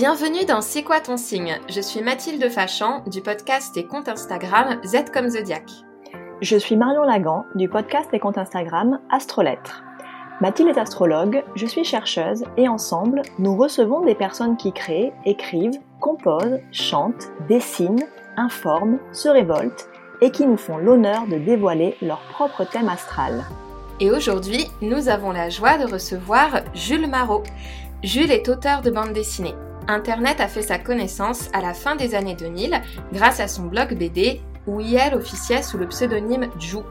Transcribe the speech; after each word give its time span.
Bienvenue 0.00 0.44
dans 0.44 0.60
C'est 0.60 0.84
quoi 0.84 1.00
ton 1.00 1.16
signe? 1.16 1.58
Je 1.68 1.80
suis 1.80 2.02
Mathilde 2.02 2.48
Fachan 2.50 3.02
du 3.08 3.20
podcast 3.20 3.76
et 3.76 3.84
compte 3.84 4.08
Instagram 4.08 4.78
Z 4.84 5.10
comme 5.12 5.28
Zodiac. 5.28 5.64
Je 6.40 6.56
suis 6.56 6.76
Marion 6.76 7.02
Lagan 7.02 7.44
du 7.56 7.68
podcast 7.68 8.08
et 8.12 8.20
compte 8.20 8.38
Instagram 8.38 9.00
Astrolettre. 9.10 9.82
Mathilde 10.40 10.68
est 10.68 10.78
astrologue, 10.78 11.42
je 11.56 11.66
suis 11.66 11.82
chercheuse 11.82 12.44
et 12.56 12.68
ensemble, 12.68 13.22
nous 13.40 13.56
recevons 13.56 14.04
des 14.04 14.14
personnes 14.14 14.56
qui 14.56 14.72
créent, 14.72 15.12
écrivent, 15.26 15.80
composent, 15.98 16.60
chantent, 16.70 17.32
dessinent, 17.48 18.06
informent, 18.36 19.00
se 19.10 19.28
révoltent 19.28 19.88
et 20.20 20.30
qui 20.30 20.46
nous 20.46 20.56
font 20.56 20.76
l'honneur 20.76 21.26
de 21.26 21.38
dévoiler 21.38 21.96
leur 22.02 22.20
propre 22.30 22.62
thème 22.62 22.88
astral. 22.88 23.44
Et 23.98 24.12
aujourd'hui, 24.12 24.64
nous 24.80 25.08
avons 25.08 25.32
la 25.32 25.48
joie 25.48 25.76
de 25.76 25.92
recevoir 25.92 26.60
Jules 26.72 27.08
Marot. 27.08 27.42
Jules 28.04 28.30
est 28.30 28.48
auteur 28.48 28.80
de 28.80 28.92
bande 28.92 29.12
dessinée. 29.12 29.56
Internet 29.90 30.42
a 30.42 30.48
fait 30.48 30.60
sa 30.60 30.78
connaissance 30.78 31.48
à 31.54 31.62
la 31.62 31.72
fin 31.72 31.96
des 31.96 32.14
années 32.14 32.36
2000 32.36 32.82
grâce 33.14 33.40
à 33.40 33.48
son 33.48 33.64
blog 33.64 33.96
BD 33.96 34.42
où 34.66 34.80
IL 34.80 35.14
officiait 35.14 35.62
sous 35.62 35.78
le 35.78 35.88
pseudonyme 35.88 36.50
Jou. 36.58 36.82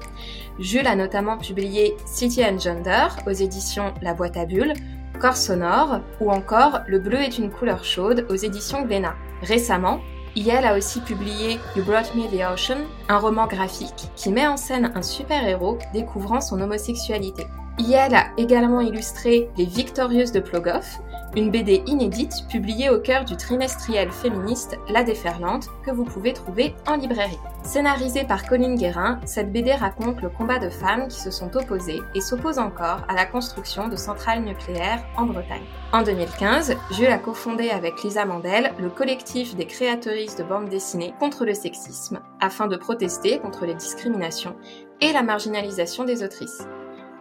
Jules 0.58 0.88
a 0.88 0.96
notamment 0.96 1.38
publié 1.38 1.96
City 2.08 2.44
and 2.44 2.58
Gender 2.58 3.08
aux 3.28 3.32
éditions 3.32 3.94
La 4.02 4.16
Boîte 4.16 4.36
à 4.36 4.46
Bulles, 4.46 4.74
Corps 5.20 5.38
sonore 5.38 6.00
ou 6.20 6.32
encore 6.32 6.82
Le 6.88 6.98
bleu 6.98 7.20
est 7.20 7.38
une 7.38 7.52
couleur 7.52 7.86
chaude 7.86 8.26
aux 8.32 8.36
éditions 8.36 8.82
Glénat. 8.82 9.16
Récemment, 9.44 10.00
IL 10.36 10.66
a 10.66 10.76
aussi 10.76 11.00
publié 11.02 11.60
You 11.76 11.84
Brought 11.84 12.16
Me 12.16 12.28
the 12.28 12.42
Ocean, 12.52 12.80
un 13.10 13.20
roman 13.20 13.46
graphique 13.46 14.10
qui 14.16 14.32
met 14.32 14.48
en 14.48 14.58
scène 14.58 14.92
un 14.96 15.04
super-héros 15.04 15.78
découvrant 15.94 16.42
son 16.42 16.60
homosexualité. 16.62 17.46
IL 17.78 18.16
a 18.16 18.28
également 18.38 18.82
illustré 18.82 19.50
Les 19.56 19.66
Victorieuses 19.66 20.32
de 20.32 20.40
Plogoff, 20.40 21.00
une 21.36 21.52
BD 21.52 21.84
inédite 21.86 22.48
publiée 22.50 22.90
au 22.90 23.00
cœur 23.00 23.26
du 23.26 23.36
trimestriel 23.36 24.12
féministe 24.12 24.78
La 24.90 25.04
Déferlante 25.04 25.68
que 25.86 25.92
vous 25.92 26.06
pouvez 26.06 26.34
trouver 26.34 26.74
en 26.88 26.96
librairie. 26.96 27.38
Scénarisée 27.64 28.24
par 28.24 28.48
Colline 28.48 28.76
Guérin, 28.76 29.20
cette 29.26 29.52
BD 29.52 29.74
raconte 29.74 30.22
le 30.22 30.30
combat 30.30 30.58
de 30.58 30.70
femmes 30.70 31.08
qui 31.10 31.20
se 31.20 31.32
sont 31.32 31.56
opposées 31.58 32.00
et 32.16 32.22
s'opposent 32.22 32.60
encore 32.60 33.02
à 33.08 33.14
la 33.14 33.26
construction 33.26 33.88
de 33.88 33.96
centrales 33.96 34.44
nucléaires 34.44 35.04
en 35.18 35.26
Bretagne. 35.26 35.66
En 35.92 36.02
2015, 36.02 36.76
Jules 36.92 37.08
a 37.08 37.18
cofondé 37.18 37.70
avec 37.70 38.04
Lisa 38.04 38.26
Mandel 38.26 38.74
le 38.80 38.90
collectif 38.90 39.56
des 39.56 39.68
créatrices 39.68 40.38
de 40.38 40.44
bandes 40.44 40.70
dessinées 40.70 41.14
contre 41.20 41.46
le 41.46 41.54
sexisme 41.54 42.20
afin 42.40 42.68
de 42.68 42.78
protester 42.78 43.40
contre 43.40 43.66
les 43.66 43.76
discriminations 43.76 44.56
et 45.02 45.12
la 45.12 45.24
marginalisation 45.24 46.04
des 46.04 46.24
autrices. 46.24 46.64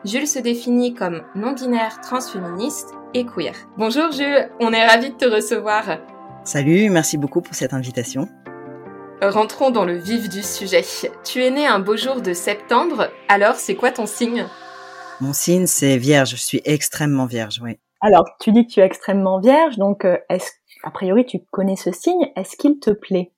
Jules 0.04 0.28
se 0.28 0.38
définit 0.38 0.94
comme 0.94 1.22
non-binaire 1.34 2.00
transféministe 2.00 2.94
et 3.16 3.24
queer. 3.24 3.54
Bonjour 3.78 4.12
Jules, 4.12 4.50
on 4.60 4.72
est 4.72 4.86
ravis 4.86 5.10
de 5.10 5.16
te 5.16 5.24
recevoir. 5.24 5.84
Salut, 6.44 6.90
merci 6.90 7.16
beaucoup 7.16 7.40
pour 7.40 7.54
cette 7.54 7.72
invitation. 7.72 8.28
Rentrons 9.22 9.70
dans 9.70 9.86
le 9.86 9.96
vif 9.96 10.28
du 10.28 10.42
sujet. 10.42 10.84
Tu 11.24 11.42
es 11.42 11.50
né 11.50 11.66
un 11.66 11.78
beau 11.78 11.96
jour 11.96 12.20
de 12.20 12.34
septembre, 12.34 13.08
alors 13.28 13.54
c'est 13.54 13.74
quoi 13.74 13.90
ton 13.90 14.06
signe? 14.06 14.46
Mon 15.22 15.32
signe 15.32 15.66
c'est 15.66 15.96
vierge, 15.96 16.30
je 16.32 16.36
suis 16.36 16.60
extrêmement 16.66 17.24
vierge, 17.24 17.60
oui. 17.62 17.78
Alors, 18.02 18.26
tu 18.40 18.52
dis 18.52 18.66
que 18.66 18.72
tu 18.72 18.80
es 18.80 18.84
extrêmement 18.84 19.40
vierge, 19.40 19.78
donc 19.78 20.04
euh, 20.04 20.18
est-ce 20.28 20.50
a 20.82 20.90
priori 20.90 21.24
tu 21.24 21.38
connais 21.50 21.76
ce 21.76 21.90
signe, 21.92 22.30
est-ce 22.36 22.56
qu'il 22.56 22.78
te 22.78 22.90
plaît? 22.90 23.32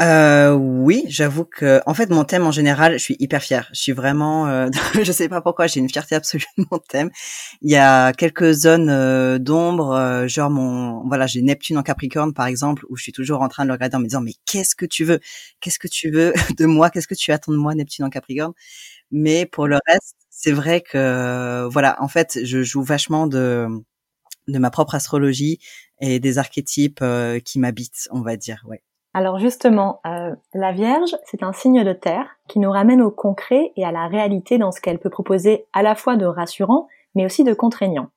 Euh, 0.00 0.52
oui, 0.52 1.04
j'avoue 1.08 1.44
que, 1.44 1.80
en 1.86 1.94
fait, 1.94 2.10
mon 2.10 2.24
thème 2.24 2.44
en 2.46 2.50
général, 2.50 2.94
je 2.94 2.98
suis 2.98 3.16
hyper 3.20 3.40
fière. 3.42 3.68
Je 3.72 3.80
suis 3.80 3.92
vraiment, 3.92 4.48
euh, 4.48 4.68
je 5.04 5.12
sais 5.12 5.28
pas 5.28 5.40
pourquoi, 5.40 5.68
j'ai 5.68 5.78
une 5.80 5.88
fierté 5.88 6.16
absolue 6.16 6.44
de 6.58 6.64
mon 6.70 6.78
thème. 6.78 7.10
Il 7.62 7.70
y 7.70 7.76
a 7.76 8.12
quelques 8.12 8.52
zones 8.52 8.90
euh, 8.90 9.38
d'ombre, 9.38 9.92
euh, 9.92 10.26
genre 10.28 10.50
mon, 10.50 11.06
voilà, 11.06 11.26
j'ai 11.28 11.42
Neptune 11.42 11.78
en 11.78 11.82
Capricorne 11.84 12.34
par 12.34 12.46
exemple, 12.46 12.84
où 12.88 12.96
je 12.96 13.04
suis 13.04 13.12
toujours 13.12 13.40
en 13.42 13.48
train 13.48 13.62
de 13.64 13.68
le 13.68 13.74
regarder 13.74 13.96
en 13.96 14.00
me 14.00 14.04
disant, 14.06 14.20
mais 14.20 14.34
qu'est-ce 14.46 14.74
que 14.74 14.86
tu 14.86 15.04
veux? 15.04 15.20
Qu'est-ce 15.60 15.78
que 15.78 15.88
tu 15.88 16.10
veux 16.10 16.32
de 16.58 16.66
moi? 16.66 16.90
Qu'est-ce 16.90 17.08
que 17.08 17.14
tu 17.14 17.30
attends 17.32 17.52
de 17.52 17.56
moi, 17.58 17.74
Neptune 17.76 18.04
en 18.04 18.10
Capricorne? 18.10 18.52
Mais 19.12 19.46
pour 19.46 19.68
le 19.68 19.78
reste, 19.88 20.16
c'est 20.30 20.52
vrai 20.52 20.82
que, 20.82 21.68
voilà, 21.72 21.96
en 22.02 22.08
fait, 22.08 22.40
je 22.44 22.62
joue 22.64 22.82
vachement 22.82 23.26
de 23.28 23.68
de 24.48 24.58
ma 24.58 24.70
propre 24.70 24.94
astrologie 24.96 25.58
et 26.00 26.20
des 26.20 26.38
archétypes 26.38 27.04
qui 27.44 27.58
m'habitent, 27.60 28.08
on 28.12 28.22
va 28.22 28.36
dire, 28.36 28.62
ouais. 28.68 28.82
Alors 29.16 29.38
justement, 29.38 30.00
euh, 30.06 30.34
la 30.54 30.72
Vierge, 30.72 31.16
c'est 31.24 31.44
un 31.44 31.52
signe 31.52 31.84
de 31.84 31.92
terre 31.92 32.36
qui 32.48 32.58
nous 32.58 32.70
ramène 32.70 33.00
au 33.00 33.12
concret 33.12 33.72
et 33.76 33.84
à 33.84 33.92
la 33.92 34.08
réalité 34.08 34.58
dans 34.58 34.72
ce 34.72 34.80
qu'elle 34.80 34.98
peut 34.98 35.08
proposer 35.08 35.66
à 35.72 35.82
la 35.82 35.94
fois 35.94 36.16
de 36.16 36.26
rassurant, 36.26 36.88
mais 37.14 37.24
aussi 37.24 37.44
de 37.44 37.54
contraignant. 37.54 38.08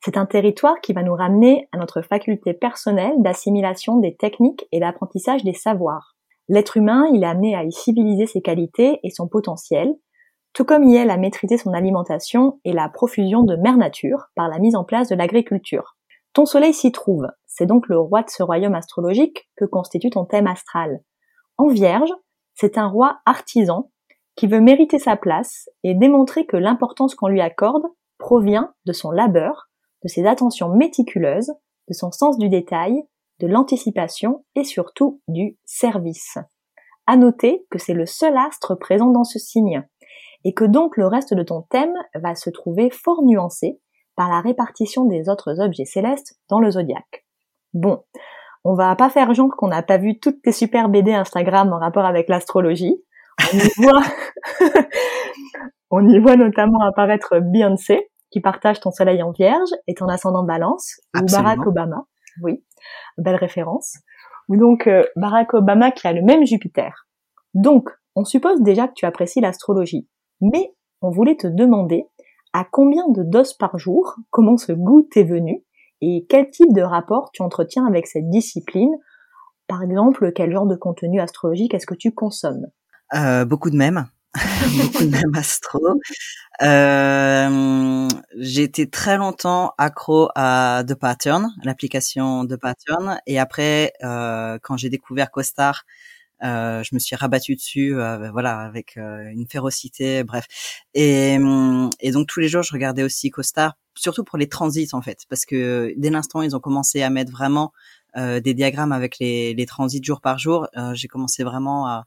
C'est 0.00 0.16
un 0.16 0.26
territoire 0.26 0.80
qui 0.80 0.92
va 0.92 1.02
nous 1.02 1.14
ramener 1.14 1.68
à 1.72 1.76
notre 1.76 2.02
faculté 2.02 2.54
personnelle 2.54 3.16
d'assimilation 3.18 3.98
des 3.98 4.14
techniques 4.14 4.68
et 4.70 4.78
d'apprentissage 4.78 5.42
des 5.42 5.54
savoirs. 5.54 6.14
L'être 6.48 6.76
humain, 6.76 7.08
il 7.12 7.24
est 7.24 7.26
amené 7.26 7.56
à 7.56 7.64
y 7.64 7.72
civiliser 7.72 8.26
ses 8.26 8.40
qualités 8.40 9.00
et 9.02 9.10
son 9.10 9.26
potentiel, 9.26 9.92
tout 10.52 10.64
comme 10.64 10.84
il 10.84 10.94
est 10.94 11.10
à 11.10 11.16
maîtriser 11.16 11.58
son 11.58 11.72
alimentation 11.72 12.60
et 12.64 12.72
la 12.72 12.88
profusion 12.88 13.42
de 13.42 13.56
mère 13.56 13.76
nature 13.76 14.28
par 14.36 14.48
la 14.48 14.60
mise 14.60 14.76
en 14.76 14.84
place 14.84 15.08
de 15.08 15.16
l'agriculture. 15.16 15.97
Ton 16.32 16.46
soleil 16.46 16.74
s'y 16.74 16.92
trouve, 16.92 17.26
c'est 17.46 17.66
donc 17.66 17.88
le 17.88 17.98
roi 17.98 18.22
de 18.22 18.30
ce 18.30 18.42
royaume 18.42 18.74
astrologique 18.74 19.48
que 19.56 19.64
constitue 19.64 20.10
ton 20.10 20.24
thème 20.24 20.46
astral. 20.46 21.00
En 21.56 21.68
vierge, 21.68 22.12
c'est 22.54 22.78
un 22.78 22.88
roi 22.88 23.20
artisan 23.26 23.90
qui 24.36 24.46
veut 24.46 24.60
mériter 24.60 24.98
sa 24.98 25.16
place 25.16 25.68
et 25.82 25.94
démontrer 25.94 26.46
que 26.46 26.56
l'importance 26.56 27.14
qu'on 27.14 27.28
lui 27.28 27.40
accorde 27.40 27.82
provient 28.18 28.72
de 28.86 28.92
son 28.92 29.10
labeur, 29.10 29.68
de 30.04 30.08
ses 30.08 30.26
attentions 30.26 30.68
méticuleuses, 30.68 31.52
de 31.88 31.94
son 31.94 32.12
sens 32.12 32.38
du 32.38 32.48
détail, 32.48 33.02
de 33.40 33.46
l'anticipation 33.46 34.44
et 34.54 34.64
surtout 34.64 35.20
du 35.28 35.58
service. 35.64 36.38
À 37.06 37.16
noter 37.16 37.66
que 37.70 37.78
c'est 37.78 37.94
le 37.94 38.06
seul 38.06 38.36
astre 38.36 38.78
présent 38.78 39.10
dans 39.10 39.24
ce 39.24 39.38
signe 39.38 39.84
et 40.44 40.54
que 40.54 40.64
donc 40.64 40.96
le 40.96 41.06
reste 41.06 41.34
de 41.34 41.42
ton 41.42 41.62
thème 41.62 41.94
va 42.14 42.34
se 42.34 42.50
trouver 42.50 42.90
fort 42.90 43.22
nuancé 43.24 43.80
par 44.18 44.28
la 44.28 44.40
répartition 44.40 45.04
des 45.04 45.28
autres 45.28 45.60
objets 45.60 45.84
célestes 45.84 46.40
dans 46.50 46.58
le 46.58 46.72
zodiaque. 46.72 47.24
Bon, 47.72 48.02
on 48.64 48.74
va 48.74 48.96
pas 48.96 49.10
faire 49.10 49.32
genre 49.32 49.54
qu'on 49.56 49.68
n'a 49.68 49.84
pas 49.84 49.96
vu 49.96 50.18
toutes 50.18 50.42
tes 50.42 50.50
super 50.50 50.88
BD 50.88 51.12
Instagram 51.12 51.72
en 51.72 51.78
rapport 51.78 52.04
avec 52.04 52.28
l'astrologie. 52.28 53.00
On 53.40 53.56
y 53.56 53.70
voit, 53.76 54.02
on 55.92 56.08
y 56.08 56.18
voit 56.18 56.34
notamment 56.34 56.80
apparaître 56.80 57.38
Beyoncé, 57.38 58.10
qui 58.32 58.40
partage 58.40 58.80
ton 58.80 58.90
soleil 58.90 59.22
en 59.22 59.30
vierge 59.30 59.70
et 59.86 59.94
ton 59.94 60.08
ascendant 60.08 60.42
balance, 60.42 61.00
ou 61.16 61.24
Barack 61.30 61.64
Obama. 61.64 62.04
Oui, 62.42 62.64
belle 63.18 63.36
référence. 63.36 63.98
Ou 64.48 64.56
donc 64.56 64.88
euh, 64.88 65.04
Barack 65.14 65.54
Obama 65.54 65.92
qui 65.92 66.08
a 66.08 66.12
le 66.12 66.22
même 66.22 66.44
Jupiter. 66.44 67.06
Donc, 67.54 67.88
on 68.16 68.24
suppose 68.24 68.62
déjà 68.62 68.88
que 68.88 68.94
tu 68.96 69.06
apprécies 69.06 69.40
l'astrologie. 69.40 70.08
Mais 70.40 70.74
on 71.02 71.10
voulait 71.10 71.36
te 71.36 71.46
demander 71.46 72.04
à 72.52 72.64
combien 72.70 73.08
de 73.08 73.22
doses 73.22 73.54
par 73.54 73.78
jour, 73.78 74.16
comment 74.30 74.56
ce 74.56 74.72
goût 74.72 75.02
t'est 75.02 75.24
venu, 75.24 75.64
et 76.00 76.26
quel 76.28 76.50
type 76.50 76.72
de 76.72 76.82
rapport 76.82 77.30
tu 77.32 77.42
entretiens 77.42 77.86
avec 77.86 78.06
cette 78.06 78.30
discipline? 78.30 78.94
Par 79.66 79.82
exemple, 79.82 80.32
quel 80.32 80.52
genre 80.52 80.66
de 80.66 80.76
contenu 80.76 81.20
astrologique 81.20 81.74
est-ce 81.74 81.86
que 81.86 81.94
tu 81.94 82.12
consommes? 82.12 82.66
Euh, 83.14 83.44
Beaucoup 83.44 83.70
de 83.70 83.76
mèmes. 83.76 84.06
beaucoup 84.82 85.04
de 85.04 85.10
mèmes 85.10 85.34
astro. 85.34 85.80
Euh, 86.62 88.08
j'ai 88.36 88.62
été 88.62 88.88
très 88.88 89.16
longtemps 89.16 89.72
accro 89.78 90.28
à 90.34 90.82
The 90.86 90.94
Pattern, 90.94 91.50
l'application 91.64 92.46
The 92.46 92.56
Pattern, 92.56 93.20
et 93.26 93.38
après, 93.38 93.92
euh, 94.04 94.58
quand 94.62 94.76
j'ai 94.76 94.90
découvert 94.90 95.30
CoStar, 95.30 95.84
euh, 96.44 96.82
je 96.82 96.94
me 96.94 96.98
suis 96.98 97.16
rabattu 97.16 97.56
dessus, 97.56 97.96
euh, 97.96 98.30
voilà, 98.30 98.60
avec 98.60 98.96
euh, 98.96 99.28
une 99.30 99.46
férocité, 99.46 100.24
bref. 100.24 100.46
Et, 100.94 101.38
et, 102.00 102.10
donc 102.12 102.26
tous 102.28 102.40
les 102.40 102.48
jours, 102.48 102.62
je 102.62 102.72
regardais 102.72 103.02
aussi 103.02 103.30
CoStar, 103.30 103.74
surtout 103.94 104.24
pour 104.24 104.38
les 104.38 104.48
transits 104.48 104.88
en 104.92 105.02
fait, 105.02 105.20
parce 105.28 105.44
que 105.44 105.92
dès 105.96 106.10
l'instant 106.10 106.42
ils 106.42 106.54
ont 106.56 106.60
commencé 106.60 107.02
à 107.02 107.10
mettre 107.10 107.32
vraiment 107.32 107.72
euh, 108.16 108.40
des 108.40 108.54
diagrammes 108.54 108.92
avec 108.92 109.18
les, 109.18 109.54
les, 109.54 109.66
transits 109.66 110.02
jour 110.02 110.20
par 110.20 110.38
jour, 110.38 110.68
j'ai 110.94 111.08
commencé 111.08 111.44
vraiment 111.44 111.86
à, 111.86 112.06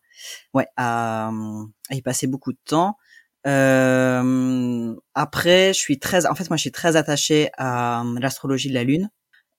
ouais, 0.54 0.68
à, 0.78 1.32
à, 1.90 1.96
y 1.96 2.02
passer 2.02 2.28
beaucoup 2.28 2.54
de 2.54 2.60
temps. 2.66 2.98
après, 3.44 3.54
je 5.74 5.80
suis 5.80 6.00
très, 6.00 6.26
en 6.26 6.36
fait, 6.36 6.50
moi, 6.50 6.58
je 6.58 6.62
suis 6.62 6.72
très 6.72 6.96
attachée 6.96 7.50
à 7.58 8.04
l'astrologie 8.20 8.70
de 8.70 8.74
la 8.74 8.84
lune. 8.84 9.10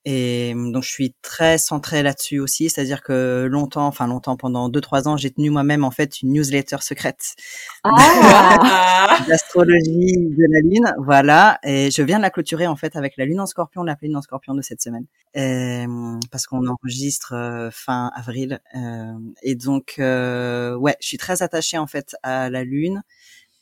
Et 0.05 0.53
mmh, 0.53 0.73
donc 0.73 0.83
je 0.83 0.89
suis 0.89 1.15
très 1.21 1.57
centrée 1.57 2.03
là-dessus 2.03 2.39
aussi, 2.39 2.69
c'est-à-dire 2.69 3.01
que 3.01 3.47
longtemps, 3.49 3.87
enfin 3.87 4.07
longtemps, 4.07 4.35
pendant 4.35 4.67
deux 4.67 4.81
trois 4.81 5.07
ans, 5.07 5.15
j'ai 5.15 5.31
tenu 5.31 5.49
moi-même 5.49 5.85
en 5.85 5.91
fait 5.91 6.21
une 6.21 6.33
newsletter 6.33 6.77
secrète 6.81 7.35
ah 7.85 9.17
d'astrologie 9.27 10.17
de 10.17 10.53
la 10.53 10.59
lune, 10.59 10.93
voilà. 10.97 11.59
Et 11.63 11.89
je 11.89 12.01
viens 12.01 12.17
de 12.17 12.23
la 12.23 12.29
clôturer 12.29 12.67
en 12.67 12.75
fait 12.75 12.95
avec 12.97 13.13
la 13.17 13.25
lune 13.25 13.39
en 13.39 13.45
Scorpion, 13.45 13.83
la 13.83 13.97
lune 14.01 14.17
en 14.17 14.21
Scorpion 14.21 14.53
de 14.53 14.61
cette 14.61 14.81
semaine, 14.81 15.05
et, 15.33 15.87
mmh, 15.87 16.19
parce 16.31 16.47
qu'on 16.47 16.67
enregistre 16.67 17.33
euh, 17.33 17.69
fin 17.71 18.11
avril. 18.13 18.59
Euh, 18.75 19.13
et 19.41 19.55
donc 19.55 19.95
euh, 19.99 20.75
ouais, 20.75 20.97
je 20.99 21.07
suis 21.07 21.17
très 21.17 21.43
attachée 21.43 21.77
en 21.77 21.87
fait 21.87 22.15
à 22.23 22.49
la 22.49 22.65
lune. 22.65 23.03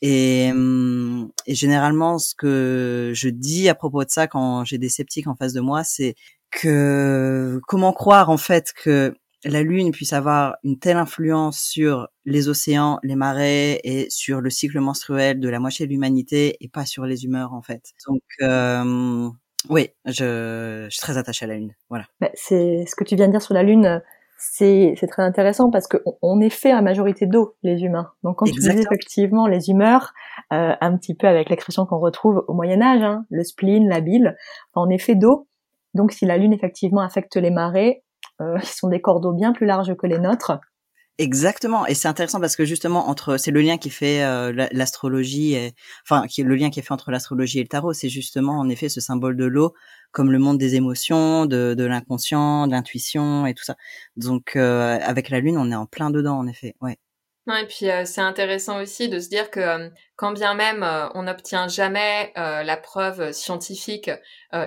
Et, 0.02 0.52
mmh, 0.52 1.30
et, 1.46 1.54
généralement, 1.54 2.18
ce 2.18 2.34
que 2.34 3.12
je 3.14 3.28
dis 3.28 3.68
à 3.68 3.74
propos 3.74 4.04
de 4.04 4.10
ça 4.10 4.26
quand 4.26 4.64
j'ai 4.64 4.78
des 4.78 4.88
sceptiques 4.88 5.28
en 5.28 5.36
face 5.36 5.52
de 5.52 5.60
moi, 5.60 5.84
c'est 5.84 6.16
que 6.50 7.60
comment 7.66 7.92
croire 7.92 8.28
en 8.28 8.36
fait 8.36 8.72
que 8.72 9.14
la 9.44 9.62
Lune 9.62 9.90
puisse 9.90 10.12
avoir 10.12 10.56
une 10.62 10.78
telle 10.78 10.96
influence 10.96 11.60
sur 11.60 12.08
les 12.24 12.48
océans, 12.48 12.98
les 13.02 13.16
marais 13.16 13.80
et 13.84 14.08
sur 14.10 14.40
le 14.40 14.50
cycle 14.50 14.78
menstruel 14.78 15.40
de 15.40 15.48
la 15.48 15.58
moitié 15.58 15.86
de 15.86 15.90
l'humanité 15.90 16.56
et 16.60 16.68
pas 16.68 16.86
sur 16.86 17.06
les 17.06 17.24
humeurs 17.24 17.52
en 17.52 17.62
fait. 17.62 17.92
Donc 18.06 18.22
euh, 18.42 19.28
oui, 19.68 19.90
je, 20.04 20.84
je, 20.84 20.88
suis 20.90 21.00
très 21.00 21.16
attachée 21.16 21.44
à 21.44 21.48
la 21.48 21.54
Lune. 21.54 21.74
Voilà. 21.88 22.06
Bah, 22.20 22.30
c'est 22.34 22.84
ce 22.86 22.94
que 22.94 23.04
tu 23.04 23.16
viens 23.16 23.26
de 23.26 23.32
dire 23.32 23.42
sur 23.42 23.54
la 23.54 23.62
Lune. 23.62 24.02
C'est 24.44 24.96
très 25.08 25.22
intéressant 25.22 25.70
parce 25.70 25.86
qu'on 25.86 26.16
on 26.20 26.40
est 26.40 26.50
fait 26.50 26.72
à 26.72 26.82
majorité 26.82 27.26
d'eau, 27.26 27.54
les 27.62 27.84
humains. 27.84 28.10
Donc 28.24 28.38
quand 28.38 28.46
tu 28.46 28.58
dis 28.58 28.68
effectivement 28.70 29.46
les 29.46 29.70
humeurs, 29.70 30.12
euh, 30.52 30.74
un 30.80 30.96
petit 30.96 31.14
peu 31.14 31.28
avec 31.28 31.48
l'expression 31.48 31.86
qu'on 31.86 32.00
retrouve 32.00 32.44
au 32.48 32.52
Moyen 32.52 32.82
Âge, 32.82 33.02
hein, 33.02 33.24
le 33.30 33.44
spleen, 33.44 33.88
la 33.88 34.00
bile, 34.00 34.36
on 34.74 34.90
est 34.90 34.98
fait 34.98 35.14
d'eau. 35.14 35.46
Donc 35.94 36.10
si 36.10 36.26
la 36.26 36.38
Lune 36.38 36.52
effectivement 36.52 37.02
affecte 37.02 37.36
les 37.36 37.50
marées, 37.50 38.02
euh, 38.40 38.58
qui 38.62 38.72
sont 38.74 38.88
des 38.88 39.00
cordeaux 39.00 39.32
bien 39.32 39.52
plus 39.52 39.66
larges 39.66 39.94
que 39.94 40.08
les 40.08 40.18
nôtres. 40.18 40.58
Exactement, 41.18 41.86
et 41.86 41.94
c'est 41.94 42.08
intéressant 42.08 42.40
parce 42.40 42.56
que 42.56 42.64
justement 42.64 43.08
entre 43.10 43.36
c'est 43.36 43.50
le 43.50 43.60
lien 43.60 43.76
qui 43.76 43.90
fait 43.90 44.22
euh, 44.24 44.50
l'astrologie 44.72 45.52
et 45.52 45.74
enfin 46.08 46.26
qui 46.26 46.40
est 46.40 46.44
le 46.44 46.54
lien 46.54 46.70
qui 46.70 46.80
est 46.80 46.82
fait 46.82 46.92
entre 46.92 47.10
l'astrologie 47.10 47.58
et 47.58 47.62
le 47.62 47.68
tarot, 47.68 47.92
c'est 47.92 48.08
justement 48.08 48.58
en 48.58 48.66
effet 48.70 48.88
ce 48.88 49.02
symbole 49.02 49.36
de 49.36 49.44
l'eau 49.44 49.74
comme 50.10 50.32
le 50.32 50.38
monde 50.38 50.56
des 50.56 50.74
émotions, 50.74 51.44
de, 51.44 51.74
de 51.74 51.84
l'inconscient, 51.84 52.66
de 52.66 52.72
l'intuition 52.72 53.44
et 53.44 53.52
tout 53.52 53.62
ça. 53.62 53.76
Donc 54.16 54.56
euh, 54.56 54.98
avec 55.02 55.28
la 55.28 55.40
lune, 55.40 55.58
on 55.58 55.70
est 55.70 55.74
en 55.74 55.84
plein 55.84 56.10
dedans 56.10 56.38
en 56.38 56.46
effet, 56.46 56.76
ouais. 56.80 56.96
Non, 57.46 57.56
et 57.56 57.66
puis 57.66 57.86
c'est 58.04 58.20
intéressant 58.20 58.80
aussi 58.80 59.08
de 59.08 59.18
se 59.18 59.28
dire 59.28 59.50
que 59.50 59.90
quand 60.16 60.32
bien 60.32 60.54
même 60.54 60.82
on 61.14 61.24
n'obtient 61.24 61.68
jamais 61.68 62.32
la 62.36 62.76
preuve 62.76 63.32
scientifique, 63.32 64.10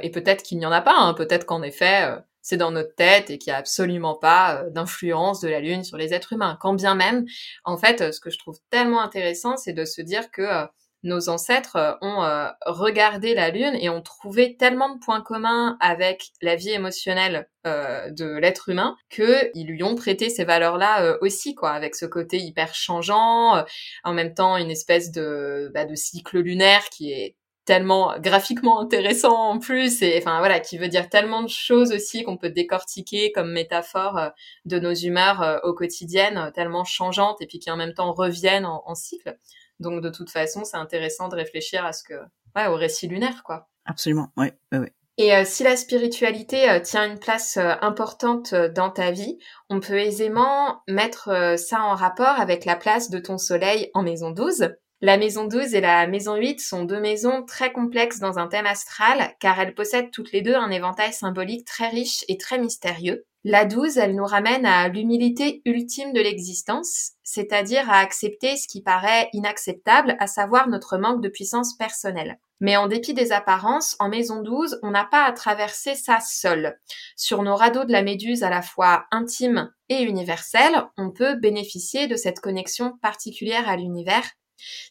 et 0.02 0.12
peut-être 0.12 0.44
qu'il 0.44 0.60
n'y 0.60 0.66
en 0.66 0.72
a 0.72 0.82
pas, 0.82 0.96
hein, 0.96 1.14
peut-être 1.14 1.46
qu'en 1.46 1.64
effet 1.64 2.12
c'est 2.46 2.58
dans 2.58 2.70
notre 2.70 2.94
tête 2.94 3.32
et 3.32 3.40
qu'il 3.40 3.52
n'y 3.52 3.56
a 3.56 3.60
absolument 3.60 4.14
pas 4.14 4.62
euh, 4.62 4.70
d'influence 4.70 5.42
de 5.42 5.48
la 5.48 5.60
Lune 5.60 5.84
sur 5.84 5.98
les 5.98 6.14
êtres 6.14 6.34
humains. 6.34 6.60
Quand 6.62 6.76
bien 6.76 6.94
même, 6.94 7.26
en 7.64 7.76
fait, 7.76 8.14
ce 8.14 8.20
que 8.20 8.30
je 8.30 8.38
trouve 8.38 8.60
tellement 8.70 9.02
intéressant, 9.02 9.58
c'est 9.58 9.74
de 9.74 9.84
se 9.84 10.00
dire 10.04 10.30
que 10.30 10.44
euh, 10.44 10.66
nos 11.02 11.28
ancêtres 11.28 11.76
euh, 11.76 11.94
ont 12.02 12.22
regardé 12.68 13.34
la 13.34 13.50
Lune 13.50 13.76
et 13.80 13.90
ont 13.90 14.04
trouvé 14.04 14.58
tellement 14.58 14.94
de 14.94 15.00
points 15.00 15.22
communs 15.22 15.76
avec 15.80 16.30
la 16.42 16.56
vie 16.56 16.72
émotionnelle 16.72 17.50
de 17.66 18.38
l'être 18.38 18.70
humain 18.70 18.96
qu'ils 19.10 19.66
lui 19.66 19.82
ont 19.82 19.96
prêté 19.96 20.30
ces 20.30 20.46
valeurs-là 20.46 21.18
aussi, 21.22 21.56
quoi, 21.56 21.72
avec 21.72 21.96
ce 21.96 22.06
côté 22.06 22.38
hyper 22.38 22.76
changeant, 22.76 23.66
en 24.04 24.14
même 24.14 24.36
temps 24.36 24.58
une 24.58 24.70
espèce 24.70 25.12
de, 25.12 25.72
bah, 25.74 25.86
de 25.86 25.96
cycle 25.96 26.40
lunaire 26.40 26.84
qui 26.92 27.12
est 27.12 27.36
tellement 27.66 28.18
graphiquement 28.20 28.80
intéressant 28.80 29.36
en 29.36 29.60
plus 29.60 30.02
et 30.02 30.18
enfin 30.20 30.38
voilà 30.40 30.60
qui 30.60 30.78
veut 30.78 30.88
dire 30.88 31.10
tellement 31.10 31.42
de 31.42 31.50
choses 31.50 31.92
aussi 31.92 32.24
qu'on 32.24 32.38
peut 32.38 32.52
décortiquer 32.52 33.32
comme 33.32 33.52
métaphore 33.52 34.18
euh, 34.18 34.30
de 34.66 34.80
nos 34.80 34.94
humeurs 34.94 35.42
euh, 35.42 35.58
au 35.64 35.74
quotidien 35.74 36.38
euh, 36.38 36.52
tellement 36.52 36.84
changeantes 36.84 37.42
et 37.42 37.48
puis 37.48 37.60
qui 37.60 37.72
en 37.72 37.78
même 37.78 37.94
temps 37.94 38.14
reviennent 38.14 38.66
en, 38.66 38.96
cycle 38.96 39.38
donc 39.80 40.02
de 40.02 40.10
toute 40.10 40.30
façon 40.30 40.64
c'est 40.64 40.78
intéressant 40.78 41.28
de 41.28 41.36
réfléchir 41.36 41.84
à 41.84 41.92
ce 41.92 42.04
que 42.04 42.14
ouais 42.56 42.68
au 42.68 42.76
récit 42.76 43.08
lunaire 43.08 43.44
quoi 43.44 43.68
absolument 43.86 44.32
oui, 44.38 44.48
oui. 44.72 44.88
Et 45.18 45.46
si 45.46 45.64
la 45.64 45.78
spiritualité 45.78 46.82
tient 46.84 47.10
une 47.10 47.20
place 47.20 47.56
importante 47.56 48.54
dans 48.54 48.90
ta 48.90 49.12
vie, 49.12 49.38
on 49.70 49.80
peut 49.80 49.98
aisément 49.98 50.82
mettre 50.90 51.56
ça 51.58 51.82
en 51.84 51.96
rapport 51.96 52.38
avec 52.38 52.66
la 52.66 52.76
place 52.76 53.10
de 53.10 53.20
ton 53.20 53.38
soleil 53.38 53.90
en 53.94 54.04
maison 54.04 54.32
12. 54.32 54.76
La 55.06 55.18
maison 55.18 55.46
12 55.46 55.76
et 55.76 55.82
la 55.82 56.08
maison 56.08 56.36
8 56.36 56.60
sont 56.60 56.84
deux 56.84 57.00
maisons 57.00 57.44
très 57.46 57.72
complexes 57.72 58.18
dans 58.18 58.40
un 58.40 58.48
thème 58.48 58.66
astral 58.66 59.36
car 59.40 59.60
elles 59.60 59.76
possèdent 59.76 60.10
toutes 60.10 60.32
les 60.32 60.42
deux 60.42 60.56
un 60.56 60.72
éventail 60.72 61.14
symbolique 61.14 61.64
très 61.64 61.90
riche 61.90 62.26
et 62.28 62.40
très 62.40 62.58
mystérieux. 62.58 63.24
La 63.44 63.66
12, 63.66 64.00
elle 64.00 64.16
nous 64.16 64.26
ramène 64.26 64.66
à 64.66 64.88
l'humilité 64.88 65.62
ultime 65.66 66.12
de 66.12 66.22
l'existence, 66.22 67.12
c'est-à-dire 67.22 67.88
à 67.88 68.00
accepter 68.00 68.58
ce 68.58 68.68
qui 68.68 68.82
paraît 68.82 69.30
inacceptable, 69.34 70.18
à 70.20 70.26
savoir 70.26 70.70
notre 70.70 70.98
manque 70.98 71.22
de 71.22 71.30
puissance 71.30 71.78
personnelle. 71.78 72.40
Mais 72.60 72.76
en 72.76 72.88
dépit 72.88 73.14
des 73.14 73.32
apparences, 73.32 73.96
en 74.00 74.10
maison 74.10 74.42
12, 74.42 74.80
on 74.82 74.90
n'a 74.90 75.06
pas 75.06 75.26
à 75.26 75.34
traverser 75.34 75.94
ça 75.94 76.18
seul. 76.20 76.80
Sur 77.16 77.44
nos 77.44 77.56
radeaux 77.56 77.86
de 77.86 77.92
la 77.92 78.02
méduse 78.02 78.42
à 78.42 78.50
la 78.50 78.64
fois 78.64 79.06
intime 79.12 79.72
et 79.88 80.02
universelle, 80.02 80.82
on 80.98 81.12
peut 81.12 81.36
bénéficier 81.36 82.08
de 82.08 82.16
cette 82.16 82.40
connexion 82.40 82.98
particulière 83.04 83.70
à 83.70 83.78
l'univers 83.78 84.26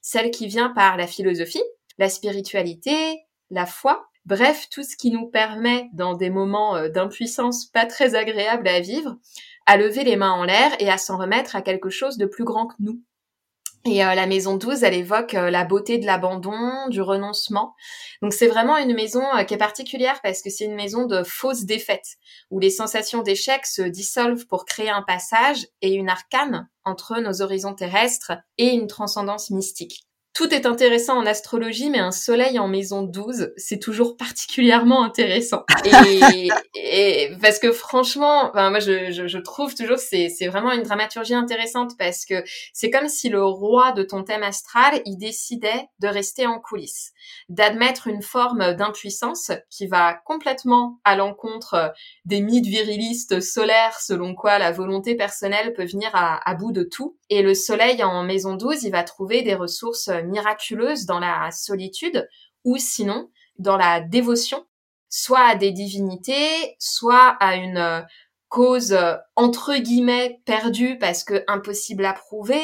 celle 0.03 0.31
qui 0.31 0.47
vient 0.47 0.71
par 0.71 0.97
la 0.97 1.07
philosophie, 1.07 1.63
la 1.99 2.09
spiritualité, 2.09 3.21
la 3.51 3.67
foi, 3.67 4.09
bref, 4.25 4.69
tout 4.71 4.83
ce 4.83 4.97
qui 4.97 5.11
nous 5.11 5.27
permet, 5.27 5.89
dans 5.93 6.15
des 6.15 6.31
moments 6.31 6.77
euh, 6.77 6.89
d'impuissance 6.89 7.67
pas 7.67 7.87
très 7.87 8.15
agréables 8.15 8.69
à 8.69 8.81
vivre, 8.81 9.17
à 9.67 9.77
lever 9.77 10.05
les 10.05 10.17
mains 10.17 10.33
en 10.33 10.45
l'air 10.45 10.73
et 10.81 10.91
à 10.91 10.99
s'en 10.99 11.19
remettre 11.19 11.57
à 11.57 11.63
quelque 11.63 11.91
chose 11.91 12.19
de 12.19 12.27
plus 12.27 12.45
grand 12.45 12.67
que 12.67 12.77
nous. 12.81 13.03
Et 13.87 14.05
euh, 14.05 14.15
la 14.15 14.27
maison 14.27 14.57
12, 14.57 14.83
elle 14.83 14.95
évoque 14.95 15.35
euh, 15.35 15.51
la 15.51 15.65
beauté 15.65 15.99
de 15.99 16.07
l'abandon, 16.07 16.89
du 16.89 17.03
renoncement. 17.03 17.75
Donc 18.23 18.33
c'est 18.33 18.47
vraiment 18.47 18.79
une 18.79 18.95
maison 18.95 19.23
qui 19.47 19.55
est 19.55 19.59
particulière 19.59 20.21
parce 20.23 20.41
que 20.41 20.49
c'est 20.49 20.65
une 20.65 20.75
maison 20.75 21.07
de 21.07 21.23
fausses 21.23 21.65
défaites, 21.65 22.17
où 22.51 22.59
les 22.59 22.71
sensations 22.71 23.23
d'échec 23.23 23.67
se 23.67 23.83
dissolvent 23.83 24.47
pour 24.47 24.65
créer 24.65 24.89
un 24.89 25.03
passage 25.03 25.67
et 25.83 25.93
une 25.93 26.09
arcane 26.09 26.69
entre 26.85 27.21
nos 27.21 27.43
horizons 27.43 27.75
terrestres 27.75 28.33
et 28.57 28.69
une 28.69 28.87
transcendance 28.87 29.51
mystique 29.51 30.07
tout 30.35 30.53
est 30.53 30.67
intéressant 30.67 31.17
en 31.17 31.27
astrologie, 31.27 31.91
mais 31.91 32.01
un 32.01 32.11
soleil 32.11 32.59
en 32.59 32.67
maison 32.67 33.03
12, 33.03 33.53
c'est 33.57 33.79
toujours 33.79 34.17
particulièrement 34.17 35.05
intéressant. 35.05 35.65
Et, 36.75 37.31
parce 37.41 37.61
que 37.61 37.71
franchement, 37.71 38.51
moi 38.53 38.81
je, 38.81 39.13
je, 39.13 39.39
trouve 39.39 39.77
toujours 39.77 39.99
c'est 39.99 40.29
c'est 40.29 40.49
vraiment 40.49 40.73
une 40.73 40.83
dramaturgie 40.83 41.35
intéressante 41.35 41.93
parce 41.99 42.27
que 42.27 42.43
c'est 42.73 42.91
comme 42.91 43.09
si 43.09 43.29
le 43.29 43.45
roi 43.45 43.93
de 43.93 44.03
ton 44.03 44.25
thème 44.25 44.43
astral, 44.43 45.01
il 45.07 45.19
décidait 45.19 45.89
de 46.01 46.09
rester 46.09 46.49
en 46.49 46.59
coulisses, 46.59 47.13
d'admettre 47.49 48.09
une 48.09 48.23
forme 48.23 48.75
d'impuissance 48.75 49.53
qui 49.71 49.87
va 49.87 50.15
complètement 50.15 50.99
à 51.05 51.15
l'encontre 51.15 51.93
des 52.25 52.41
mythes 52.41 52.67
virilistes 52.67 53.41
solaires 53.41 54.01
selon 54.01 54.35
quoi 54.35 54.59
la 54.59 54.73
volonté 54.73 55.15
personnelle 55.15 55.75
peut 55.75 55.87
venir 55.87 56.11
à, 56.15 56.41
à 56.49 56.55
bout 56.55 56.73
de 56.73 56.83
tout. 56.83 57.17
Et 57.31 57.43
le 57.43 57.55
soleil 57.55 58.03
en 58.03 58.25
maison 58.25 58.55
12, 58.55 58.83
il 58.83 58.91
va 58.91 59.05
trouver 59.05 59.43
des 59.43 59.55
ressources 59.55 60.11
miraculeuse 60.25 61.07
dans 61.07 61.21
la 61.21 61.51
solitude 61.51 62.29
ou 62.65 62.77
sinon 62.77 63.31
dans 63.59 63.77
la 63.77 64.01
dévotion, 64.01 64.67
soit 65.09 65.47
à 65.47 65.55
des 65.55 65.71
divinités, 65.71 66.77
soit 66.79 67.37
à 67.41 67.57
une 67.57 67.79
euh, 67.79 68.01
cause 68.49 68.93
euh, 68.93 69.15
entre 69.37 69.77
guillemets 69.77 70.41
perdue 70.45 70.99
parce 70.99 71.25
que 71.25 71.45
impossible 71.49 72.05
à 72.05 72.13
prouver, 72.13 72.63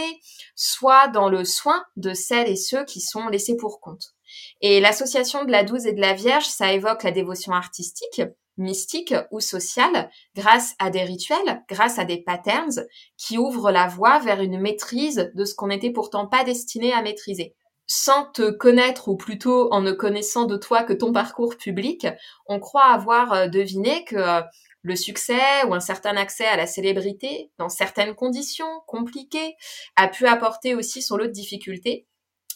soit 0.55 1.09
dans 1.09 1.29
le 1.29 1.45
soin 1.45 1.85
de 1.97 2.15
celles 2.15 2.49
et 2.49 2.57
ceux 2.57 2.85
qui 2.85 3.01
sont 3.01 3.29
laissés 3.29 3.57
pour 3.57 3.81
compte. 3.81 4.15
Et 4.61 4.81
l'association 4.81 5.45
de 5.45 5.51
la 5.51 5.65
douze 5.65 5.87
et 5.87 5.93
de 5.93 6.01
la 6.01 6.15
Vierge, 6.15 6.45
ça 6.45 6.73
évoque 6.73 7.03
la 7.03 7.11
dévotion 7.11 7.53
artistique, 7.53 8.23
mystique 8.61 9.15
ou 9.31 9.41
sociale 9.41 10.11
grâce 10.37 10.75
à 10.79 10.91
des 10.91 11.03
rituels, 11.03 11.63
grâce 11.69 11.99
à 11.99 12.05
des 12.05 12.23
patterns 12.23 12.87
qui 13.17 13.39
ouvrent 13.39 13.71
la 13.71 13.89
voie 13.89 14.19
vers 14.21 14.41
une 14.41 14.61
maîtrise 14.61 15.31
de 15.35 15.45
ce 15.45 15.55
qu'on 15.55 15.69
n'était 15.69 15.91
pourtant 15.91 16.27
pas 16.27 16.45
destiné 16.45 16.93
à 16.93 17.03
maîtriser 17.03 17.55
sans 17.93 18.25
te 18.31 18.53
connaître 18.53 19.09
ou 19.09 19.17
plutôt 19.17 19.69
en 19.73 19.81
ne 19.81 19.91
connaissant 19.91 20.45
de 20.45 20.57
toi 20.57 20.85
que 20.85 20.93
ton 20.93 21.13
parcours 21.13 21.57
public, 21.57 22.07
on 22.47 22.61
croit 22.61 22.85
avoir 22.85 23.33
euh, 23.33 23.47
deviné 23.49 24.05
que 24.05 24.15
euh, 24.15 24.43
le 24.83 24.95
succès 24.95 25.65
ou 25.67 25.75
un 25.75 25.81
certain 25.81 26.17
accès 26.17 26.47
à 26.47 26.57
la 26.57 26.69
célébrité, 26.69 27.51
dans 27.59 27.69
certaines 27.69 28.15
conditions 28.15 28.71
compliquées, 28.87 29.57
a 29.97 30.07
pu 30.07 30.29
apporter 30.29 30.77
aussi 30.77 31.03
son 31.03 31.17
lot 31.17 31.27
de 31.27 31.33
difficultés 31.33 32.07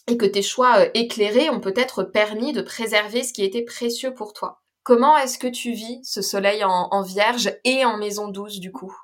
et 0.06 0.16
que 0.16 0.25
tes 0.25 0.40
choix 0.40 0.78
euh, 0.78 0.90
éclairés 0.94 1.50
ont 1.50 1.61
peut-être 1.61 2.04
permis 2.04 2.52
de 2.52 2.62
préserver 2.62 3.25
ce 3.25 3.32
qui 3.32 3.42
était 3.42 3.64
précieux 3.64 4.14
pour 4.14 4.34
toi. 4.34 4.62
Comment 4.84 5.16
est-ce 5.16 5.38
que 5.38 5.46
tu 5.46 5.72
vis 5.72 6.00
ce 6.04 6.20
soleil 6.20 6.62
en, 6.62 6.88
en 6.90 7.02
vierge 7.02 7.50
et 7.64 7.86
en 7.86 7.96
maison 7.96 8.28
douce 8.28 8.60
du 8.60 8.70
coup? 8.70 8.94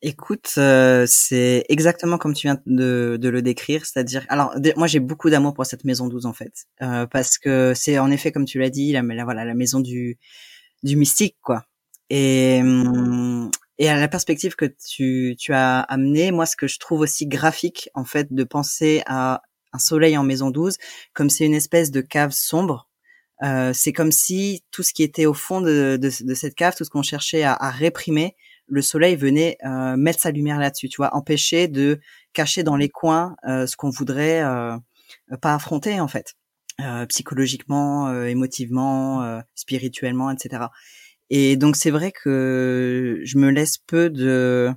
Écoute, 0.00 0.54
euh, 0.58 1.06
c'est 1.08 1.64
exactement 1.68 2.18
comme 2.18 2.34
tu 2.34 2.46
viens 2.46 2.58
de, 2.66 3.18
de 3.20 3.28
le 3.28 3.42
décrire, 3.42 3.84
c'est-à-dire, 3.84 4.24
alors 4.28 4.54
moi 4.76 4.86
j'ai 4.86 5.00
beaucoup 5.00 5.30
d'amour 5.30 5.54
pour 5.54 5.66
cette 5.66 5.84
maison 5.84 6.08
12 6.08 6.26
en 6.26 6.32
fait, 6.32 6.52
euh, 6.82 7.06
parce 7.06 7.38
que 7.38 7.72
c'est 7.74 7.98
en 7.98 8.10
effet 8.10 8.32
comme 8.32 8.44
tu 8.44 8.58
l'as 8.58 8.70
dit, 8.70 8.92
la, 8.92 9.02
la, 9.02 9.24
voilà 9.24 9.44
la 9.44 9.54
maison 9.54 9.80
du 9.80 10.18
du 10.82 10.96
mystique 10.96 11.36
quoi. 11.42 11.64
Et 12.10 12.60
hum, 12.62 13.50
et 13.78 13.88
à 13.88 13.96
la 13.98 14.08
perspective 14.08 14.54
que 14.56 14.66
tu 14.66 15.36
tu 15.38 15.52
as 15.52 15.80
amené, 15.80 16.30
moi 16.32 16.46
ce 16.46 16.56
que 16.56 16.68
je 16.68 16.78
trouve 16.78 17.00
aussi 17.00 17.26
graphique 17.26 17.88
en 17.94 18.04
fait 18.04 18.32
de 18.32 18.44
penser 18.44 19.02
à 19.06 19.42
un 19.72 19.78
soleil 19.78 20.16
en 20.16 20.24
maison 20.24 20.50
12 20.50 20.78
comme 21.12 21.30
c'est 21.30 21.44
une 21.46 21.54
espèce 21.54 21.90
de 21.92 22.00
cave 22.00 22.32
sombre. 22.32 22.88
Euh, 23.42 23.72
c'est 23.74 23.92
comme 23.92 24.12
si 24.12 24.62
tout 24.70 24.82
ce 24.82 24.92
qui 24.92 25.02
était 25.02 25.26
au 25.26 25.34
fond 25.34 25.60
de, 25.60 25.98
de, 26.00 26.10
de 26.24 26.34
cette 26.34 26.54
cave, 26.54 26.74
tout 26.76 26.84
ce 26.84 26.90
qu'on 26.90 27.02
cherchait 27.02 27.42
à, 27.42 27.54
à 27.54 27.70
réprimer, 27.70 28.36
le 28.72 28.82
soleil 28.82 29.16
venait 29.16 29.58
euh, 29.64 29.96
mettre 29.96 30.20
sa 30.20 30.30
lumière 30.30 30.58
là-dessus, 30.58 30.88
tu 30.88 30.96
vois, 30.96 31.14
empêcher 31.14 31.68
de 31.68 32.00
cacher 32.32 32.62
dans 32.62 32.76
les 32.76 32.88
coins 32.88 33.36
euh, 33.46 33.66
ce 33.66 33.76
qu'on 33.76 33.90
voudrait 33.90 34.42
euh, 34.42 34.76
pas 35.40 35.54
affronter 35.54 36.00
en 36.00 36.08
fait, 36.08 36.34
psychologiquement, 37.08 38.24
émotivement, 38.24 39.42
spirituellement, 39.54 40.30
etc. 40.30 40.64
Et 41.30 41.56
donc 41.56 41.76
c'est 41.76 41.90
vrai 41.90 42.12
que 42.12 43.20
je 43.22 43.38
me 43.38 43.50
laisse 43.50 43.78
peu 43.78 44.10
de, 44.10 44.72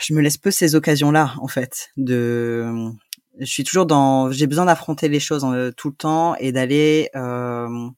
je 0.00 0.14
me 0.14 0.20
laisse 0.20 0.38
peu 0.38 0.50
ces 0.50 0.74
occasions-là 0.74 1.34
en 1.40 1.48
fait. 1.48 1.90
De, 1.96 2.92
je 3.38 3.46
suis 3.46 3.64
toujours 3.64 3.86
dans, 3.86 4.30
j'ai 4.30 4.46
besoin 4.46 4.66
d'affronter 4.66 5.08
les 5.08 5.20
choses 5.20 5.44
euh, 5.44 5.70
tout 5.76 5.88
le 5.88 5.94
temps 5.94 6.34
et 6.36 6.52
d'aller 6.52 7.10
euh, 7.16 7.88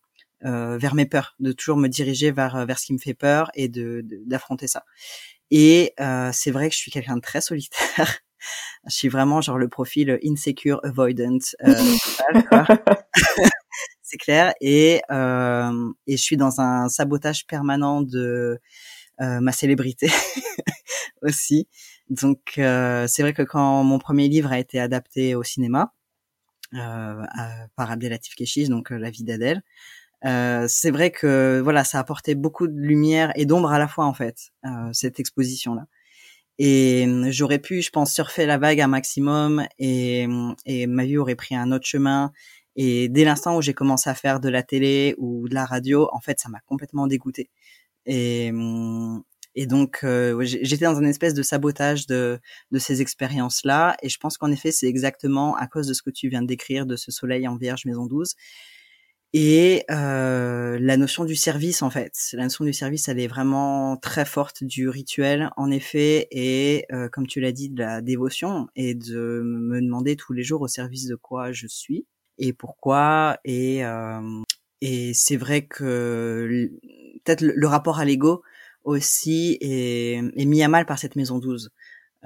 euh, 0.45 0.79
vers 0.79 0.95
mes 0.95 1.07
peurs, 1.07 1.35
de 1.41 1.53
toujours 1.53 1.77
me 1.77 1.89
diriger 1.89 2.31
vers 2.31 2.67
vers 2.67 2.79
ce 2.79 2.87
qui 2.87 2.93
me 2.93 2.99
fait 2.99 3.15
peur 3.15 3.51
et 3.55 3.69
de 3.69 4.05
d'affronter 4.27 4.69
ça. 4.69 4.85
Et 5.51 5.95
euh, 6.01 6.31
c'est 6.33 6.51
vrai 6.51 6.69
que 6.69 6.75
je 6.75 6.81
suis 6.81 6.91
quelqu'un 6.91 7.17
de 7.17 7.21
très 7.21 7.41
solitaire. 7.41 8.21
je 8.89 8.95
suis 8.95 9.09
vraiment 9.09 9.41
genre 9.41 9.59
le 9.59 9.69
profil 9.69 10.19
insecure 10.25 10.81
avoidant. 10.85 11.39
Euh, 11.65 11.75
c'est 14.03 14.19
clair. 14.19 14.55
Et, 14.61 15.01
euh, 15.11 15.93
et 16.07 16.17
je 16.17 16.23
suis 16.23 16.37
dans 16.37 16.61
un 16.61 16.89
sabotage 16.89 17.47
permanent 17.47 18.03
de 18.03 18.61
euh, 19.21 19.41
ma 19.41 19.53
célébrité 19.53 20.11
aussi. 21.23 21.69
Donc 22.11 22.55
euh, 22.59 23.07
c'est 23.07 23.23
vrai 23.23 23.33
que 23.33 23.43
quand 23.43 23.83
mon 23.85 23.99
premier 23.99 24.29
livre 24.29 24.53
a 24.53 24.59
été 24.59 24.79
adapté 24.79 25.35
au 25.35 25.43
cinéma 25.43 25.93
euh, 26.75 27.23
par 27.77 27.91
Abdelatif 27.91 28.35
Keshish, 28.35 28.69
donc 28.69 28.91
La 28.91 29.11
vie 29.11 29.25
d'Adèle, 29.25 29.63
c'est 30.23 30.91
vrai 30.91 31.11
que 31.11 31.61
voilà, 31.63 31.85
ça 31.85 31.99
a 31.99 32.01
apporté 32.01 32.35
beaucoup 32.35 32.67
de 32.67 32.79
lumière 32.79 33.33
et 33.37 33.47
d'ombre 33.47 33.73
à 33.73 33.79
la 33.79 33.89
fois 33.89 34.07
en 34.07 34.15
fait 34.15 34.53
cette 34.93 35.21
exposition 35.21 35.75
là. 35.75 35.87
Et 36.59 37.07
j'aurais 37.31 37.59
pu, 37.59 37.83
je 37.83 37.91
pense, 37.91 38.13
surfer 38.15 38.47
la 38.47 38.59
vague 38.59 38.81
un 38.81 38.87
maximum 38.87 39.67
et, 39.79 40.27
et 40.67 40.87
ma 40.87 41.05
vie 41.05 41.19
aurait 41.19 41.35
pris 41.35 41.57
un 41.57 41.73
autre 41.73 41.87
chemin 41.87 42.33
et 42.77 43.09
dès 43.09 43.25
l'instant 43.25 43.57
où 43.57 43.63
j'ai 43.63 43.75
commencé 43.75 44.11
à 44.11 44.15
faire 44.15 44.41
de 44.41 44.49
la 44.49 44.63
télé 44.63 45.15
ou 45.19 45.49
de 45.49 45.55
la 45.55 45.65
radio, 45.65 46.09
en 46.13 46.21
fait, 46.21 46.41
ça 46.41 46.49
m'a 46.49 46.61
complètement 46.61 47.07
dégoûté. 47.07 47.51
Et, 48.07 48.51
hum, 48.53 49.23
et 49.55 49.67
donc, 49.67 50.01
euh, 50.05 50.41
j'étais 50.45 50.85
dans 50.85 50.99
une 50.99 51.09
espèce 51.09 51.35
de 51.35 51.43
sabotage 51.43 52.07
de, 52.07 52.41
de 52.71 52.79
ces 52.79 53.01
expériences-là. 53.01 53.97
Et 54.03 54.09
je 54.09 54.19
pense 54.19 54.37
qu'en 54.39 54.51
effet, 54.51 54.73
c'est 54.73 54.89
exactement 54.89 55.57
à 55.57 55.67
cause 55.67 55.87
de 55.87 55.95
ce 55.95 56.03
que 56.03 56.11
tu 56.11 56.29
viens 56.29 56.43
de 56.43 56.47
décrire, 56.47 56.87
de 56.87 56.97
ce 56.97 57.13
soleil 57.13 57.47
en 57.47 57.57
Vierge 57.57 57.85
Maison 57.87 58.07
12. 58.07 58.35
Et 59.37 59.83
euh, 59.91 60.79
la 60.81 60.97
notion 60.97 61.25
du 61.25 61.35
service, 61.35 61.83
en 61.83 61.91
fait, 61.91 62.13
la 62.35 62.45
notion 62.45 62.65
du 62.65 62.73
service, 62.73 63.09
elle 63.09 63.19
est 63.19 63.27
vraiment 63.27 63.97
très 63.97 64.25
forte 64.25 64.63
du 64.63 64.89
rituel, 64.89 65.51
en 65.57 65.73
effet, 65.73 66.29
et 66.31 66.87
euh, 66.93 67.09
comme 67.09 67.27
tu 67.27 67.41
l'as 67.41 67.51
dit, 67.51 67.69
de 67.69 67.81
la 67.81 68.01
dévotion, 68.01 68.69
et 68.77 68.95
de 68.95 69.43
me 69.45 69.81
demander 69.81 70.15
tous 70.15 70.33
les 70.35 70.45
jours 70.45 70.61
au 70.63 70.69
service 70.69 71.09
de 71.09 71.17
quoi 71.17 71.51
je 71.51 71.67
suis 71.67 72.07
et 72.39 72.53
pourquoi. 72.53 73.39
Et, 73.45 73.85
euh, 73.85 74.21
et 74.81 75.13
c'est 75.15 75.37
vrai 75.37 75.67
que 75.67 76.71
peut-être 77.25 77.41
le, 77.41 77.67
rapport 77.67 77.99
à 77.99 78.05
l'ego 78.05 78.45
aussi 78.85 79.59
est, 79.61 80.23
est, 80.37 80.45
mis 80.45 80.63
à 80.63 80.69
mal 80.69 80.87
par 80.87 80.99
cette 80.99 81.17
maison 81.17 81.39
12. 81.39 81.71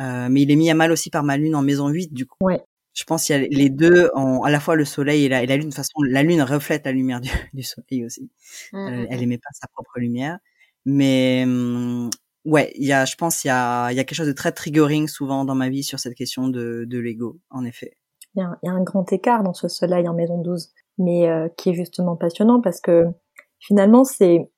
Euh, 0.00 0.28
mais 0.30 0.42
il 0.42 0.50
est 0.50 0.56
mis 0.56 0.70
à 0.70 0.74
mal 0.74 0.92
aussi 0.92 1.10
par 1.10 1.24
ma 1.24 1.36
lune 1.36 1.54
en 1.54 1.62
maison 1.62 1.88
8, 1.88 2.12
du 2.12 2.26
coup. 2.26 2.38
Ouais. 2.40 2.62
Je 2.94 3.04
pense 3.04 3.24
qu'il 3.24 3.36
y 3.36 3.44
a 3.44 3.46
les 3.48 3.70
deux, 3.70 4.10
en, 4.14 4.42
à 4.42 4.50
la 4.50 4.60
fois 4.60 4.74
le 4.74 4.84
soleil 4.84 5.24
et 5.24 5.28
la, 5.28 5.42
et 5.42 5.46
la 5.46 5.56
lune. 5.56 5.66
De 5.66 5.70
toute 5.70 5.76
façon, 5.76 6.02
la 6.02 6.22
lune 6.22 6.42
reflète 6.42 6.84
la 6.84 6.92
lumière 6.92 7.20
du, 7.20 7.30
du 7.52 7.62
soleil 7.62 8.04
aussi. 8.04 8.30
Mmh, 8.72 8.76
elle, 8.76 9.00
mmh, 9.00 9.06
elle, 9.10 9.18
mmh. 9.18 9.22
émet 9.22 9.38
pas 9.38 9.50
sa 9.52 9.68
propre 9.68 9.98
lumière. 9.98 10.38
Mais 10.84 11.44
hum, 11.44 12.10
ouais, 12.44 12.72
il 12.76 12.86
y 12.86 12.92
a, 12.92 13.04
je 13.04 13.16
pense, 13.16 13.44
il 13.44 13.48
y 13.48 13.50
a, 13.50 13.90
il 13.90 13.96
y 13.96 14.00
a 14.00 14.04
quelque 14.04 14.16
chose 14.16 14.26
de 14.26 14.32
très 14.32 14.52
triggering 14.52 15.08
souvent 15.08 15.44
dans 15.44 15.54
ma 15.54 15.68
vie 15.68 15.82
sur 15.82 15.98
cette 15.98 16.14
question 16.14 16.48
de, 16.48 16.84
de 16.88 16.98
l'ego, 16.98 17.38
en 17.50 17.64
effet 17.64 17.96
il 18.34 18.42
y, 18.62 18.68
a 18.68 18.72
un, 18.72 18.82
grand 18.82 19.10
écart 19.12 19.42
dans 19.42 19.54
ce 19.54 19.68
soleil 19.68 20.08
en 20.08 20.14
maison 20.14 20.40
12, 20.40 20.72
mais 20.98 21.28
euh, 21.28 21.48
qui 21.56 21.70
est 21.70 21.74
justement 21.74 22.16
passionnant 22.16 22.60
parce 22.60 22.80
que 22.80 23.06
finalement 23.58 24.04
c'est 24.04 24.48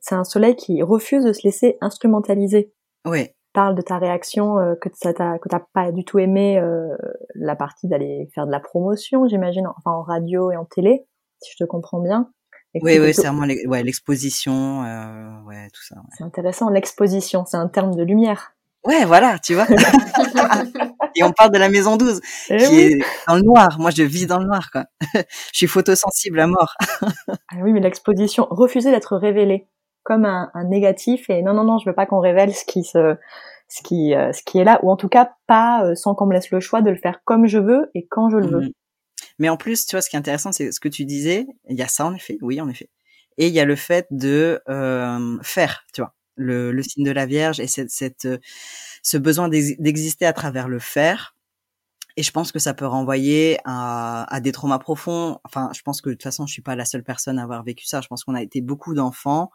c'est 0.00 0.14
un 0.14 0.24
soleil 0.24 0.56
qui 0.56 0.82
refuse 0.82 1.24
de 1.24 1.32
se 1.32 1.42
laisser 1.44 1.78
instrumentaliser. 1.80 2.72
Oui. 3.04 3.28
Parle 3.52 3.74
de 3.74 3.82
ta 3.82 3.98
réaction 3.98 4.58
euh, 4.58 4.74
que 4.80 4.88
ça 4.94 5.14
t'a 5.14 5.38
que 5.38 5.48
t'as 5.48 5.62
pas 5.72 5.90
du 5.90 6.04
tout 6.04 6.18
aimé 6.18 6.58
euh, 6.58 6.94
la 7.34 7.56
partie 7.56 7.88
d'aller 7.88 8.28
faire 8.34 8.46
de 8.46 8.52
la 8.52 8.60
promotion, 8.60 9.26
j'imagine, 9.26 9.66
enfin 9.66 9.92
en 9.92 10.02
radio 10.02 10.50
et 10.50 10.56
en 10.56 10.66
télé, 10.66 11.06
si 11.40 11.52
je 11.52 11.64
te 11.64 11.68
comprends 11.68 12.00
bien. 12.00 12.30
oui, 12.82 12.98
oui, 12.98 13.14
c'est 13.14 13.26
vraiment 13.28 13.46
l'exposition, 13.46 14.82
ouais, 15.46 15.68
tout 15.72 15.82
ça. 15.82 15.96
C'est 16.18 16.24
intéressant, 16.24 16.68
l'exposition, 16.68 17.44
c'est 17.46 17.56
un 17.56 17.68
terme 17.68 17.94
de 17.94 18.02
lumière. 18.02 18.56
Ouais, 18.86 19.04
voilà, 19.04 19.38
tu 19.40 19.54
vois. 19.54 19.66
et 21.16 21.24
on 21.24 21.32
parle 21.32 21.50
de 21.50 21.58
la 21.58 21.68
maison 21.68 21.96
12, 21.96 22.20
eh 22.50 22.56
qui 22.56 22.80
est 22.80 22.98
dans 23.26 23.34
le 23.34 23.42
noir. 23.42 23.78
Moi, 23.80 23.90
je 23.90 24.04
vis 24.04 24.26
dans 24.26 24.38
le 24.38 24.46
noir, 24.46 24.70
quoi. 24.70 24.84
je 25.14 25.22
suis 25.52 25.66
photosensible 25.66 26.38
à 26.38 26.46
mort. 26.46 26.76
ah 27.02 27.56
oui, 27.62 27.72
mais 27.72 27.80
l'exposition, 27.80 28.46
refuser 28.48 28.92
d'être 28.92 29.16
révélé 29.16 29.66
comme 30.06 30.24
un, 30.24 30.50
négatif 30.64 31.28
et 31.28 31.42
non, 31.42 31.52
non, 31.52 31.64
non, 31.64 31.78
je 31.78 31.90
veux 31.90 31.94
pas 31.94 32.06
qu'on 32.06 32.20
révèle 32.20 32.54
ce 32.54 32.64
qui 32.64 32.84
se, 32.84 33.16
ce 33.68 33.82
qui, 33.82 34.14
euh, 34.14 34.32
ce 34.32 34.40
qui 34.44 34.58
est 34.58 34.64
là, 34.64 34.78
ou 34.84 34.90
en 34.92 34.96
tout 34.96 35.08
cas 35.08 35.32
pas 35.48 35.84
euh, 35.84 35.96
sans 35.96 36.14
qu'on 36.14 36.26
me 36.26 36.32
laisse 36.32 36.52
le 36.52 36.60
choix 36.60 36.80
de 36.80 36.90
le 36.90 36.96
faire 36.96 37.22
comme 37.24 37.46
je 37.46 37.58
veux 37.58 37.90
et 37.94 38.06
quand 38.06 38.30
je 38.30 38.36
le 38.36 38.46
veux. 38.46 38.60
Mmh. 38.60 38.72
Mais 39.40 39.48
en 39.48 39.56
plus, 39.56 39.84
tu 39.84 39.96
vois, 39.96 40.02
ce 40.02 40.08
qui 40.08 40.14
est 40.14 40.18
intéressant, 40.18 40.52
c'est 40.52 40.70
ce 40.70 40.78
que 40.78 40.88
tu 40.88 41.04
disais. 41.04 41.48
Il 41.68 41.76
y 41.76 41.82
a 41.82 41.88
ça, 41.88 42.06
en 42.06 42.14
effet. 42.14 42.38
Oui, 42.40 42.60
en 42.60 42.68
effet. 42.68 42.88
Et 43.36 43.48
il 43.48 43.52
y 43.52 43.58
a 43.58 43.64
le 43.64 43.74
fait 43.74 44.06
de 44.12 44.62
euh, 44.68 45.38
faire, 45.42 45.84
tu 45.92 46.02
vois 46.02 46.14
le, 46.36 46.70
le 46.70 46.82
signe 46.82 47.04
de 47.04 47.10
la 47.10 47.26
Vierge 47.26 47.60
et 47.60 47.66
cette, 47.66 47.90
cette 47.90 48.28
ce 49.02 49.16
besoin 49.16 49.48
d'exister 49.48 50.26
à 50.26 50.32
travers 50.32 50.68
le 50.68 50.78
faire. 50.78 51.34
Et 52.16 52.22
je 52.22 52.30
pense 52.30 52.52
que 52.52 52.58
ça 52.58 52.74
peut 52.74 52.86
renvoyer 52.86 53.58
à, 53.64 54.32
à, 54.32 54.40
des 54.40 54.52
traumas 54.52 54.78
profonds. 54.78 55.38
Enfin, 55.44 55.70
je 55.74 55.82
pense 55.82 56.00
que 56.00 56.10
de 56.10 56.14
toute 56.14 56.22
façon, 56.22 56.46
je 56.46 56.52
suis 56.52 56.62
pas 56.62 56.76
la 56.76 56.84
seule 56.84 57.02
personne 57.02 57.38
à 57.38 57.42
avoir 57.42 57.62
vécu 57.64 57.86
ça. 57.86 58.00
Je 58.00 58.08
pense 58.08 58.24
qu'on 58.24 58.34
a 58.34 58.42
été 58.42 58.60
beaucoup 58.60 58.94
d'enfants 58.94 59.50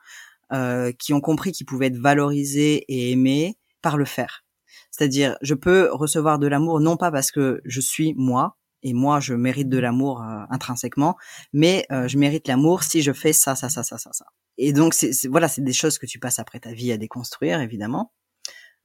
euh, 0.53 0.91
qui 0.91 1.13
ont 1.13 1.21
compris 1.21 1.51
qu'ils 1.51 1.65
pouvaient 1.65 1.87
être 1.87 1.97
valorisés 1.97 2.85
et 2.87 3.11
aimés 3.11 3.57
par 3.81 3.97
le 3.97 4.05
faire. 4.05 4.43
C'est-à-dire, 4.91 5.37
je 5.41 5.53
peux 5.53 5.89
recevoir 5.91 6.39
de 6.39 6.47
l'amour 6.47 6.79
non 6.79 6.97
pas 6.97 7.11
parce 7.11 7.31
que 7.31 7.61
je 7.65 7.81
suis 7.81 8.13
moi, 8.15 8.57
et 8.83 8.93
moi 8.93 9.19
je 9.19 9.33
mérite 9.33 9.69
de 9.69 9.77
l'amour 9.77 10.21
euh, 10.21 10.43
intrinsèquement, 10.49 11.15
mais 11.53 11.85
euh, 11.91 12.07
je 12.07 12.17
mérite 12.17 12.47
l'amour 12.47 12.83
si 12.83 13.01
je 13.01 13.13
fais 13.13 13.33
ça, 13.33 13.55
ça, 13.55 13.69
ça, 13.69 13.83
ça, 13.83 13.97
ça, 13.97 14.11
ça. 14.13 14.25
Et 14.57 14.73
donc 14.73 14.95
voilà, 15.29 15.47
c'est 15.47 15.63
des 15.63 15.73
choses 15.73 15.97
que 15.97 16.05
tu 16.05 16.19
passes 16.19 16.39
après 16.39 16.59
ta 16.59 16.73
vie 16.73 16.91
à 16.91 16.97
déconstruire 16.97 17.61
évidemment. 17.61 18.11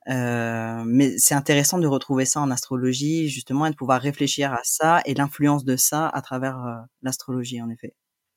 Euh, 0.08 0.84
mais 0.86 1.18
c'est 1.18 1.34
intéressant 1.34 1.78
de 1.78 1.86
retrouver 1.88 2.24
ça 2.24 2.40
en 2.40 2.50
astrologie 2.52 3.28
justement 3.28 3.66
et 3.66 3.70
de 3.70 3.74
pouvoir 3.74 4.00
réfléchir 4.00 4.52
à 4.52 4.60
ça 4.62 5.00
et 5.04 5.14
l'influence 5.14 5.64
de 5.64 5.76
ça 5.76 6.08
à 6.08 6.22
travers 6.22 6.64
euh, 6.64 6.76
l'astrologie 7.02 7.60
en 7.60 7.68
effet. 7.70 7.94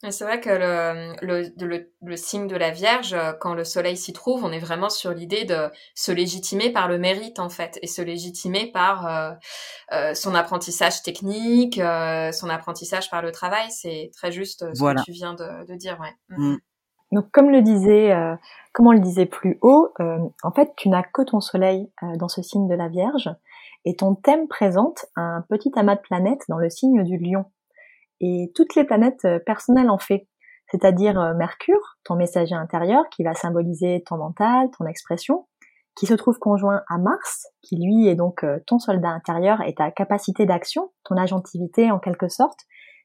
C'est 0.08 0.24
vrai 0.24 0.40
que 0.40 0.50
le, 0.50 1.52
le, 1.58 1.92
le, 2.02 2.16
signe 2.16 2.48
de 2.48 2.56
la 2.56 2.72
Vierge, 2.72 3.14
euh, 3.14 3.34
quand 3.34 3.54
le 3.54 3.66
Soleil 3.66 3.98
s'y 3.98 4.14
trouve, 4.14 4.46
on 4.46 4.52
est 4.52 4.60
vraiment 4.60 4.90
sur 4.90 5.12
l'idée 5.12 5.44
de 5.44 5.70
se 5.94 6.14
légitimer 6.14 6.70
par 6.72 6.88
le 6.88 6.98
mérite 6.98 7.38
en 7.38 7.50
fait, 7.50 7.78
et 7.82 7.88
se 7.88 8.02
légitimer 8.02 8.72
par 8.72 9.06
euh, 9.06 9.32
euh, 9.92 10.14
son 10.14 10.36
apprentissage 10.36 11.04
technique, 11.04 11.80
euh, 11.80 12.32
son 12.32 12.50
apprentissage 12.50 13.10
par 13.10 13.22
le 13.22 13.34
travail. 13.34 13.70
C'est 13.72 14.10
très 14.16 14.32
juste 14.32 14.74
ce 14.74 14.82
que 14.82 15.04
tu 15.04 15.12
viens 15.12 15.34
de, 15.34 15.66
de 15.66 15.76
dire, 15.76 16.00
ouais. 16.00 16.16
Mm. 16.30 16.54
Mm. 16.54 16.60
Donc 17.12 17.32
comme 17.32 17.50
le 17.50 17.62
disait, 17.62 18.14
euh, 18.14 18.36
comme 18.72 18.88
on 18.88 18.94
le 18.94 19.02
disait 19.02 19.26
plus 19.26 19.58
haut, 19.62 19.94
en 20.00 20.52
fait, 20.56 20.72
tu 20.78 20.88
n'as 20.88 21.04
que 21.04 21.24
ton 21.24 21.42
Soleil 21.42 21.92
dans 22.16 22.30
ce 22.30 22.42
signe 22.42 22.70
de 22.70 22.76
la 22.76 22.88
Vierge, 22.88 23.30
et 23.84 23.96
ton 23.98 24.16
thème 24.16 24.48
présente 24.48 25.08
un 25.18 25.44
petit 25.50 25.72
amas 25.76 25.96
de 25.96 26.02
planètes 26.02 26.44
dans 26.48 26.58
le 26.58 26.70
signe 26.70 27.04
du 27.04 27.18
Lion 27.18 27.46
et 28.22 28.52
toutes 28.56 28.76
les 28.76 28.84
planètes 28.84 29.26
euh, 29.26 29.40
personnelles 29.40 29.90
en 29.90 29.98
fait, 29.98 30.28
c'est-à-dire 30.72 31.20
euh, 31.20 31.34
Mercure, 31.34 31.98
ton 32.04 32.16
messager 32.16 32.56
intérieur 32.56 33.04
qui 33.10 33.24
va 33.24 33.34
symboliser 33.34 34.04
ton 34.06 34.18
mental, 34.18 34.70
ton 34.78 34.86
expression, 34.86 35.48
qui 35.96 36.06
se 36.06 36.14
trouve 36.14 36.38
conjoint 36.38 36.82
à 36.90 36.98
Mars, 36.98 37.48
qui 37.62 37.78
lui 37.78 38.08
est 38.08 38.16
donc 38.16 38.44
euh, 38.44 38.60
ton 38.68 38.80
soldat 38.80 39.10
intérieur 39.10 39.62
et 39.62 39.74
ta 39.74 39.92
capacité 39.92 40.46
d'action, 40.46 40.92
ton 41.04 41.18
agentivité 41.18 41.92
en 41.92 42.00
quelque 42.00 42.28
sorte, 42.28 42.60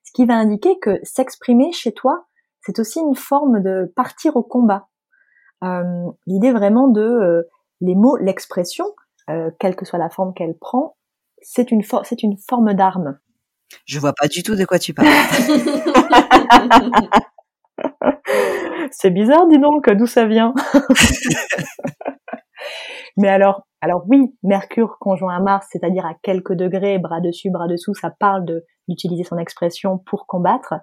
ce 0.04 0.12
qui 0.12 0.26
va 0.26 0.35
indiquer 0.35 0.78
que 0.80 0.99
s'exprimer 1.02 1.73
chez 1.73 1.92
toi, 1.92 2.26
c'est 2.61 2.78
aussi 2.78 3.00
une 3.00 3.14
forme 3.14 3.62
de 3.62 3.92
partir 3.97 4.37
au 4.37 4.42
combat. 4.42 4.88
L'idée 6.26 6.52
vraiment 6.52 6.88
de 6.88 7.49
les 7.80 7.94
mots, 7.94 8.18
l'expression, 8.18 8.85
quelle 9.59 9.76
que 9.76 9.87
soit 9.87 9.99
la 9.99 10.11
forme 10.11 10.35
qu'elle 10.35 10.59
prend, 10.59 10.97
c'est 11.40 11.71
une, 11.71 11.83
c'est 12.02 12.23
une 12.23 12.37
forme 12.37 12.75
d'arme. 12.75 13.18
Je 13.87 13.99
vois 13.99 14.12
pas 14.12 14.28
du 14.28 14.43
tout 14.43 14.57
de 14.57 14.64
quoi 14.64 14.78
tu 14.78 14.95
parles. 14.95 15.09
c'est 18.90 19.11
bizarre, 19.11 19.47
dis 19.49 19.59
donc, 19.59 19.90
d'où 19.90 20.07
ça 20.07 20.26
vient. 20.26 20.54
Mais 23.16 23.28
alors, 23.28 23.66
alors 23.81 24.04
oui, 24.09 24.35
Mercure 24.43 24.97
conjoint 24.99 25.37
à 25.37 25.40
Mars, 25.40 25.69
c'est-à-dire 25.71 26.04
à 26.07 26.14
quelques 26.23 26.54
degrés, 26.54 26.99
bras 26.99 27.21
dessus, 27.21 27.50
bras 27.50 27.69
dessous, 27.69 27.95
ça 27.95 28.11
parle 28.11 28.45
de 28.45 28.64
d'utiliser 28.88 29.25
son 29.25 29.38
expression 29.38 29.99
pour 29.99 30.26
combattre. 30.26 30.75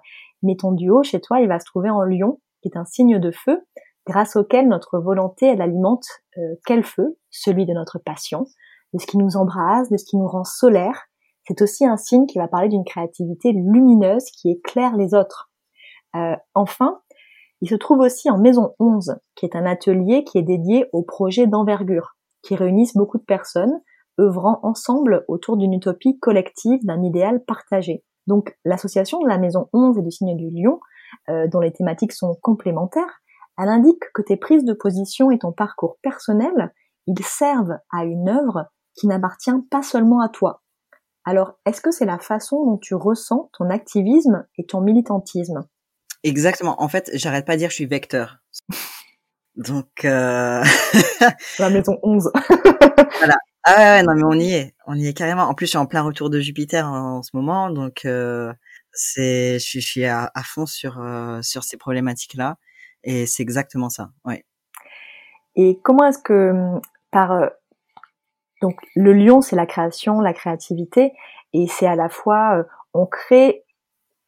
Mais 0.42 0.56
ton 0.56 0.72
duo 0.72 1.02
chez 1.02 1.20
toi, 1.20 1.40
il 1.40 1.48
va 1.48 1.60
se 1.60 1.64
trouver 1.64 1.90
en 1.90 2.02
Lion, 2.02 2.40
qui 2.62 2.68
est 2.68 2.76
un 2.76 2.84
signe 2.84 3.18
de 3.18 3.30
feu, 3.30 3.60
grâce 4.06 4.36
auquel 4.36 4.68
notre 4.68 4.98
volonté, 4.98 5.46
elle 5.46 5.62
alimente 5.62 6.06
euh, 6.38 6.54
quel 6.66 6.84
feu? 6.84 7.18
Celui 7.30 7.66
de 7.66 7.72
notre 7.72 7.98
passion, 7.98 8.46
de 8.92 8.98
ce 8.98 9.06
qui 9.06 9.18
nous 9.18 9.36
embrase, 9.36 9.88
de 9.90 9.96
ce 9.96 10.04
qui 10.04 10.16
nous 10.16 10.26
rend 10.26 10.44
solaire, 10.44 11.06
c'est 11.46 11.62
aussi 11.62 11.86
un 11.86 11.96
signe 11.96 12.26
qui 12.26 12.38
va 12.38 12.48
parler 12.48 12.68
d'une 12.68 12.84
créativité 12.84 13.52
lumineuse 13.52 14.24
qui 14.30 14.50
éclaire 14.50 14.96
les 14.96 15.14
autres. 15.14 15.50
Euh, 16.16 16.36
enfin, 16.54 17.00
Il 17.60 17.68
se 17.68 17.76
trouve 17.76 18.00
aussi 18.00 18.28
en 18.28 18.38
Maison 18.38 18.74
11, 18.80 19.20
qui 19.36 19.46
est 19.46 19.54
un 19.54 19.66
atelier 19.66 20.24
qui 20.24 20.38
est 20.38 20.42
dédié 20.42 20.86
aux 20.92 21.02
projets 21.02 21.46
d'envergure, 21.46 22.16
qui 22.42 22.56
réunissent 22.56 22.96
beaucoup 22.96 23.18
de 23.18 23.24
personnes, 23.24 23.80
œuvrant 24.20 24.58
ensemble 24.64 25.24
autour 25.28 25.56
d'une 25.56 25.72
utopie 25.72 26.18
collective, 26.18 26.80
d'un 26.84 27.02
idéal 27.02 27.44
partagé. 27.44 28.04
Donc 28.26 28.56
l'association 28.64 29.20
de 29.20 29.28
la 29.28 29.38
Maison 29.38 29.68
11 29.72 29.98
et 29.98 30.02
du 30.02 30.10
Signe 30.10 30.36
du 30.36 30.50
Lion, 30.50 30.80
euh, 31.28 31.46
dont 31.48 31.60
les 31.60 31.72
thématiques 31.72 32.12
sont 32.12 32.36
complémentaires, 32.42 33.20
elle 33.58 33.68
indique 33.68 34.02
que 34.14 34.22
tes 34.22 34.36
prises 34.36 34.64
de 34.64 34.72
position 34.72 35.30
et 35.30 35.38
ton 35.38 35.52
parcours 35.52 35.98
personnel, 36.02 36.72
ils 37.06 37.24
servent 37.24 37.78
à 37.92 38.04
une 38.04 38.28
œuvre 38.28 38.66
qui 38.94 39.06
n'appartient 39.06 39.50
pas 39.70 39.82
seulement 39.82 40.20
à 40.20 40.28
toi. 40.28 40.62
Alors, 41.24 41.58
est-ce 41.66 41.80
que 41.80 41.90
c'est 41.90 42.04
la 42.04 42.18
façon 42.18 42.64
dont 42.64 42.78
tu 42.78 42.94
ressens 42.94 43.50
ton 43.56 43.70
activisme 43.70 44.46
et 44.58 44.66
ton 44.66 44.80
militantisme? 44.80 45.60
Exactement. 46.24 46.80
En 46.82 46.88
fait, 46.88 47.10
j'arrête 47.14 47.46
pas 47.46 47.54
de 47.54 47.58
dire 47.58 47.68
que 47.68 47.72
je 47.72 47.76
suis 47.76 47.86
vecteur. 47.86 48.38
Donc, 49.56 50.04
euh... 50.04 50.62
la 51.58 51.70
maison 51.70 51.98
11. 52.02 52.30
voilà. 53.18 53.36
Ah 53.64 53.76
ouais, 53.76 54.02
non 54.02 54.14
mais 54.16 54.24
on 54.24 54.40
y 54.40 54.54
est, 54.54 54.74
on 54.86 54.96
y 54.96 55.06
est 55.06 55.12
carrément. 55.12 55.44
En 55.44 55.54
plus, 55.54 55.66
je 55.66 55.70
suis 55.70 55.78
en 55.78 55.86
plein 55.86 56.02
retour 56.02 56.30
de 56.30 56.40
Jupiter 56.40 56.84
en, 56.84 57.22
ce 57.22 57.30
moment, 57.34 57.70
donc 57.70 58.04
euh, 58.04 58.52
c'est, 58.92 59.60
je, 59.60 59.78
suis 59.78 60.04
à, 60.04 60.30
fond 60.42 60.66
sur 60.66 60.98
euh, 61.00 61.40
sur 61.42 61.62
ces 61.62 61.76
problématiques-là, 61.76 62.56
et 63.04 63.24
c'est 63.26 63.44
exactement 63.44 63.88
ça. 63.88 64.10
Ouais. 64.24 64.44
Et 65.54 65.78
comment 65.84 66.06
est-ce 66.06 66.18
que 66.18 66.52
par 67.12 67.30
euh, 67.30 67.46
donc 68.62 68.78
le 68.94 69.12
lion, 69.12 69.42
c'est 69.42 69.56
la 69.56 69.66
création, 69.66 70.20
la 70.20 70.32
créativité, 70.32 71.12
et 71.52 71.66
c'est 71.66 71.86
à 71.86 71.96
la 71.96 72.08
fois 72.08 72.58
euh, 72.58 72.64
on 72.94 73.06
crée, 73.06 73.64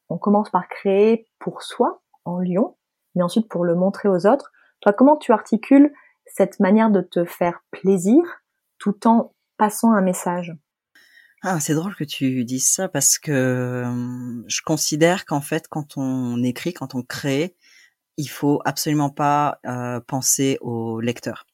on 0.08 0.18
commence 0.18 0.50
par 0.50 0.68
créer 0.68 1.26
pour 1.38 1.62
soi 1.62 2.02
en 2.24 2.40
lion, 2.40 2.76
mais 3.14 3.22
ensuite 3.22 3.48
pour 3.48 3.64
le 3.64 3.76
montrer 3.76 4.08
aux 4.08 4.26
autres. 4.26 4.52
Toi, 4.80 4.92
comment 4.92 5.16
tu 5.16 5.32
articules 5.32 5.92
cette 6.26 6.58
manière 6.60 6.90
de 6.90 7.00
te 7.00 7.24
faire 7.24 7.62
plaisir 7.70 8.20
tout 8.78 9.06
en 9.06 9.32
passant 9.56 9.92
un 9.92 10.02
message? 10.02 10.54
Ah, 11.42 11.60
c'est 11.60 11.74
drôle 11.74 11.94
que 11.94 12.04
tu 12.04 12.44
dises 12.44 12.66
ça 12.66 12.88
parce 12.88 13.18
que 13.18 13.84
je 14.46 14.62
considère 14.62 15.26
qu'en 15.26 15.42
fait, 15.42 15.68
quand 15.68 15.96
on 15.96 16.42
écrit, 16.42 16.72
quand 16.72 16.94
on 16.94 17.02
crée, 17.02 17.54
il 18.16 18.28
faut 18.28 18.60
absolument 18.64 19.10
pas 19.10 19.58
euh, 19.66 20.00
penser 20.00 20.58
au 20.60 21.00
lecteur. 21.00 21.46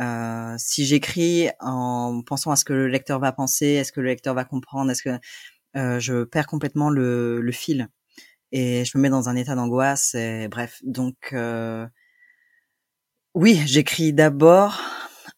Euh, 0.00 0.54
si 0.58 0.84
j'écris 0.86 1.48
en 1.60 2.22
pensant 2.26 2.50
à 2.50 2.56
ce 2.56 2.64
que 2.64 2.72
le 2.72 2.88
lecteur 2.88 3.20
va 3.20 3.32
penser, 3.32 3.66
est-ce 3.66 3.92
que 3.92 4.00
le 4.00 4.08
lecteur 4.08 4.34
va 4.34 4.44
comprendre, 4.44 4.90
est-ce 4.90 5.02
que 5.02 5.18
euh, 5.76 6.00
je 6.00 6.24
perds 6.24 6.46
complètement 6.46 6.90
le, 6.90 7.40
le, 7.40 7.52
fil 7.52 7.88
et 8.52 8.84
je 8.84 8.96
me 8.96 9.02
mets 9.02 9.10
dans 9.10 9.28
un 9.28 9.36
état 9.36 9.54
d'angoisse. 9.56 10.14
Et 10.14 10.48
bref, 10.48 10.80
donc 10.84 11.16
euh, 11.32 11.86
oui, 13.34 13.60
j'écris 13.66 14.12
d'abord. 14.12 14.80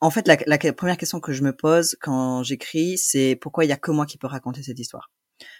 En 0.01 0.11
fait, 0.11 0.29
la, 0.29 0.37
la, 0.47 0.59
première 0.75 0.99
question 0.99 1.21
que 1.21 1.33
je 1.33 1.43
me 1.43 1.55
pose 1.57 1.97
quand 2.01 2.43
j'écris, 2.43 2.99
c'est 2.99 3.37
pourquoi 3.41 3.65
il 3.65 3.69
y 3.69 3.73
a 3.73 3.77
que 3.79 3.91
moi 3.91 4.05
qui 4.07 4.19
peux 4.19 4.27
raconter 4.27 4.63
cette 4.63 4.79
histoire? 4.79 5.11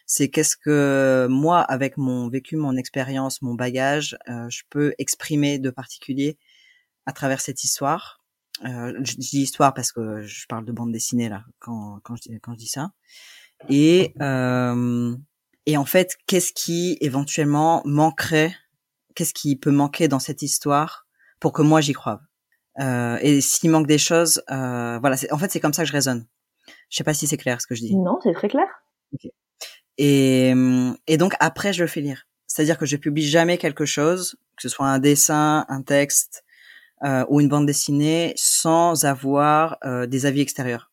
C'est 0.07 0.29
qu'est-ce 0.29 0.57
que 0.57 1.27
moi, 1.31 1.61
avec 1.61 1.97
mon 1.97 2.29
vécu, 2.29 2.57
mon 2.57 2.77
expérience, 2.77 3.43
mon 3.43 3.55
bagage, 3.55 4.17
euh, 4.29 4.49
je 4.51 4.63
peux 4.71 4.95
exprimer 4.99 5.59
de 5.59 5.71
particulier 5.71 6.39
à 7.07 7.13
travers 7.13 7.41
cette 7.41 7.65
histoire? 7.65 8.21
Euh, 8.65 8.93
je 9.03 9.17
dis 9.17 9.43
histoire 9.43 9.75
parce 9.75 9.93
que 9.93 10.23
je 10.23 10.47
parle 10.49 10.65
de 10.65 10.73
bande 10.73 10.93
dessinée 10.93 11.29
là 11.29 11.45
quand 11.59 12.01
quand 12.03 12.17
je 12.17 12.37
quand 12.43 12.53
je 12.53 12.59
dis 12.59 12.69
ça. 12.69 12.91
Et 13.69 14.15
euh, 14.21 15.15
et 15.67 15.77
en 15.77 15.85
fait, 15.85 16.17
qu'est-ce 16.27 16.53
qui 16.53 16.97
éventuellement 17.01 17.83
manquerait 17.85 18.55
Qu'est-ce 19.15 19.33
qui 19.33 19.57
peut 19.57 19.71
manquer 19.71 20.09
dans 20.09 20.19
cette 20.19 20.43
histoire 20.43 21.07
pour 21.41 21.53
que 21.53 21.63
moi 21.63 21.81
j'y 21.81 21.95
croive? 21.95 22.21
Euh, 22.79 23.19
Et 23.23 23.41
s'il 23.41 23.71
manque 23.71 23.87
des 23.87 23.97
choses, 23.99 24.43
euh, 24.51 24.99
voilà. 24.99 25.17
En 25.31 25.39
fait, 25.39 25.51
c'est 25.51 25.61
comme 25.61 25.73
ça 25.73 25.83
que 25.83 25.89
je 25.89 25.93
raisonne. 25.95 26.27
Je 26.91 26.99
sais 26.99 27.05
pas 27.05 27.15
si 27.15 27.27
c'est 27.27 27.39
clair 27.39 27.61
ce 27.61 27.67
que 27.67 27.75
je 27.75 27.81
dis. 27.81 27.97
Non, 27.97 28.19
c'est 28.23 28.35
très 28.35 28.49
clair. 28.49 28.67
Et, 29.97 30.53
et 31.07 31.17
donc 31.17 31.35
après, 31.41 31.73
je 31.73 31.83
le 31.83 31.89
fais 31.89 32.03
lire. 32.03 32.27
C'est-à-dire 32.47 32.77
que 32.79 32.87
je 32.87 32.97
publie 32.97 33.27
jamais 33.27 33.57
quelque 33.59 33.87
chose, 33.87 34.37
que 34.57 34.63
ce 34.63 34.69
soit 34.69 34.87
un 34.87 34.99
dessin, 34.99 35.65
un 35.69 35.83
texte, 35.83 36.45
euh, 36.45 36.46
ou 37.29 37.41
une 37.41 37.49
bande 37.49 37.67
dessinée 37.67 38.33
sans 38.37 39.05
avoir 39.05 39.79
euh, 39.85 40.07
des 40.07 40.27
avis 40.27 40.41
extérieurs. 40.41 40.91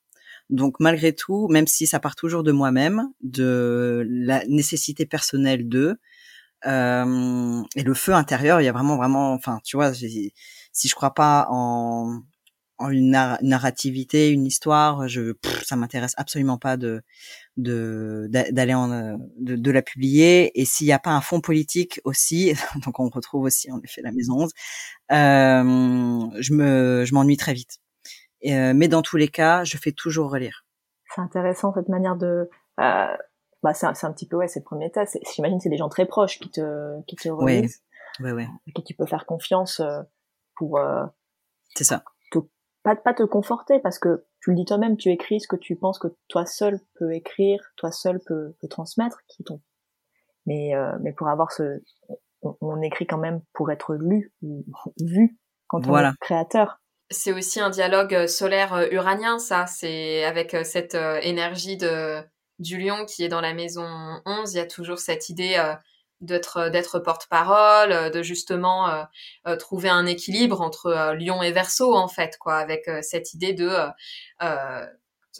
Donc 0.50 0.80
malgré 0.80 1.14
tout, 1.14 1.48
même 1.50 1.68
si 1.68 1.88
ça 1.88 2.00
part 2.00 2.16
toujours 2.16 2.44
de 2.44 2.52
moi-même, 2.52 3.10
de 3.22 4.06
la 4.08 4.46
nécessité 4.48 5.06
personnelle 5.06 5.70
de 5.70 6.00
euh, 6.66 7.62
et 7.76 7.84
le 7.84 7.94
feu 7.94 8.14
intérieur, 8.14 8.62
il 8.62 8.66
y 8.66 8.68
a 8.68 8.72
vraiment 8.72 8.98
vraiment, 8.98 9.34
enfin 9.34 9.60
tu 9.64 9.78
vois, 9.78 9.94
si 9.94 10.34
je 10.74 10.96
crois 10.96 11.14
pas 11.14 11.48
en 11.50 12.22
une 12.80 13.12
narrativité, 13.42 14.30
une 14.30 14.46
histoire, 14.46 15.08
je 15.08 15.34
ça 15.64 15.76
m'intéresse 15.76 16.14
absolument 16.18 16.58
pas 16.58 16.78
de 16.78 17.02
de 17.58 18.28
d'aller 18.30 18.74
en 18.74 18.92
euh, 18.92 19.16
de, 19.38 19.56
de, 19.56 19.72
la 19.72 19.82
publier. 19.82 20.60
Et 20.60 20.66
s'il 20.66 20.88
n'y 20.88 20.94
a 20.94 21.00
pas 21.00 21.12
un 21.12 21.22
fond 21.22 21.42
politique 21.42 22.02
aussi 22.04 22.54
donc 22.86 23.00
on 23.00 23.10
retrouve 23.10 23.44
aussi 23.44 23.72
en 23.72 23.80
effet 23.82 24.02
la 24.02 24.12
maison 24.12 24.44
11 24.44 24.52
euh, 25.12 26.30
je 26.40 26.54
me 26.54 27.06
je 27.06 27.14
m'ennuie 27.14 27.38
très 27.38 27.54
vite. 27.54 27.80
Et, 28.42 28.56
euh, 28.56 28.74
mais 28.76 28.88
dans 28.88 29.02
tous 29.02 29.18
les 29.18 29.28
cas 29.28 29.64
je 29.64 29.78
fais 29.78 29.92
toujours 29.92 30.32
relire. 30.32 30.66
C'est 31.14 31.22
intéressant 31.22 31.74
cette 31.74 31.90
manière 31.90 32.16
de 32.16 32.50
euh, 32.80 33.18
bah 33.62 33.74
c'est 33.74 33.86
un, 33.86 33.94
un, 34.02 34.12
petit 34.12 34.28
peu 34.28 34.38
ouais 34.38 34.48
c'est 34.48 34.60
le 34.60 34.66
premier 34.66 34.92
test 34.92 35.18
j'imagine 35.36 35.60
c'est 35.60 35.70
des 35.70 35.78
gens 35.78 35.90
très 35.90 36.06
proches 36.06 36.40
qui 36.40 36.50
te 36.50 37.02
qui 37.08 37.16
te 37.16 37.30
relisent. 37.30 37.84
Ouais, 38.20 38.32
ouais, 38.32 38.44
ouais. 38.44 38.74
qui 38.76 38.84
tu 38.84 38.94
peux 38.94 39.06
faire 39.06 39.26
confiance 39.26 39.82
pour 40.56 40.80
c'est 41.76 41.84
ça 41.84 42.04
pas, 42.84 42.96
pas 42.96 43.14
te 43.14 43.24
conforter 43.24 43.80
parce 43.80 43.98
que 43.98 44.26
tu 44.42 44.52
le 44.52 44.58
dis 44.58 44.66
toi-même, 44.66 44.98
tu 44.98 45.10
écris 45.10 45.40
ce 45.40 45.48
que 45.48 45.56
tu 45.56 45.76
penses 45.76 46.00
que 46.00 46.08
toi 46.28 46.46
seul 46.46 46.80
peux 46.96 47.14
écrire, 47.14 47.60
toi 47.78 47.92
seul 47.92 48.20
peut, 48.26 48.54
transmettre, 48.70 49.22
qui 49.28 49.44
ton. 49.44 49.62
Mais 50.46 50.76
euh, 50.76 50.98
mais 51.02 51.14
pour 51.14 51.30
avoir 51.30 51.52
ce, 51.52 51.82
on, 52.42 52.82
écrit 52.82 53.08
quand 53.08 53.18
même 53.18 53.42
pour 53.54 53.72
être 53.72 53.96
lu 53.96 54.34
ou 54.42 54.66
vu 55.02 55.38
quand 55.68 55.88
on 55.88 55.98
est 55.98 56.18
créateur. 56.20 56.80
C'est 57.10 57.32
aussi 57.32 57.60
un 57.60 57.70
dialogue 57.70 58.14
euh, 58.14 58.28
solaire 58.28 58.74
euh, 58.74 58.88
uranien, 58.92 59.40
ça. 59.40 59.66
C'est 59.66 60.26
avec 60.26 60.56
cette 60.66 60.96
énergie 61.22 61.78
de 61.78 62.22
du 62.60 62.78
lion 62.78 63.06
qui 63.06 63.24
est 63.24 63.30
dans 63.30 63.42
la 63.42 63.54
maison 63.54 63.88
11, 64.26 64.54
il 64.54 64.58
y 64.58 64.60
a 64.60 64.68
toujours 64.68 65.00
cette 65.00 65.30
idée 65.30 65.58
d'être 66.24 66.70
d'être 66.70 67.00
porte-parole, 67.00 67.92
euh, 67.92 68.10
de 68.10 68.24
justement 68.24 68.90
euh, 68.90 69.04
euh, 69.48 69.56
trouver 69.56 69.90
un 69.90 70.06
équilibre 70.06 70.62
entre 70.62 71.14
Lion 71.20 71.44
et 71.44 71.52
Verseau 71.52 71.94
en 71.94 72.08
fait 72.08 72.38
quoi, 72.40 72.56
avec 72.56 72.90
cette 73.02 73.34
idée 73.34 73.54
de 73.54 73.70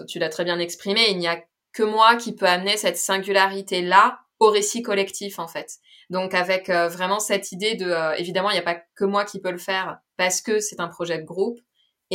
tu 0.08 0.18
l'as 0.18 0.30
très 0.30 0.44
bien 0.44 0.58
exprimé, 0.60 1.06
il 1.10 1.20
n'y 1.20 1.28
a 1.28 1.40
que 1.72 1.84
moi 1.84 2.16
qui 2.16 2.34
peut 2.36 2.48
amener 2.48 2.78
cette 2.78 2.98
singularité 2.98 3.82
là 3.82 4.20
au 4.40 4.50
récit 4.50 4.82
collectif 4.82 5.40
en 5.40 5.48
fait. 5.48 5.78
Donc 6.10 6.34
avec 6.34 6.70
vraiment 6.70 7.20
cette 7.20 7.52
idée 7.52 7.76
de 7.76 8.20
évidemment 8.20 8.50
il 8.50 8.54
n'y 8.54 8.60
a 8.60 8.64
pas 8.64 8.82
que 8.96 9.06
moi 9.06 9.24
qui 9.24 9.40
peut 9.40 9.52
le 9.52 9.58
faire 9.58 10.00
parce 10.18 10.42
que 10.42 10.60
c'est 10.60 10.80
un 10.80 10.88
projet 10.88 11.20
de 11.20 11.24
groupe, 11.24 11.60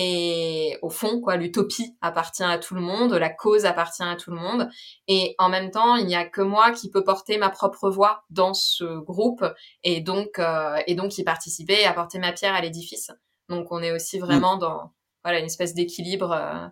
et 0.00 0.78
au 0.82 0.90
fond, 0.90 1.20
quoi, 1.20 1.34
l'utopie 1.34 1.96
appartient 2.00 2.44
à 2.44 2.56
tout 2.58 2.76
le 2.76 2.80
monde, 2.80 3.14
la 3.14 3.30
cause 3.30 3.66
appartient 3.66 4.04
à 4.04 4.14
tout 4.14 4.30
le 4.30 4.36
monde. 4.36 4.68
Et 5.08 5.34
en 5.38 5.48
même 5.48 5.72
temps, 5.72 5.96
il 5.96 6.06
n'y 6.06 6.14
a 6.14 6.24
que 6.24 6.40
moi 6.40 6.70
qui 6.70 6.88
peux 6.88 7.02
porter 7.02 7.36
ma 7.36 7.50
propre 7.50 7.90
voix 7.90 8.22
dans 8.30 8.54
ce 8.54 9.00
groupe 9.00 9.44
et 9.82 10.00
donc 10.00 10.38
euh, 10.38 10.76
et 10.86 10.94
donc 10.94 11.18
y 11.18 11.24
participer 11.24 11.80
et 11.80 11.84
apporter 11.84 12.20
ma 12.20 12.30
pierre 12.30 12.54
à 12.54 12.60
l'édifice. 12.60 13.10
Donc 13.48 13.72
on 13.72 13.82
est 13.82 13.90
aussi 13.90 14.20
vraiment 14.20 14.54
mm. 14.54 14.60
dans 14.60 14.92
voilà 15.24 15.40
une 15.40 15.46
espèce 15.46 15.74
d'équilibre 15.74 16.30
euh, 16.30 16.68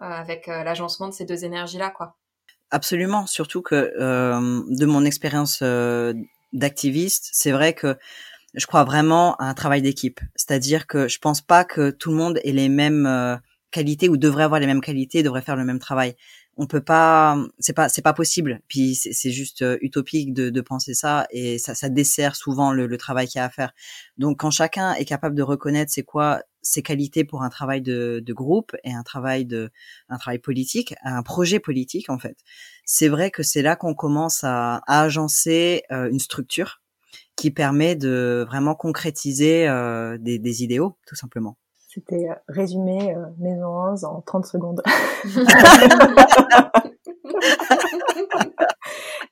euh, 0.00 0.10
avec 0.10 0.46
l'agencement 0.46 1.08
de 1.08 1.12
ces 1.12 1.26
deux 1.26 1.44
énergies 1.44 1.76
là, 1.76 1.90
quoi. 1.90 2.16
Absolument, 2.70 3.26
surtout 3.26 3.60
que 3.60 3.92
de 3.94 4.86
mon 4.86 5.04
expérience 5.04 5.62
d'activiste, 6.54 7.28
c'est 7.32 7.52
vrai 7.52 7.74
que 7.74 7.98
je 8.54 8.66
crois 8.66 8.84
vraiment 8.84 9.34
à 9.36 9.46
un 9.46 9.54
travail 9.54 9.82
d'équipe. 9.82 10.20
C'est-à-dire 10.36 10.86
que 10.86 11.08
je 11.08 11.18
pense 11.18 11.40
pas 11.40 11.64
que 11.64 11.90
tout 11.90 12.10
le 12.10 12.16
monde 12.16 12.40
ait 12.44 12.52
les 12.52 12.68
mêmes 12.68 13.06
euh, 13.06 13.36
qualités 13.70 14.08
ou 14.08 14.16
devrait 14.16 14.44
avoir 14.44 14.60
les 14.60 14.66
mêmes 14.66 14.80
qualités, 14.80 15.22
devrait 15.22 15.42
faire 15.42 15.56
le 15.56 15.64
même 15.64 15.80
travail. 15.80 16.14
On 16.56 16.68
peut 16.68 16.80
pas, 16.80 17.36
c'est 17.58 17.72
pas, 17.72 17.88
c'est 17.88 18.02
pas 18.02 18.12
possible. 18.12 18.60
Puis 18.68 18.94
c'est 18.94 19.32
juste 19.32 19.62
euh, 19.62 19.76
utopique 19.80 20.32
de, 20.32 20.50
de, 20.50 20.60
penser 20.60 20.94
ça 20.94 21.26
et 21.30 21.58
ça, 21.58 21.74
ça 21.74 21.88
dessert 21.88 22.36
souvent 22.36 22.72
le, 22.72 22.86
le 22.86 22.96
travail 22.96 23.26
qu'il 23.26 23.40
y 23.40 23.42
a 23.42 23.46
à 23.46 23.50
faire. 23.50 23.72
Donc 24.18 24.40
quand 24.40 24.52
chacun 24.52 24.94
est 24.94 25.04
capable 25.04 25.34
de 25.34 25.42
reconnaître 25.42 25.90
c'est 25.92 26.04
quoi 26.04 26.42
ses 26.62 26.82
qualités 26.82 27.24
pour 27.24 27.42
un 27.42 27.50
travail 27.50 27.82
de, 27.82 28.22
de, 28.24 28.32
groupe 28.32 28.74
et 28.84 28.94
un 28.94 29.02
travail 29.02 29.44
de, 29.46 29.70
un 30.08 30.16
travail 30.16 30.38
politique, 30.38 30.94
un 31.02 31.24
projet 31.24 31.58
politique 31.58 32.08
en 32.08 32.18
fait. 32.18 32.38
C'est 32.84 33.08
vrai 33.08 33.32
que 33.32 33.42
c'est 33.42 33.62
là 33.62 33.74
qu'on 33.74 33.94
commence 33.94 34.44
à, 34.44 34.76
à 34.86 35.02
agencer 35.02 35.82
euh, 35.90 36.08
une 36.08 36.20
structure 36.20 36.83
qui 37.36 37.50
permet 37.50 37.96
de 37.96 38.44
vraiment 38.46 38.74
concrétiser 38.74 39.68
euh, 39.68 40.16
des, 40.18 40.38
des, 40.38 40.62
idéaux, 40.62 40.96
tout 41.06 41.16
simplement. 41.16 41.56
C'était 41.94 42.28
euh, 42.28 42.34
résumé 42.48 43.14
euh, 43.14 43.26
Maison 43.38 43.68
11 43.92 44.04
en 44.04 44.20
30 44.20 44.46
secondes. 44.46 44.82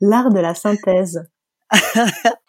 L'art 0.01 0.31
de 0.31 0.38
la 0.38 0.55
synthèse. 0.55 1.25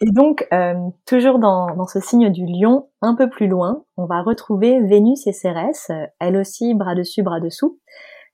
Et 0.01 0.11
donc, 0.11 0.47
euh, 0.53 0.75
toujours 1.07 1.39
dans, 1.39 1.73
dans, 1.75 1.87
ce 1.87 1.99
signe 1.99 2.29
du 2.31 2.45
lion, 2.45 2.89
un 3.01 3.15
peu 3.15 3.27
plus 3.29 3.47
loin, 3.47 3.83
on 3.97 4.05
va 4.05 4.21
retrouver 4.21 4.81
Vénus 4.81 5.25
et 5.27 5.33
Cérès, 5.33 5.89
elle 6.19 6.37
aussi 6.37 6.75
bras 6.75 6.93
dessus, 6.93 7.23
bras 7.23 7.39
dessous. 7.39 7.79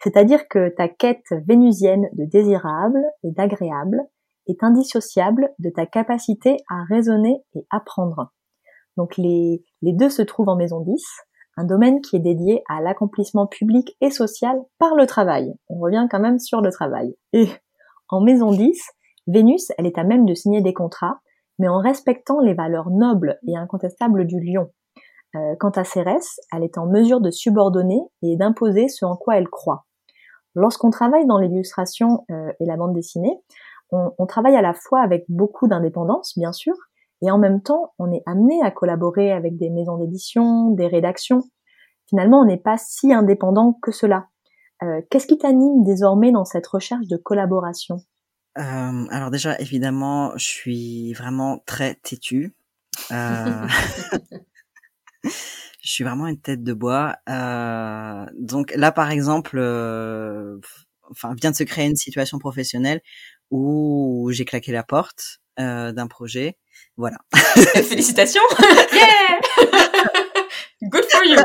C'est-à-dire 0.02 0.48
que 0.50 0.70
ta 0.70 0.88
quête 0.88 1.32
vénusienne 1.48 2.10
de 2.14 2.26
désirable 2.26 3.04
et 3.24 3.32
d'agréable 3.32 4.02
est 4.52 4.64
indissociable 4.64 5.50
de 5.60 5.70
ta 5.70 5.86
capacité 5.86 6.58
à 6.70 6.84
raisonner 6.84 7.44
et 7.56 7.66
apprendre. 7.70 8.32
Donc 8.98 9.18
les, 9.18 9.64
les 9.82 9.94
deux 9.94 10.10
se 10.10 10.22
trouvent 10.22 10.50
en 10.50 10.56
maison 10.56 10.82
10, 10.82 11.02
un 11.58 11.66
domaine 11.66 12.02
qui 12.02 12.16
est 12.16 12.22
dédié 12.22 12.64
à 12.70 12.82
l'accomplissement 12.82 13.48
public 13.48 13.96
et 14.02 14.12
social 14.12 14.58
par 14.78 14.96
le 14.96 15.06
travail. 15.06 15.54
On 15.68 15.80
revient 15.80 16.08
quand 16.10 16.20
même 16.20 16.40
sur 16.40 16.62
le 16.62 16.72
travail. 16.72 17.16
Et 17.34 17.48
en 18.10 18.22
maison 18.22 18.52
10, 18.52 18.82
Vénus, 19.28 19.72
elle 19.78 19.86
est 19.86 19.98
à 19.98 20.04
même 20.04 20.26
de 20.26 20.34
signer 20.34 20.62
des 20.62 20.74
contrats, 20.74 21.20
mais 21.60 21.68
en 21.68 21.80
respectant 21.80 22.40
les 22.40 22.54
valeurs 22.54 22.90
nobles 22.90 23.38
et 23.48 23.56
incontestables 23.56 24.26
du 24.26 24.40
lion. 24.40 24.72
Euh, 25.36 25.56
quant 25.60 25.70
à 25.70 25.84
Cérès, 25.84 26.40
elle 26.52 26.64
est 26.64 26.78
en 26.78 26.88
mesure 26.88 27.22
de 27.22 27.30
subordonner 27.30 28.02
et 28.24 28.36
d'imposer 28.38 28.88
ce 28.88 29.06
en 29.06 29.16
quoi 29.16 29.38
elle 29.38 29.48
croit. 29.48 29.86
Lorsqu'on 30.56 30.90
travaille 30.90 31.28
dans 31.28 31.38
l'illustration 31.38 32.26
euh, 32.32 32.52
et 32.60 32.66
la 32.66 32.78
bande 32.78 32.96
dessinée, 32.96 33.38
on, 33.92 34.12
on, 34.18 34.26
travaille 34.26 34.56
à 34.56 34.62
la 34.62 34.74
fois 34.74 35.02
avec 35.02 35.26
beaucoup 35.30 35.68
d'indépendance, 35.68 36.38
bien 36.38 36.52
sûr, 36.52 36.74
et 37.22 37.32
en 37.32 37.38
même 37.38 37.62
temps, 37.62 37.94
on 38.00 38.12
est 38.12 38.24
amené 38.26 38.62
à 38.64 38.72
collaborer 38.72 39.32
avec 39.32 39.58
des 39.58 39.70
maisons 39.70 39.98
d'édition, 39.98 40.72
des 40.72 40.88
rédactions. 40.88 41.42
Finalement, 42.08 42.42
on 42.42 42.46
n'est 42.46 42.58
pas 42.58 42.78
si 42.78 43.14
indépendant 43.14 43.78
que 43.82 43.92
cela. 43.92 44.28
Euh, 44.84 45.02
Qu'est-ce 45.10 45.28
qui 45.28 45.38
t'anime 45.38 45.84
désormais 45.84 46.32
dans 46.32 46.46
cette 46.46 46.68
recherche 46.68 47.08
de 47.08 47.18
collaboration? 47.18 47.98
Euh, 48.58 49.06
Alors 49.10 49.32
déjà, 49.32 49.58
évidemment, 49.60 50.32
je 50.38 50.46
suis 50.46 51.14
vraiment 51.14 51.60
très 51.66 51.96
têtue. 51.96 52.56
Euh... 53.12 53.68
je 55.24 55.92
suis 55.92 56.04
vraiment 56.04 56.28
une 56.28 56.40
tête 56.40 56.64
de 56.64 56.74
bois. 56.74 57.18
Euh, 57.30 58.26
donc 58.38 58.74
là, 58.76 58.92
par 58.92 59.12
exemple, 59.12 59.58
euh, 59.58 60.58
enfin, 61.12 61.34
vient 61.40 61.52
de 61.52 61.56
se 61.56 61.64
créer 61.64 61.88
une 61.88 61.96
situation 61.96 62.40
professionnelle 62.40 63.02
où 63.52 64.30
j'ai 64.32 64.46
claqué 64.46 64.72
la 64.72 64.84
porte 64.84 65.40
euh, 65.60 65.92
d'un 65.92 66.08
projet. 66.08 66.58
Voilà. 66.98 67.18
Félicitations. 67.34 68.42
yeah. 68.94 69.40
Good 70.82 71.06
for 71.12 71.26
you. 71.26 71.38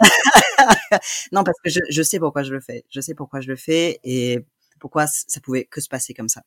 non, 1.32 1.44
parce 1.44 1.58
que 1.62 1.70
je, 1.70 1.80
je 1.90 2.02
sais 2.02 2.18
pourquoi 2.18 2.42
je 2.42 2.52
le 2.52 2.60
fais. 2.60 2.84
Je 2.90 3.00
sais 3.00 3.14
pourquoi 3.14 3.40
je 3.40 3.48
le 3.48 3.56
fais 3.56 4.00
et 4.04 4.40
pourquoi 4.80 5.06
ça 5.06 5.40
pouvait 5.40 5.64
que 5.64 5.80
se 5.80 5.88
passer 5.88 6.14
comme 6.14 6.28
ça. 6.28 6.42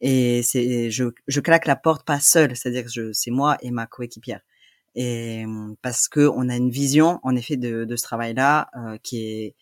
Et 0.00 0.42
c'est, 0.42 0.90
je, 0.90 1.04
je 1.26 1.40
claque 1.40 1.66
la 1.66 1.76
porte 1.76 2.06
pas 2.06 2.20
seule, 2.20 2.56
c'est-à-dire 2.56 2.84
que 2.84 2.90
je, 2.90 3.12
c'est 3.12 3.30
moi 3.30 3.58
et 3.60 3.70
ma 3.70 3.86
coéquipière. 3.86 4.40
Et 4.94 5.44
parce 5.82 6.08
que 6.08 6.28
on 6.28 6.48
a 6.48 6.56
une 6.56 6.70
vision, 6.70 7.20
en 7.22 7.36
effet, 7.36 7.56
de, 7.56 7.84
de 7.84 7.96
ce 7.96 8.02
travail-là 8.02 8.70
euh, 8.76 8.98
qui 9.02 9.24
est 9.24 9.54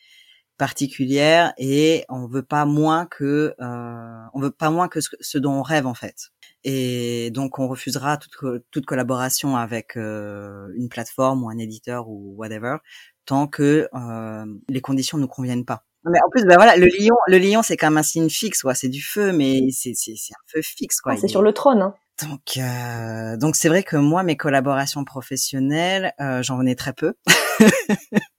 particulière 0.58 1.54
et 1.56 2.04
on 2.08 2.26
veut 2.26 2.42
pas 2.42 2.66
moins 2.66 3.06
que 3.06 3.54
euh, 3.60 4.20
on 4.34 4.40
veut 4.40 4.50
pas 4.50 4.70
moins 4.70 4.88
que 4.88 5.00
ce, 5.00 5.38
dont 5.38 5.52
on 5.52 5.62
rêve 5.62 5.86
en 5.86 5.94
fait. 5.94 6.16
Et 6.64 7.30
donc 7.30 7.58
on 7.58 7.68
refusera 7.68 8.18
toute, 8.18 8.62
toute 8.70 8.84
collaboration 8.84 9.56
avec 9.56 9.96
euh, 9.96 10.68
une 10.76 10.88
plateforme 10.88 11.44
ou 11.44 11.48
un 11.48 11.58
éditeur 11.58 12.08
ou 12.08 12.34
whatever 12.36 12.76
tant 13.24 13.46
que 13.46 13.88
euh, 13.94 14.44
les 14.68 14.80
conditions 14.80 15.18
ne 15.18 15.22
nous 15.22 15.28
conviennent 15.28 15.64
pas. 15.64 15.84
Mais 16.04 16.18
en 16.24 16.30
plus, 16.30 16.44
ben 16.44 16.54
voilà, 16.56 16.76
le 16.76 16.86
lion, 16.86 17.16
le 17.26 17.38
lion, 17.38 17.62
c'est 17.62 17.76
quand 17.76 17.88
même 17.88 17.98
un 17.98 18.02
signe 18.02 18.30
fixe, 18.30 18.62
quoi. 18.62 18.74
C'est 18.74 18.88
du 18.88 19.02
feu, 19.02 19.32
mais 19.32 19.68
c'est 19.70 19.92
c'est 19.94 20.12
un 20.12 20.44
feu 20.46 20.62
fixe, 20.62 21.00
quoi. 21.00 21.12
Ah, 21.12 21.16
c'est 21.20 21.28
sur 21.28 21.42
le 21.42 21.52
trône. 21.52 21.82
Hein. 21.82 21.94
Donc 22.22 22.56
euh, 22.56 23.36
donc 23.36 23.54
c'est 23.54 23.68
vrai 23.68 23.82
que 23.82 23.96
moi, 23.96 24.22
mes 24.22 24.36
collaborations 24.36 25.04
professionnelles, 25.04 26.12
euh, 26.20 26.42
j'en 26.42 26.64
ai 26.66 26.74
très 26.74 26.92
peu. 26.92 27.14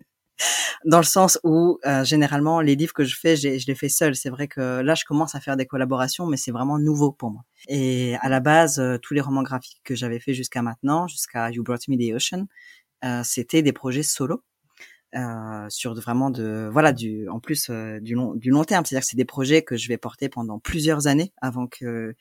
dans 0.86 0.98
le 0.98 1.04
sens 1.04 1.40
où 1.44 1.80
euh, 1.86 2.04
généralement 2.04 2.62
les 2.62 2.76
livres 2.76 2.94
que 2.94 3.04
je 3.04 3.16
fais, 3.16 3.36
je 3.36 3.66
les 3.66 3.76
fais 3.76 3.90
seul. 3.90 4.16
C'est 4.16 4.30
vrai 4.30 4.48
que 4.48 4.82
là, 4.82 4.96
je 4.96 5.06
commence 5.06 5.36
à 5.36 5.40
faire 5.40 5.58
des 5.58 5.66
collaborations, 5.66 6.26
mais 6.26 6.38
c'est 6.38 6.52
vraiment 6.52 6.80
nouveau 6.80 7.12
pour 7.12 7.32
moi. 7.32 7.44
Et 7.68 8.16
à 8.22 8.30
la 8.30 8.40
base, 8.40 8.80
euh, 8.80 8.98
tous 8.98 9.14
les 9.14 9.22
romans 9.22 9.44
graphiques 9.44 9.82
que 9.84 9.96
j'avais 9.96 10.20
fait 10.20 10.34
jusqu'à 10.34 10.62
maintenant, 10.62 11.08
jusqu'à 11.08 11.50
You 11.52 11.64
Brought 11.64 11.88
Me 11.88 11.98
the 11.98 12.14
Ocean, 12.16 12.46
euh, 13.04 13.22
c'était 13.24 13.62
des 13.62 13.74
projets 13.74 14.04
solo. 14.04 14.44
Euh, 15.16 15.66
sur 15.70 15.96
vraiment 15.96 16.30
de 16.30 16.70
voilà 16.72 16.94
du 16.94 17.28
en 17.30 17.40
plus 17.40 17.72
du 17.72 18.14
long 18.14 18.36
du 18.36 18.52
long 18.52 18.64
terme 18.64 18.86
c'est-à-dire 18.86 19.02
que 19.02 19.08
c'est 19.10 19.18
des 19.18 19.26
projets 19.26 19.64
que 19.64 19.76
je 19.76 19.88
vais 19.88 19.98
porter 19.98 20.30
pendant 20.30 20.60
plusieurs 20.60 21.08
années 21.08 21.34
avant 21.42 21.66
qu'ils 21.66 22.14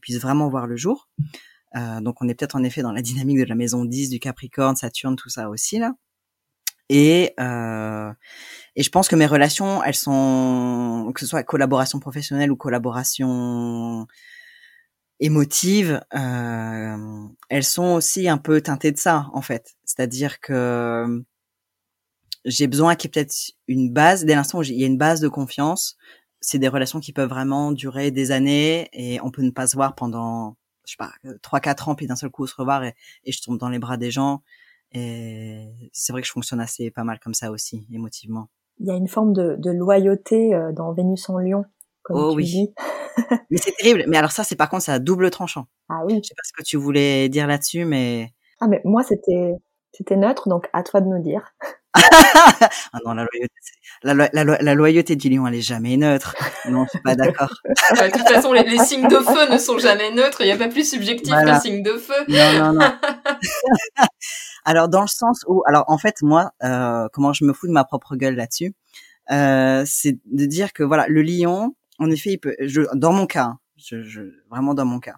puissent 0.00 0.20
vraiment 0.20 0.48
voir 0.48 0.66
le 0.66 0.74
jour 0.74 1.08
donc 2.00 2.20
on 2.20 2.28
est 2.28 2.34
peut-être 2.34 2.56
en 2.56 2.64
effet 2.64 2.82
dans 2.82 2.90
la 2.90 3.00
dynamique 3.00 3.38
de 3.38 3.44
la 3.44 3.54
maison 3.54 3.84
10 3.84 4.10
du 4.10 4.18
Capricorne 4.18 4.74
Saturne 4.74 5.14
tout 5.14 5.28
ça 5.28 5.50
aussi 5.50 5.78
là 5.78 5.92
et, 6.92 7.32
euh, 7.40 8.12
et 8.76 8.82
je 8.82 8.90
pense 8.90 9.08
que 9.08 9.16
mes 9.16 9.24
relations, 9.24 9.82
elles 9.82 9.94
sont, 9.94 11.10
que 11.14 11.20
ce 11.20 11.26
soit 11.26 11.42
collaboration 11.42 12.00
professionnelle 12.00 12.52
ou 12.52 12.56
collaboration 12.56 14.06
émotive, 15.18 16.02
euh, 16.14 17.26
elles 17.48 17.64
sont 17.64 17.94
aussi 17.94 18.28
un 18.28 18.36
peu 18.36 18.60
teintées 18.60 18.92
de 18.92 18.98
ça, 18.98 19.30
en 19.32 19.40
fait. 19.40 19.74
C'est-à-dire 19.86 20.38
que 20.40 21.24
j'ai 22.44 22.66
besoin 22.66 22.94
qu'il 22.94 23.08
y 23.08 23.10
ait 23.10 23.24
peut-être 23.24 23.34
une 23.68 23.90
base, 23.90 24.26
dès 24.26 24.34
l'instant 24.34 24.58
où 24.58 24.62
il 24.62 24.78
y 24.78 24.84
a 24.84 24.86
une 24.86 24.98
base 24.98 25.20
de 25.20 25.28
confiance, 25.28 25.96
c'est 26.42 26.58
des 26.58 26.68
relations 26.68 27.00
qui 27.00 27.14
peuvent 27.14 27.30
vraiment 27.30 27.72
durer 27.72 28.10
des 28.10 28.32
années 28.32 28.90
et 28.92 29.18
on 29.22 29.30
peut 29.30 29.42
ne 29.42 29.50
pas 29.50 29.66
se 29.66 29.76
voir 29.76 29.94
pendant, 29.94 30.58
je 30.84 30.92
sais 30.92 30.96
pas, 30.98 31.12
trois, 31.40 31.60
quatre 31.60 31.88
ans, 31.88 31.94
puis 31.94 32.06
d'un 32.06 32.16
seul 32.16 32.30
coup 32.30 32.46
se 32.46 32.54
revoir 32.54 32.84
et 32.84 32.94
je 33.26 33.40
tombe 33.40 33.58
dans 33.58 33.70
les 33.70 33.78
bras 33.78 33.96
des 33.96 34.10
gens. 34.10 34.42
Et 34.94 35.90
c'est 35.92 36.12
vrai 36.12 36.22
que 36.22 36.26
je 36.26 36.32
fonctionne 36.32 36.60
assez 36.60 36.90
pas 36.90 37.04
mal 37.04 37.18
comme 37.20 37.34
ça 37.34 37.50
aussi, 37.50 37.86
émotivement. 37.92 38.48
Il 38.78 38.86
y 38.86 38.90
a 38.90 38.94
une 38.94 39.08
forme 39.08 39.32
de, 39.32 39.56
de 39.58 39.70
loyauté 39.70 40.54
euh, 40.54 40.72
dans 40.72 40.92
Vénus 40.92 41.28
en 41.28 41.38
Lion, 41.38 41.64
comme 42.02 42.16
oh, 42.16 42.30
tu 42.30 42.36
oui. 42.36 42.44
dis. 42.44 42.74
mais 43.50 43.58
c'est 43.58 43.72
terrible. 43.76 44.04
Mais 44.08 44.16
alors 44.16 44.32
ça, 44.32 44.44
c'est 44.44 44.56
par 44.56 44.68
contre, 44.68 44.84
c'est 44.84 44.92
à 44.92 44.98
double 44.98 45.30
tranchant. 45.30 45.66
Ah 45.88 46.02
oui. 46.04 46.20
Je 46.22 46.28
sais 46.28 46.34
pas 46.34 46.42
ce 46.44 46.52
que 46.52 46.62
tu 46.62 46.76
voulais 46.76 47.28
dire 47.28 47.46
là-dessus, 47.46 47.84
mais. 47.84 48.32
Ah 48.60 48.68
mais 48.68 48.80
moi, 48.84 49.02
c'était 49.02 49.56
c'était 49.92 50.16
neutre, 50.16 50.48
donc 50.48 50.68
à 50.72 50.82
toi 50.82 51.00
de 51.00 51.06
nous 51.06 51.22
dire. 51.22 51.54
ah 51.94 52.98
non, 53.04 53.12
la 53.12 53.24
loyauté, 53.24 53.54
la, 54.02 54.14
la, 54.14 54.44
la, 54.44 54.74
loyauté 54.74 55.14
du 55.14 55.28
lion, 55.28 55.46
elle 55.46 55.56
est 55.56 55.60
jamais 55.60 55.98
neutre. 55.98 56.34
Non, 56.70 56.84
je 56.84 56.90
suis 56.90 57.00
pas 57.00 57.14
d'accord. 57.14 57.52
de 57.64 58.10
toute 58.10 58.28
façon, 58.28 58.54
les, 58.54 58.62
les, 58.62 58.78
signes 58.78 59.08
de 59.08 59.16
feu 59.16 59.52
ne 59.52 59.58
sont 59.58 59.78
jamais 59.78 60.10
neutres. 60.10 60.40
Il 60.40 60.46
n'y 60.46 60.52
a 60.52 60.56
pas 60.56 60.68
plus 60.68 60.88
subjectif 60.88 61.28
voilà. 61.28 61.52
que 61.52 61.56
le 61.56 61.60
signe 61.60 61.82
de 61.82 61.92
feu. 61.92 62.14
Non, 62.28 62.72
non, 62.72 62.72
non. 62.80 62.92
Alors, 64.64 64.88
dans 64.88 65.02
le 65.02 65.08
sens 65.08 65.44
où, 65.46 65.62
alors 65.66 65.84
en 65.88 65.98
fait, 65.98 66.22
moi, 66.22 66.52
euh, 66.62 67.08
comment 67.12 67.32
je 67.32 67.44
me 67.44 67.52
fous 67.52 67.66
de 67.66 67.72
ma 67.72 67.84
propre 67.84 68.16
gueule 68.16 68.36
là-dessus, 68.36 68.74
euh, 69.30 69.84
c'est 69.86 70.18
de 70.26 70.46
dire 70.46 70.72
que 70.72 70.82
voilà, 70.82 71.06
le 71.08 71.22
lion, 71.22 71.74
en 71.98 72.10
effet, 72.10 72.32
il 72.32 72.38
peut, 72.38 72.56
je, 72.60 72.82
dans 72.94 73.12
mon 73.12 73.26
cas, 73.26 73.54
je, 73.76 74.02
je, 74.02 74.22
vraiment 74.50 74.74
dans 74.74 74.84
mon 74.84 75.00
cas, 75.00 75.16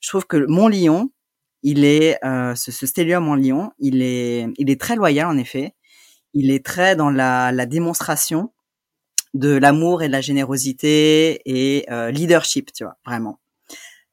je 0.00 0.08
trouve 0.08 0.26
que 0.26 0.44
mon 0.48 0.68
lion, 0.68 1.10
il 1.62 1.84
est 1.84 2.22
euh, 2.24 2.54
ce, 2.54 2.70
ce 2.72 2.86
stellium 2.86 3.28
en 3.28 3.36
lion, 3.36 3.72
il 3.78 4.02
est, 4.02 4.48
il 4.58 4.70
est 4.70 4.80
très 4.80 4.96
loyal 4.96 5.26
en 5.26 5.38
effet 5.38 5.74
il 6.34 6.50
est 6.50 6.64
très 6.64 6.96
dans 6.96 7.10
la, 7.10 7.52
la 7.52 7.64
démonstration 7.64 8.52
de 9.32 9.56
l'amour 9.56 10.02
et 10.02 10.08
de 10.08 10.12
la 10.12 10.20
générosité 10.20 11.40
et 11.46 11.90
euh, 11.90 12.10
leadership, 12.10 12.72
tu 12.72 12.84
vois, 12.84 12.98
vraiment. 13.06 13.40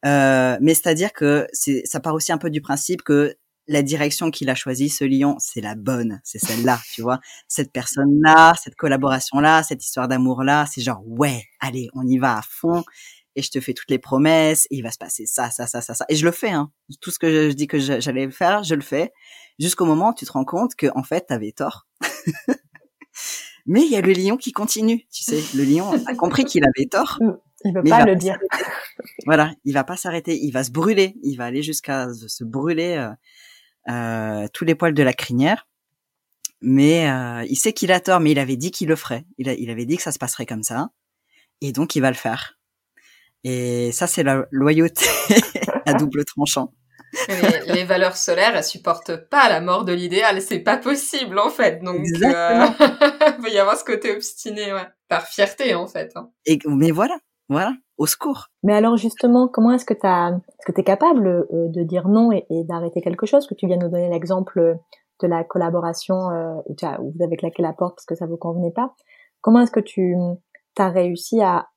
Euh, 0.06 0.58
mais 0.62 0.74
c'est-à-dire 0.74 1.14
que 1.14 1.48
ça 1.86 2.00
part 2.00 2.16
aussi 2.16 2.32
un 2.32 2.40
peu 2.40 2.50
du 2.50 2.62
principe 2.62 3.04
que 3.04 3.36
la 3.72 3.82
direction 3.84 4.32
qu'il 4.32 4.50
a 4.50 4.56
choisie, 4.56 4.90
ce 4.90 5.06
lion, 5.06 5.38
c'est 5.40 5.62
la 5.62 5.76
bonne, 5.76 6.20
c'est 6.24 6.40
celle-là, 6.40 6.80
tu 6.94 7.02
vois. 7.02 7.20
Cette 7.48 7.72
personne-là, 7.72 8.54
cette 8.62 8.76
collaboration-là, 8.76 9.64
cette 9.64 9.84
histoire 9.84 10.08
d'amour-là, 10.08 10.66
c'est 10.72 10.82
genre, 10.82 11.02
ouais, 11.06 11.46
allez, 11.60 11.90
on 11.94 12.06
y 12.06 12.18
va 12.18 12.38
à 12.38 12.42
fond 12.42 12.84
et 13.36 13.42
je 13.42 13.50
te 13.50 13.62
fais 13.62 13.74
toutes 13.74 13.90
les 13.90 14.00
promesses, 14.00 14.66
et 14.72 14.76
il 14.76 14.82
va 14.82 14.92
se 14.92 14.98
passer 14.98 15.26
ça, 15.26 15.50
ça, 15.50 15.66
ça, 15.66 15.82
ça, 15.82 15.94
ça. 15.94 16.06
Et 16.10 16.16
je 16.16 16.26
le 16.26 16.32
fais, 16.32 16.52
hein. 16.52 16.70
Tout 17.00 17.12
ce 17.12 17.20
que 17.20 17.50
je, 17.50 17.54
dis 17.54 17.68
que 17.68 17.80
j'allais 17.80 18.30
faire, 18.30 18.64
je 18.64 18.76
le 18.76 18.82
fais. 18.82 19.14
Jusqu'au 19.58 19.86
moment 19.86 20.10
où 20.10 20.14
tu 20.14 20.26
te 20.26 20.32
rends 20.34 20.44
compte 20.44 20.76
que, 20.76 20.88
en 20.96 21.04
fait, 21.04 21.28
t'avais 21.28 21.54
tort. 21.54 21.88
Mais 23.66 23.84
il 23.84 23.92
y 23.92 23.96
a 23.96 24.02
le 24.02 24.12
lion 24.12 24.36
qui 24.36 24.52
continue, 24.52 25.08
tu 25.14 25.24
sais. 25.24 25.42
Le 25.56 25.64
lion 25.64 25.92
a 26.08 26.16
compris 26.16 26.44
qu'il 26.44 26.66
avait 26.66 26.88
tort. 26.88 27.18
Mm. 27.22 27.38
Il 27.64 27.74
veut 27.74 27.84
pas 27.84 28.06
le 28.06 28.16
dire. 28.16 28.38
Voilà, 29.26 29.54
il 29.66 29.74
va 29.74 29.84
pas 29.84 29.96
s'arrêter. 29.96 30.38
Il 30.38 30.52
va 30.52 30.64
se 30.64 30.72
brûler. 30.72 31.16
Il 31.22 31.36
va 31.36 31.46
aller 31.46 31.62
jusqu'à 31.62 32.08
se 32.12 32.44
brûler 32.44 32.98
euh, 32.98 33.10
euh, 33.10 33.16
tous 33.86 34.66
les 34.66 34.76
poils 34.76 34.94
de 34.94 35.04
la 35.04 35.14
crinière. 35.14 35.68
Mais 36.62 37.10
euh, 37.10 37.44
il 37.50 37.56
sait 37.56 37.74
qu'il 37.74 37.92
a 37.92 38.00
tort, 38.00 38.20
mais 38.20 38.32
il 38.32 38.40
avait 38.40 38.56
dit 38.56 38.72
qu'il 38.72 38.88
le 38.88 38.96
ferait. 38.96 39.26
Il, 39.40 39.50
a, 39.50 39.54
il 39.54 39.70
avait 39.70 39.86
dit 39.86 39.98
que 39.98 40.04
ça 40.04 40.12
se 40.12 40.20
passerait 40.20 40.46
comme 40.46 40.64
ça. 40.64 40.90
Et 41.60 41.72
donc, 41.72 41.96
il 41.96 42.02
va 42.02 42.10
le 42.10 42.16
faire. 42.16 42.60
Et 43.44 43.92
ça, 43.92 44.06
c'est 44.06 44.24
la 44.24 44.46
loyauté 44.52 45.06
à 45.86 45.96
double 45.96 46.24
tranchant. 46.26 46.74
Les, 47.28 47.74
les, 47.74 47.84
valeurs 47.84 48.16
solaires, 48.16 48.56
elles 48.56 48.64
supportent 48.64 49.18
pas 49.30 49.50
la 49.50 49.60
mort 49.60 49.84
de 49.84 49.92
l'idéal, 49.92 50.42
c'est 50.42 50.60
pas 50.60 50.78
possible 50.78 51.40
en 51.40 51.50
fait. 51.50 51.84
Donc, 51.84 52.06
euh, 52.22 52.68
il 53.28 53.38
peut 53.44 53.50
y 53.50 53.58
avoir 53.58 53.78
ce 53.78 53.84
côté 53.84 54.16
obstiné, 54.16 54.72
ouais. 54.72 54.88
par 55.10 55.28
fierté 55.28 55.76
en 55.76 55.88
fait. 55.88 56.14
Hein. 56.16 56.30
Et 56.46 56.58
mais 56.66 56.92
voilà, 56.92 57.18
voilà. 57.50 57.74
Mais 58.64 58.74
alors 58.74 58.98
justement, 58.98 59.48
comment 59.48 59.72
est-ce 59.72 59.86
que 59.86 59.94
tu 59.94 60.08
est-ce 60.08 60.72
que 60.72 60.80
es 60.80 60.84
capable 60.84 61.28
euh, 61.28 61.68
de 61.70 61.84
dire 61.84 62.08
non 62.08 62.32
et, 62.32 62.46
d'arrêter 62.50 63.02
quelque 63.02 63.26
chose? 63.26 63.48
Que 63.48 63.54
tu 63.54 63.68
viens 63.68 63.78
de 63.78 63.84
nous 63.86 63.92
donner 63.92 64.10
l'exemple 64.10 64.80
de 65.22 65.28
la 65.28 65.44
collaboration 65.44 66.30
euh, 66.32 66.56
où, 66.66 66.76
où, 67.00 67.14
vous 67.16 67.24
avez 67.24 67.38
claqué 67.38 67.62
la 67.62 67.74
porte 67.74 67.96
parce 67.96 68.06
que 68.06 68.16
ça 68.16 68.26
vous 68.26 68.38
convenait 68.38 68.72
pas. 68.72 68.94
Comment 69.42 69.62
est-ce 69.62 69.72
que 69.72 69.80
tu 69.80 70.16
as 70.78 70.90
réussi 70.90 71.42
à, 71.42 71.68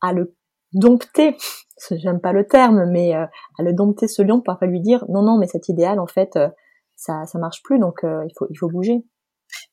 à 0.00 0.12
le 0.12 0.34
dompter? 0.72 1.36
J'aime 1.90 2.20
pas 2.20 2.32
le 2.32 2.46
terme, 2.46 2.90
mais 2.90 3.14
euh, 3.14 3.26
à 3.58 3.62
le 3.62 3.72
dompter 3.72 4.06
ce 4.06 4.22
lion, 4.22 4.40
parfois 4.40 4.68
lui 4.68 4.80
dire 4.80 5.04
non, 5.08 5.22
non, 5.22 5.38
mais 5.38 5.46
cet 5.46 5.68
idéal, 5.68 5.98
en 5.98 6.06
fait, 6.06 6.36
euh, 6.36 6.48
ça, 6.96 7.24
ça 7.26 7.38
marche 7.38 7.62
plus, 7.62 7.78
donc 7.78 8.00
il 8.02 8.32
faut, 8.38 8.46
il 8.50 8.56
faut 8.56 8.68
bouger. 8.68 9.02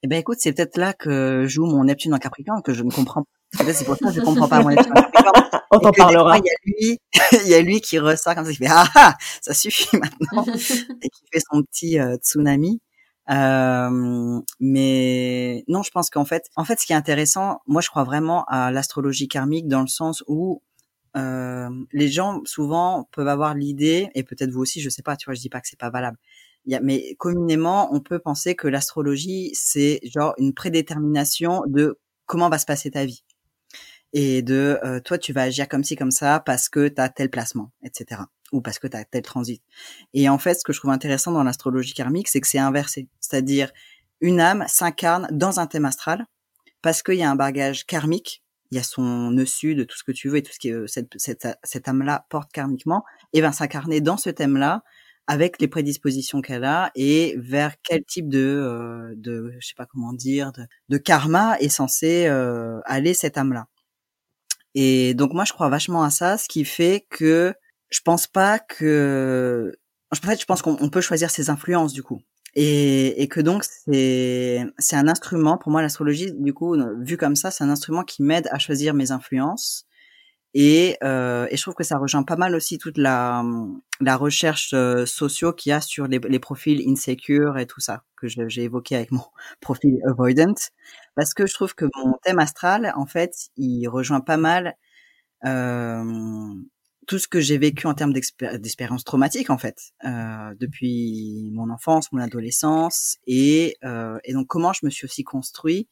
Eh 0.04 0.08
ben 0.08 0.20
écoute, 0.20 0.38
c'est 0.40 0.54
peut-être 0.54 0.78
là 0.78 0.94
que 0.94 1.46
joue 1.48 1.66
mon 1.66 1.84
Neptune 1.84 2.14
en 2.14 2.20
Capricorne 2.20 2.62
que 2.62 2.74
je 2.74 2.84
ne 2.84 2.92
comprends 2.92 3.24
pas 3.24 3.30
c'est 3.52 3.86
pour 3.86 3.96
ça 3.96 4.08
que 4.08 4.14
je 4.14 4.22
comprends 4.22 4.48
pas 4.48 4.62
mon 4.62 4.70
On 5.72 5.80
t'en 5.80 5.92
parlera. 5.92 6.38
Il 6.38 6.46
y 6.46 6.50
a 6.50 6.56
lui, 6.64 7.00
il 7.46 7.50
y 7.50 7.54
a 7.54 7.62
lui 7.62 7.82
qui 7.82 8.00
ressort 8.00 8.36
comme 8.36 8.46
ça, 8.46 8.52
il 8.52 8.58
fait 8.58 8.68
ah 8.70 8.88
ah, 8.96 9.18
ça 9.42 9.54
suffit 9.54 9.98
maintenant, 9.98 10.46
et 10.46 11.10
qui 11.10 11.24
fait 11.32 11.42
son 11.52 11.64
petit 11.64 12.00
euh, 12.00 12.16
tsunami. 12.18 12.82
Euh, 13.30 14.42
mais 14.62 15.66
non, 15.68 15.84
je 15.84 15.92
pense 15.92 16.10
qu'en 16.10 16.24
fait, 16.24 16.46
en 16.56 16.64
fait, 16.64 16.80
ce 16.80 16.86
qui 16.86 16.94
est 16.94 16.96
intéressant, 16.96 17.60
moi, 17.68 17.82
je 17.82 17.90
crois 17.90 18.06
vraiment 18.06 18.46
à 18.46 18.72
l'astrologie 18.72 19.28
karmique 19.28 19.68
dans 19.68 19.82
le 19.82 19.88
sens 19.88 20.24
où 20.28 20.62
euh, 21.18 21.70
les 21.92 22.08
gens 22.08 22.42
souvent 22.46 23.10
peuvent 23.12 23.28
avoir 23.28 23.54
l'idée, 23.54 24.10
et 24.16 24.24
peut-être 24.24 24.52
vous 24.52 24.62
aussi, 24.62 24.80
je 24.80 24.90
sais 24.90 25.02
pas, 25.02 25.18
tu 25.18 25.26
vois, 25.26 25.34
je 25.34 25.42
dis 25.42 25.50
pas 25.50 25.60
que 25.60 25.68
c'est 25.68 25.80
pas 25.80 25.90
valable. 25.90 26.18
Mais 26.82 27.16
communément, 27.18 27.94
on 27.94 28.02
peut 28.02 28.20
penser 28.20 28.56
que 28.56 28.68
l'astrologie, 28.68 29.52
c'est 29.54 30.00
genre 30.04 30.34
une 30.38 30.54
prédétermination 30.54 31.64
de 31.68 32.00
comment 32.26 32.50
va 32.50 32.60
se 32.60 32.66
passer 32.66 32.92
ta 32.92 33.06
vie 33.06 33.24
et 34.14 34.42
de 34.42 34.80
euh, 34.84 35.00
toi 35.00 35.18
tu 35.18 35.34
vas 35.34 35.44
agir 35.44 35.68
comme 35.68 35.84
ci 35.84 35.96
comme 35.96 36.12
ça 36.12 36.40
parce 36.40 36.70
que 36.70 36.88
tu 36.88 37.02
as 37.02 37.10
tel 37.10 37.30
placement, 37.30 37.72
etc. 37.84 38.22
ou 38.52 38.62
parce 38.62 38.80
que 38.80 38.88
tu 38.88 38.96
as 38.98 39.06
tel 39.06 39.22
transit. 39.22 39.62
Et 40.14 40.30
en 40.30 40.38
fait, 40.38 40.56
ce 40.56 40.64
que 40.64 40.74
je 40.74 40.80
trouve 40.80 40.92
intéressant 40.92 41.32
dans 41.32 41.44
l'astrologie 41.44 41.94
karmique, 41.94 42.28
c'est 42.28 42.42
que 42.42 42.48
c'est 42.48 42.60
inversé, 42.60 43.08
c'est-à-dire 43.20 43.72
une 44.22 44.40
âme 44.40 44.66
s'incarne 44.68 45.28
dans 45.32 45.60
un 45.60 45.68
thème 45.68 45.86
astral 45.86 46.26
parce 46.82 47.04
qu'il 47.04 47.16
y 47.16 47.24
a 47.24 47.30
un 47.30 47.36
bagage 47.36 47.86
karmique, 47.86 48.44
il 48.72 48.78
y 48.78 48.80
a 48.80 48.84
son 48.84 49.32
nœud 49.32 49.46
sud, 49.46 49.88
tout 49.88 49.98
ce 49.98 50.04
que 50.04 50.12
tu 50.12 50.30
veux 50.30 50.38
et 50.38 50.44
tout 50.44 50.54
ce 50.54 50.60
que 50.60 50.88
cette, 50.88 51.12
cette, 51.18 51.48
cette 51.64 51.88
âme-là 51.88 52.26
porte 52.30 52.52
karmiquement, 52.52 53.04
et 53.34 53.42
va 53.42 53.52
s'incarner 53.52 54.02
dans 54.02 54.18
ce 54.18 54.30
thème-là 54.30 54.84
avec 55.28 55.60
les 55.62 55.68
prédispositions 55.68 56.42
qu'elle 56.42 56.64
a 56.64 56.92
et 56.96 57.36
vers 57.38 57.76
quel 57.84 58.04
type 58.06 58.30
de, 58.30 58.40
euh, 58.40 59.14
de 59.18 59.54
je 59.60 59.68
sais 59.68 59.76
pas 59.76 59.86
comment 59.86 60.14
dire, 60.14 60.52
de, 60.54 60.64
de 60.90 60.98
karma 60.98 61.58
est 61.60 61.70
censé 61.70 62.28
euh, 62.28 62.80
aller 62.86 63.14
cette 63.14 63.38
âme-là. 63.38 63.68
Et 64.76 65.14
donc 65.14 65.34
moi 65.34 65.46
je 65.46 65.54
crois 65.54 65.70
vachement 65.70 66.04
à 66.04 66.10
ça, 66.10 66.38
ce 66.38 66.48
qui 66.48 66.66
fait 66.66 67.06
que 67.10 67.54
je 67.90 68.02
pense 68.02 68.28
pas 68.28 68.60
que 68.60 69.76
en 70.12 70.16
fait 70.16 70.40
je 70.40 70.46
pense 70.46 70.62
qu'on 70.62 70.90
peut 70.90 71.02
choisir 71.02 71.30
ses 71.32 71.50
influences 71.50 71.94
du 71.94 72.04
coup. 72.04 72.22
Et, 72.56 73.22
et 73.22 73.28
que 73.28 73.40
donc 73.42 73.64
c'est 73.66 74.66
c'est 74.80 74.96
un 74.96 75.08
instrument 75.08 75.58
pour 75.58 75.72
moi 75.72 75.82
l'astrologie 75.82 76.32
du 76.34 76.54
coup 76.54 76.76
vu 77.02 77.18
comme 77.18 77.36
ça 77.36 77.52
c'est 77.52 77.64
un 77.64 77.70
instrument 77.70 78.04
qui 78.04 78.24
m'aide 78.24 78.48
à 78.52 78.60
choisir 78.60 78.94
mes 78.94 79.12
influences 79.12 79.87
et, 80.54 80.98
euh, 81.04 81.48
et 81.52 81.58
je 81.58 81.62
trouve 81.62 81.76
que 81.76 81.84
ça 81.84 81.98
rejoint 81.98 82.24
pas 82.24 82.36
mal 82.36 82.56
aussi 82.56 82.78
toute 82.78 82.98
la, 82.98 83.44
la 84.00 84.18
recherche 84.18 84.74
euh, 84.74 85.06
sociaux 85.06 85.54
qu'il 85.54 85.72
y 85.72 85.74
a 85.74 85.82
sur 85.82 86.08
les, 86.08 86.20
les, 86.20 86.40
profils 86.40 86.82
insecure 86.90 87.58
et 87.58 87.68
tout 87.68 87.82
ça 87.82 88.04
que 88.16 88.28
j'ai 88.28 88.64
évoqué 88.64 88.96
avec 88.96 89.12
mon 89.12 89.24
profil 89.62 90.00
avoidant, 90.08 90.56
parce 91.16 91.34
que 91.34 91.46
je 91.46 91.54
trouve 91.54 91.76
que 91.76 91.86
mon 92.04 92.14
thème 92.24 92.40
astral, 92.40 92.94
en 92.96 93.06
fait, 93.06 93.34
il 93.58 93.88
rejoint 93.88 94.22
pas 94.22 94.38
mal 94.38 94.76
euh, 95.46 96.54
tout 97.08 97.20
ce 97.20 97.28
que 97.28 97.40
j'ai 97.40 97.58
vécu 97.58 97.88
en 97.88 97.94
termes 97.94 98.14
d'expérience 98.14 99.04
traumatique, 99.04 99.50
en 99.50 99.58
fait, 99.58 99.78
euh, 100.04 100.54
depuis 100.60 101.50
mon 101.54 101.70
enfance, 101.70 102.12
mon 102.12 102.22
adolescence, 102.22 103.18
et, 103.26 103.78
euh, 103.86 104.20
et 104.26 104.34
donc 104.34 104.48
comment 104.48 104.74
je 104.74 104.86
me 104.86 104.90
suis 104.90 105.06
aussi 105.06 105.24
construit 105.24 105.88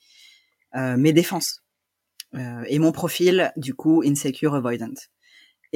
euh, 0.75 0.97
mes 0.97 1.13
défenses 1.13 1.63
et 2.67 2.79
mon 2.79 2.91
profil, 2.91 3.51
du 3.55 3.73
coup, 3.73 4.03
insecure 4.05 4.55
avoidant. 4.55 4.93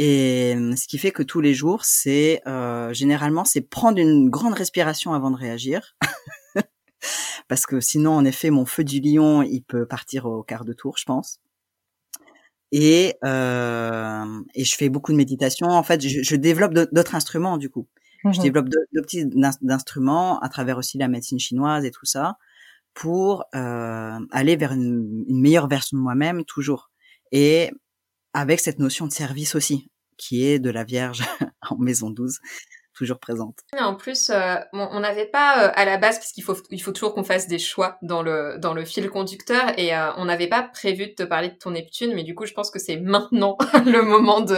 Et 0.02 0.56
euh, 0.56 0.78
ce 0.78 0.88
qui 0.88 0.98
fait 0.98 1.12
que 1.12 1.24
tous 1.24 1.42
les 1.42 1.54
jours, 1.54 1.84
c'est 1.84 2.42
euh, 2.48 2.94
généralement 2.94 3.44
c'est 3.44 3.60
prendre 3.60 4.00
une 4.00 4.30
grande 4.30 4.54
respiration 4.54 5.14
avant 5.14 5.30
de 5.30 5.36
réagir, 5.36 5.98
parce 7.50 7.66
que 7.66 7.82
sinon, 7.82 8.12
en 8.14 8.24
effet, 8.24 8.50
mon 8.50 8.66
feu 8.66 8.86
du 8.86 9.02
lion, 9.02 9.42
il 9.42 9.62
peut 9.62 9.86
partir 9.86 10.26
au 10.26 10.42
quart 10.42 10.64
de 10.64 10.72
tour, 10.72 10.96
je 10.98 11.04
pense. 11.04 11.42
Et 12.72 13.16
euh, 13.26 14.42
et 14.56 14.64
je 14.64 14.76
fais 14.76 14.88
beaucoup 14.88 15.12
de 15.12 15.18
méditation. 15.18 15.68
En 15.68 15.84
fait, 15.84 16.08
je, 16.08 16.24
je 16.24 16.36
développe 16.38 16.74
d'autres 16.74 17.16
instruments 17.16 17.58
du 17.58 17.70
coup. 17.70 17.88
Je 18.24 18.30
mmh 18.30 18.44
développe 18.44 18.70
d'autres 18.70 19.02
petits 19.02 19.26
instruments 19.68 20.40
à 20.40 20.48
travers 20.48 20.78
aussi 20.78 20.98
la 20.98 21.10
médecine 21.10 21.40
chinoise 21.40 21.84
et 21.84 21.92
tout 21.92 22.06
ça 22.06 22.38
pour 23.00 23.46
euh, 23.56 24.20
aller 24.30 24.58
vers 24.58 24.74
une, 24.74 25.24
une, 25.30 25.40
meilleure 25.40 25.70
version 25.70 25.98
de 25.98 26.04
moi-même 26.04 26.44
toujours. 26.44 26.92
Et 27.32 27.72
avec 28.34 28.60
cette 28.60 28.78
notion 28.78 29.08
de 29.08 29.14
service 29.14 29.56
aussi, 29.56 29.90
qui 30.18 30.44
est 30.44 30.60
de 30.60 30.70
la 30.70 30.84
Vierge 30.84 31.24
en 31.70 31.78
maison 31.78 32.10
12 32.10 32.40
toujours 33.00 33.20
présente. 33.20 33.60
En 33.80 33.96
plus, 33.96 34.30
euh, 34.30 34.56
on 34.74 35.00
n'avait 35.00 35.26
pas 35.26 35.64
euh, 35.64 35.72
à 35.74 35.86
la 35.86 35.98
base, 35.98 36.18
parce 36.18 36.34
qu'il 36.34 36.44
faut, 36.44 36.58
il 36.70 36.82
faut 36.82 36.92
toujours 36.92 37.14
qu'on 37.14 37.24
fasse 37.24 37.48
des 37.48 37.58
choix 37.58 37.98
dans 38.02 38.22
le, 38.22 38.86
fil 38.86 39.10
conducteur, 39.10 39.72
et 39.78 39.96
euh, 39.96 40.12
on 40.18 40.26
n'avait 40.26 40.48
pas 40.48 40.64
prévu 40.64 41.08
de 41.08 41.14
te 41.14 41.24
parler 41.24 41.48
de 41.48 41.56
ton 41.56 41.72
Neptune, 41.72 42.14
mais 42.14 42.24
du 42.24 42.36
coup, 42.36 42.46
je 42.46 42.54
pense 42.54 42.70
que 42.70 42.78
c'est 42.78 42.98
maintenant 42.98 43.58
le 43.86 44.02
moment 44.02 44.42
de 44.42 44.58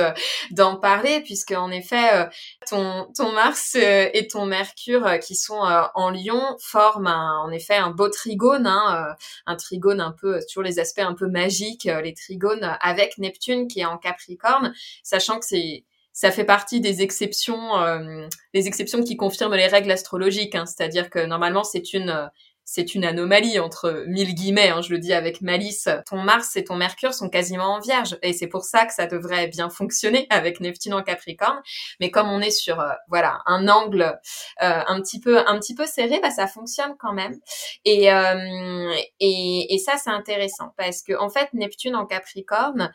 d'en 0.49 0.75
parler, 0.75 1.21
puisque 1.21 1.51
en 1.51 1.69
effet, 1.69 2.29
ton, 2.67 3.07
Mars 3.31 3.75
et 3.75 4.27
ton 4.27 4.47
Mercure, 4.47 5.19
qui 5.19 5.35
sont 5.35 5.59
en 5.93 6.09
Lion, 6.09 6.41
forment 6.59 7.07
en 7.07 7.51
effet 7.51 7.75
un 7.75 7.91
beau 7.91 8.09
trigone, 8.09 8.65
hein, 8.65 9.15
un 9.45 9.55
trigone 9.55 10.01
un 10.01 10.11
peu 10.11 10.41
sur 10.47 10.63
les 10.63 10.79
aspects 10.79 10.99
un 10.99 11.13
peu 11.13 11.27
magiques, 11.27 11.87
les 12.03 12.13
trigones 12.13 12.77
avec 12.81 13.19
Neptune 13.19 13.67
qui 13.67 13.81
est 13.81 13.85
en 13.85 13.97
Capricorne, 13.97 14.73
sachant 15.03 15.39
que 15.39 15.45
c'est 15.45 15.85
ça 16.13 16.31
fait 16.31 16.43
partie 16.43 16.81
des 16.81 17.01
exceptions, 17.01 17.79
euh, 17.81 18.27
exceptions 18.53 19.03
qui 19.03 19.15
confirment 19.15 19.55
les 19.55 19.67
règles 19.67 19.91
astrologiques. 19.91 20.55
Hein. 20.55 20.65
C'est-à-dire 20.65 21.09
que 21.09 21.25
normalement, 21.25 21.63
c'est 21.63 21.93
une 21.93 22.29
c'est 22.65 22.95
une 22.95 23.03
anomalie 23.03 23.59
entre 23.59 24.05
mille 24.07 24.33
guillemets, 24.33 24.69
hein, 24.69 24.81
je 24.81 24.91
le 24.91 24.99
dis 24.99 25.13
avec 25.13 25.41
malice. 25.41 25.89
Ton 26.09 26.17
Mars 26.17 26.55
et 26.55 26.63
ton 26.63 26.75
Mercure 26.75 27.13
sont 27.13 27.29
quasiment 27.29 27.75
en 27.75 27.79
Vierge 27.79 28.17
et 28.21 28.33
c'est 28.33 28.47
pour 28.47 28.63
ça 28.63 28.85
que 28.85 28.93
ça 28.93 29.07
devrait 29.07 29.47
bien 29.47 29.69
fonctionner 29.69 30.27
avec 30.29 30.59
Neptune 30.59 30.93
en 30.93 31.03
Capricorne. 31.03 31.61
Mais 31.99 32.11
comme 32.11 32.29
on 32.29 32.39
est 32.39 32.51
sur 32.51 32.79
euh, 32.79 32.93
voilà 33.09 33.41
un 33.45 33.67
angle 33.67 34.03
euh, 34.61 34.81
un 34.87 35.01
petit 35.01 35.19
peu 35.19 35.39
un 35.39 35.59
petit 35.59 35.75
peu 35.75 35.85
serré, 35.85 36.19
bah 36.21 36.31
ça 36.31 36.47
fonctionne 36.47 36.95
quand 36.99 37.13
même. 37.13 37.35
Et 37.85 38.11
euh, 38.11 38.93
et, 39.19 39.73
et, 39.73 39.77
ça 39.77 39.93
c'est 40.01 40.09
intéressant 40.11 40.73
parce 40.77 41.01
que 41.01 41.13
en 41.17 41.29
fait 41.29 41.49
Neptune 41.53 41.95
en 41.95 42.05
Capricorne 42.05 42.91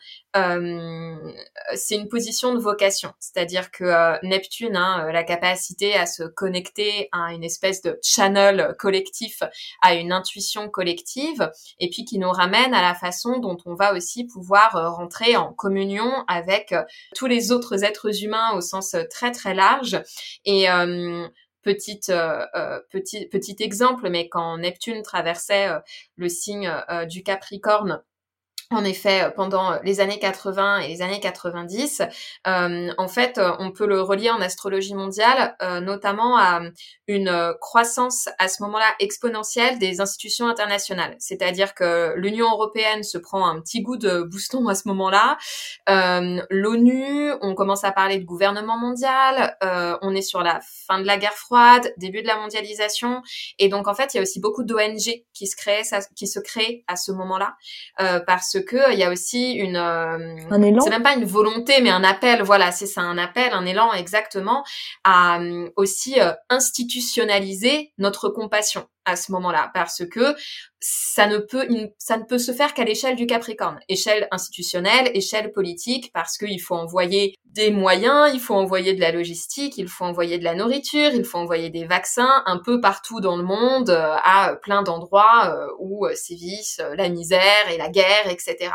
c'est 1.75 1.95
une 1.95 2.09
position 2.09 2.53
de 2.53 2.59
vocation, 2.59 3.11
c'est-à-dire 3.19 3.71
que 3.71 4.23
Neptune 4.23 4.75
hein, 4.75 5.11
la 5.11 5.23
capacité 5.23 5.95
à 5.95 6.05
se 6.05 6.23
connecter 6.23 7.09
à 7.11 7.33
une 7.33 7.43
espèce 7.43 7.81
de 7.81 7.99
channel 8.03 8.75
collectif 8.77 9.41
à 9.81 9.95
une 9.95 10.11
intuition 10.11 10.69
collective 10.69 11.51
et 11.79 11.89
puis 11.89 12.05
qui 12.05 12.19
nous 12.19 12.29
ramène 12.29 12.73
à 12.73 12.81
la 12.81 12.93
façon 12.93 13.39
dont 13.39 13.57
on 13.65 13.75
va 13.75 13.93
aussi 13.93 14.25
pouvoir 14.25 14.75
euh, 14.75 14.89
rentrer 14.89 15.35
en 15.35 15.53
communion 15.53 16.11
avec 16.27 16.71
euh, 16.71 16.83
tous 17.15 17.27
les 17.27 17.51
autres 17.51 17.83
êtres 17.83 18.23
humains 18.23 18.53
au 18.53 18.61
sens 18.61 18.93
euh, 18.93 19.03
très 19.09 19.31
très 19.31 19.53
large. 19.53 20.01
Et 20.45 20.67
Petite, 21.63 22.13
petit, 22.91 23.27
petit 23.27 23.57
exemple, 23.59 24.09
mais 24.09 24.29
quand 24.29 24.57
Neptune 24.57 25.01
traversait 25.01 25.67
le 26.15 26.29
signe 26.29 26.71
du 27.09 27.23
Capricorne 27.23 28.01
en 28.69 28.83
effet, 28.83 29.23
euh, 29.23 29.29
pendant 29.29 29.71
euh, 29.71 29.77
les 29.83 30.01
années 30.01 30.19
80 30.19 30.79
et 30.79 30.87
les 30.89 31.01
années 31.01 31.21
90, 31.21 32.01
euh, 32.47 32.89
en 32.97 33.07
fait, 33.07 33.39
on 33.59 33.71
peut 33.71 33.87
le 33.87 34.01
relier 34.01 34.29
en 34.29 34.41
astrologie 34.41 34.93
mondiale, 34.93 35.55
notamment 35.81 36.37
à 36.37 36.61
une 37.07 37.53
croissance 37.61 38.29
à 38.39 38.47
ce 38.47 38.61
moment-là 38.63 38.85
exponentielle 38.99 39.79
des 39.79 40.01
institutions 40.01 40.47
internationales. 40.47 41.15
C'est-à-dire 41.19 41.73
que 41.73 42.13
l'Union 42.15 42.51
européenne 42.51 43.03
se 43.03 43.17
prend 43.17 43.47
un 43.47 43.61
petit 43.61 43.81
goût 43.81 43.97
de 43.97 44.21
booston 44.23 44.67
à 44.67 44.75
ce 44.75 44.87
moment-là. 44.87 45.37
L'ONU, 46.49 47.31
on 47.41 47.55
commence 47.55 47.83
à 47.83 47.91
parler 47.91 48.17
de 48.17 48.25
gouvernement 48.25 48.77
mondial. 48.77 49.57
on 50.01 50.15
est 50.15 50.21
sur 50.21 50.41
la 50.41 50.59
fin 50.87 50.99
de 50.99 51.05
la 51.05 51.17
guerre 51.17 51.33
froide, 51.33 51.93
début 51.97 52.21
de 52.21 52.27
la 52.27 52.37
mondialisation, 52.37 53.21
et 53.59 53.69
donc 53.69 53.87
en 53.87 53.93
fait, 53.93 54.13
il 54.13 54.17
y 54.17 54.19
a 54.19 54.23
aussi 54.23 54.39
beaucoup 54.39 54.63
d'ONG 54.63 55.23
qui 55.33 55.47
se 55.47 55.55
créent, 55.55 55.83
qui 56.15 56.27
se 56.27 56.39
créent 56.39 56.83
à 56.87 56.95
ce 56.95 57.11
moment-là, 57.11 57.55
parce 58.25 58.56
parce 58.57 58.65
que 58.65 58.93
il 58.93 58.99
y 58.99 59.03
a 59.03 59.11
aussi 59.11 59.53
une 59.53 59.75
un 59.77 60.61
élan. 60.61 60.81
C'est 60.81 60.89
même 60.89 61.03
pas 61.03 61.15
une 61.15 61.25
volonté, 61.25 61.81
mais 61.81 61.89
un 61.89 62.03
appel. 62.03 62.41
Voilà, 62.43 62.71
c'est 62.71 62.85
ça, 62.85 63.01
un 63.01 63.17
appel, 63.17 63.51
un 63.53 63.65
élan 63.65 63.93
exactement 63.93 64.63
à 65.03 65.39
aussi 65.75 66.15
institutionnaliser 66.49 67.91
notre 67.97 68.29
compassion 68.29 68.87
à 69.07 69.15
ce 69.15 69.31
moment-là 69.31 69.71
parce 69.73 70.05
que 70.05 70.35
ça 70.79 71.25
ne 71.27 71.39
peut 71.39 71.67
ça 71.97 72.17
ne 72.17 72.23
peut 72.23 72.37
se 72.37 72.51
faire 72.51 72.73
qu'à 72.73 72.83
l'échelle 72.83 73.15
du 73.15 73.25
Capricorne, 73.25 73.79
échelle 73.89 74.27
institutionnelle, 74.31 75.09
échelle 75.15 75.51
politique 75.51 76.11
parce 76.13 76.37
qu'il 76.37 76.61
faut 76.61 76.75
envoyer 76.75 77.33
des 77.45 77.71
moyens, 77.71 78.29
il 78.33 78.39
faut 78.39 78.53
envoyer 78.53 78.93
de 78.93 79.01
la 79.01 79.11
logistique, 79.11 79.77
il 79.77 79.87
faut 79.87 80.05
envoyer 80.05 80.37
de 80.37 80.43
la 80.43 80.53
nourriture, 80.53 81.09
il 81.13 81.23
faut 81.23 81.39
envoyer 81.39 81.69
des 81.71 81.85
vaccins 81.85 82.43
un 82.45 82.59
peu 82.59 82.79
partout 82.79 83.19
dans 83.19 83.37
le 83.37 83.43
monde 83.43 83.89
euh, 83.89 84.15
à 84.23 84.55
plein 84.61 84.83
d'endroits 84.83 85.55
euh, 85.55 85.67
où 85.79 86.05
euh, 86.05 86.13
sévissent 86.13 86.81
la 86.95 87.09
misère 87.09 87.71
et 87.71 87.77
la 87.77 87.89
guerre, 87.89 88.29
etc. 88.29 88.71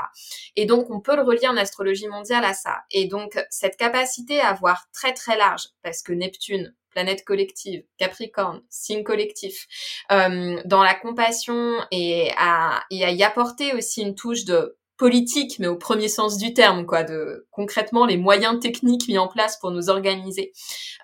Et 0.56 0.66
donc 0.66 0.90
on 0.90 1.00
peut 1.00 1.14
le 1.14 1.22
relier 1.22 1.46
en 1.46 1.56
astrologie 1.56 2.08
mondiale 2.08 2.44
à 2.44 2.54
ça. 2.54 2.78
Et 2.90 3.06
donc 3.06 3.38
cette 3.50 3.76
capacité 3.76 4.40
à 4.40 4.54
voir 4.54 4.86
très 4.92 5.12
très 5.12 5.36
large 5.36 5.68
parce 5.82 6.02
que 6.02 6.12
Neptune 6.12 6.74
planète 6.92 7.24
collective, 7.24 7.82
Capricorne, 7.98 8.62
signe 8.68 9.02
collectif, 9.02 9.66
euh, 10.10 10.60
dans 10.64 10.82
la 10.82 10.94
compassion 10.94 11.78
et 11.90 12.30
à, 12.38 12.84
et 12.90 13.04
à 13.04 13.10
y 13.10 13.22
apporter 13.22 13.74
aussi 13.74 14.02
une 14.02 14.14
touche 14.14 14.44
de 14.44 14.76
politique, 14.96 15.58
mais 15.58 15.66
au 15.66 15.76
premier 15.76 16.08
sens 16.08 16.38
du 16.38 16.54
terme, 16.54 16.86
quoi, 16.86 17.02
de 17.02 17.46
concrètement 17.50 18.06
les 18.06 18.16
moyens 18.16 18.60
techniques 18.60 19.08
mis 19.08 19.18
en 19.18 19.26
place 19.26 19.58
pour 19.58 19.70
nous 19.70 19.90
organiser 19.90 20.52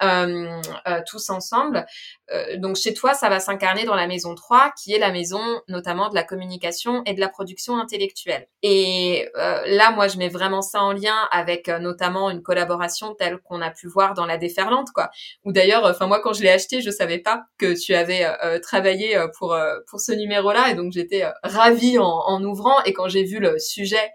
euh, 0.03 0.61
euh, 0.87 1.01
tous 1.07 1.31
ensemble. 1.31 1.87
Euh, 2.31 2.57
donc 2.59 2.77
chez 2.77 2.95
toi, 2.95 3.15
ça 3.15 3.29
va 3.29 3.41
s'incarner 3.41 3.85
dans 3.85 3.95
la 3.95 4.07
maison 4.07 4.35
3, 4.35 4.73
qui 4.81 4.93
est 4.93 4.99
la 4.99 5.11
maison 5.11 5.41
notamment 5.69 6.11
de 6.11 6.15
la 6.15 6.23
communication 6.23 7.03
et 7.07 7.15
de 7.15 7.21
la 7.21 7.29
production 7.29 7.79
intellectuelle. 7.79 8.47
Et 8.63 9.29
euh, 9.37 9.63
là, 9.67 9.91
moi, 9.91 10.09
je 10.09 10.19
mets 10.19 10.29
vraiment 10.29 10.63
ça 10.63 10.83
en 10.83 10.93
lien 10.93 11.17
avec 11.31 11.69
notamment 11.69 12.31
une 12.31 12.43
collaboration 12.43 13.15
telle 13.15 13.39
qu'on 13.39 13.61
a 13.63 13.71
pu 13.71 13.89
voir 13.89 14.15
dans 14.15 14.27
la 14.27 14.37
déferlante, 14.37 14.91
quoi. 14.95 15.11
Ou 15.45 15.53
d'ailleurs, 15.53 15.85
enfin 15.85 16.07
moi, 16.07 16.21
quand 16.21 16.35
je 16.35 16.43
l'ai 16.43 16.51
acheté, 16.51 16.83
je 16.83 16.91
savais 16.91 17.19
pas 17.19 17.45
que 17.59 17.79
tu 17.79 17.95
avais 17.95 18.27
travaillé 18.61 19.19
pour 19.39 19.57
pour 19.89 20.01
ce 20.01 20.13
numéro-là, 20.13 20.71
et 20.71 20.75
donc 20.75 20.93
j'étais 20.93 21.25
ravie 21.43 21.99
en, 21.99 22.05
en 22.05 22.43
ouvrant. 22.45 22.83
Et 22.85 22.93
quand 22.93 23.09
j'ai 23.09 23.25
vu 23.25 23.39
le 23.39 23.59
sujet 23.79 24.11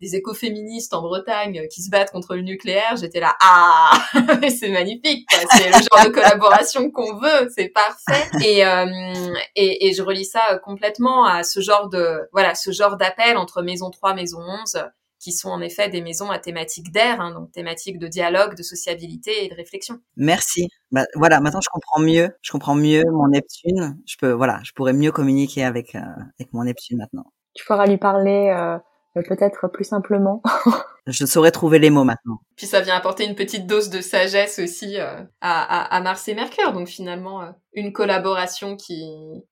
des 0.00 0.14
écoféministes 0.14 0.92
en 0.92 1.00
Bretagne 1.00 1.66
qui 1.72 1.82
se 1.82 1.88
battent 1.90 2.10
contre 2.10 2.34
le 2.36 2.42
nucléaire, 2.42 2.96
j'étais 2.96 3.20
là 3.20 3.34
ah 3.40 3.98
c'est 4.58 4.68
magnifique, 4.68 5.26
c'est 5.52 5.68
le 5.68 5.72
genre 5.72 6.04
de 6.04 6.10
collaboration 6.10 6.90
qu'on 6.90 7.16
veut, 7.16 7.48
c'est 7.56 7.68
parfait. 7.68 8.28
Et, 8.44 8.66
euh, 8.66 9.34
et, 9.54 9.86
et 9.86 9.94
je 9.94 10.02
relis 10.02 10.26
ça 10.26 10.58
complètement 10.62 11.24
à 11.24 11.42
ce 11.44 11.60
genre 11.60 11.88
de 11.88 12.28
voilà 12.32 12.54
ce 12.54 12.72
genre 12.72 12.98
d'appel 12.98 13.38
entre 13.38 13.62
maison 13.62 13.90
3, 13.90 14.14
maison 14.14 14.38
11 14.40 14.84
qui 15.18 15.32
sont 15.32 15.48
en 15.48 15.60
effet 15.60 15.88
des 15.88 16.02
maisons 16.02 16.30
à 16.30 16.38
thématique 16.38 16.92
d'air, 16.92 17.20
hein, 17.20 17.32
donc 17.32 17.50
thématique 17.50 17.98
de 17.98 18.06
dialogue, 18.06 18.54
de 18.54 18.62
sociabilité 18.62 19.44
et 19.44 19.48
de 19.48 19.54
réflexion. 19.54 19.98
Merci. 20.16 20.68
Bah, 20.90 21.06
voilà, 21.14 21.40
maintenant 21.40 21.60
je 21.60 21.68
comprends 21.72 22.00
mieux, 22.00 22.30
je 22.42 22.52
comprends 22.52 22.74
mieux 22.74 23.02
mon 23.10 23.28
Neptune. 23.28 23.98
Je 24.06 24.16
peux, 24.18 24.30
voilà, 24.30 24.60
je 24.62 24.72
pourrais 24.72 24.92
mieux 24.92 25.12
communiquer 25.12 25.64
avec 25.64 25.94
euh, 25.94 26.00
avec 26.38 26.52
mon 26.52 26.64
Neptune 26.64 26.98
maintenant. 26.98 27.24
Tu 27.54 27.64
pourras 27.64 27.86
lui 27.86 27.96
parler 27.96 28.54
euh, 28.56 28.78
peut-être 29.22 29.68
plus 29.68 29.84
simplement. 29.84 30.42
je 31.06 31.24
saurais 31.24 31.50
trouver 31.50 31.78
les 31.78 31.90
mots 31.90 32.04
maintenant. 32.04 32.40
Puis 32.56 32.66
ça 32.66 32.80
vient 32.80 32.96
apporter 32.96 33.24
une 33.24 33.34
petite 33.34 33.66
dose 33.66 33.90
de 33.90 34.00
sagesse 34.00 34.58
aussi 34.58 34.98
euh, 34.98 35.22
à, 35.40 35.96
à, 35.96 36.00
Mars 36.00 36.26
et 36.28 36.34
Mercure. 36.34 36.72
Donc 36.72 36.88
finalement, 36.88 37.42
euh, 37.42 37.50
une 37.74 37.92
collaboration 37.92 38.76
qui, 38.76 39.04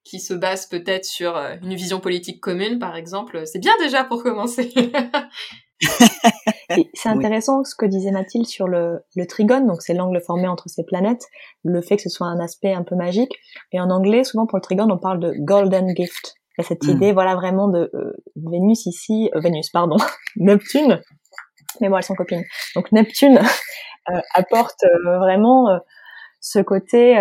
qui 0.03 0.19
se 0.19 0.33
base 0.33 0.67
peut-être 0.67 1.05
sur 1.05 1.37
euh, 1.37 1.55
une 1.61 1.75
vision 1.75 1.99
politique 1.99 2.41
commune, 2.41 2.79
par 2.79 2.95
exemple, 2.95 3.43
c'est 3.45 3.59
bien 3.59 3.73
déjà 3.79 4.03
pour 4.03 4.23
commencer. 4.23 4.73
c'est 6.93 7.09
intéressant 7.09 7.63
ce 7.63 7.75
que 7.75 7.85
disait 7.85 8.11
Mathilde 8.11 8.47
sur 8.47 8.67
le, 8.67 8.99
le 9.15 9.27
trigone, 9.27 9.65
donc 9.67 9.81
c'est 9.81 9.93
l'angle 9.93 10.21
formé 10.21 10.47
entre 10.47 10.69
ces 10.69 10.83
planètes, 10.83 11.25
le 11.63 11.81
fait 11.81 11.95
que 11.95 12.01
ce 12.01 12.09
soit 12.09 12.27
un 12.27 12.39
aspect 12.39 12.73
un 12.73 12.83
peu 12.83 12.95
magique. 12.95 13.33
Et 13.71 13.79
en 13.79 13.89
anglais, 13.89 14.23
souvent 14.23 14.45
pour 14.45 14.57
le 14.57 14.63
trigone, 14.63 14.91
on 14.91 14.97
parle 14.97 15.19
de 15.19 15.33
golden 15.39 15.95
gift. 15.95 16.35
Il 16.57 16.61
y 16.61 16.65
a 16.65 16.67
cette 16.67 16.85
hmm. 16.85 16.91
idée, 16.91 17.11
voilà, 17.11 17.35
vraiment 17.35 17.67
de 17.67 17.89
euh, 17.93 18.13
Vénus 18.35 18.85
ici, 18.85 19.29
euh, 19.35 19.39
Vénus, 19.39 19.69
pardon, 19.69 19.97
Neptune. 20.37 21.01
Mais 21.81 21.89
bon, 21.89 21.97
elles 21.97 22.03
sont 22.03 22.15
copines. 22.15 22.43
Donc 22.75 22.91
Neptune 22.91 23.39
euh, 24.09 24.21
apporte 24.33 24.85
vraiment 25.03 25.79
ce 26.39 26.59
côté 26.59 27.17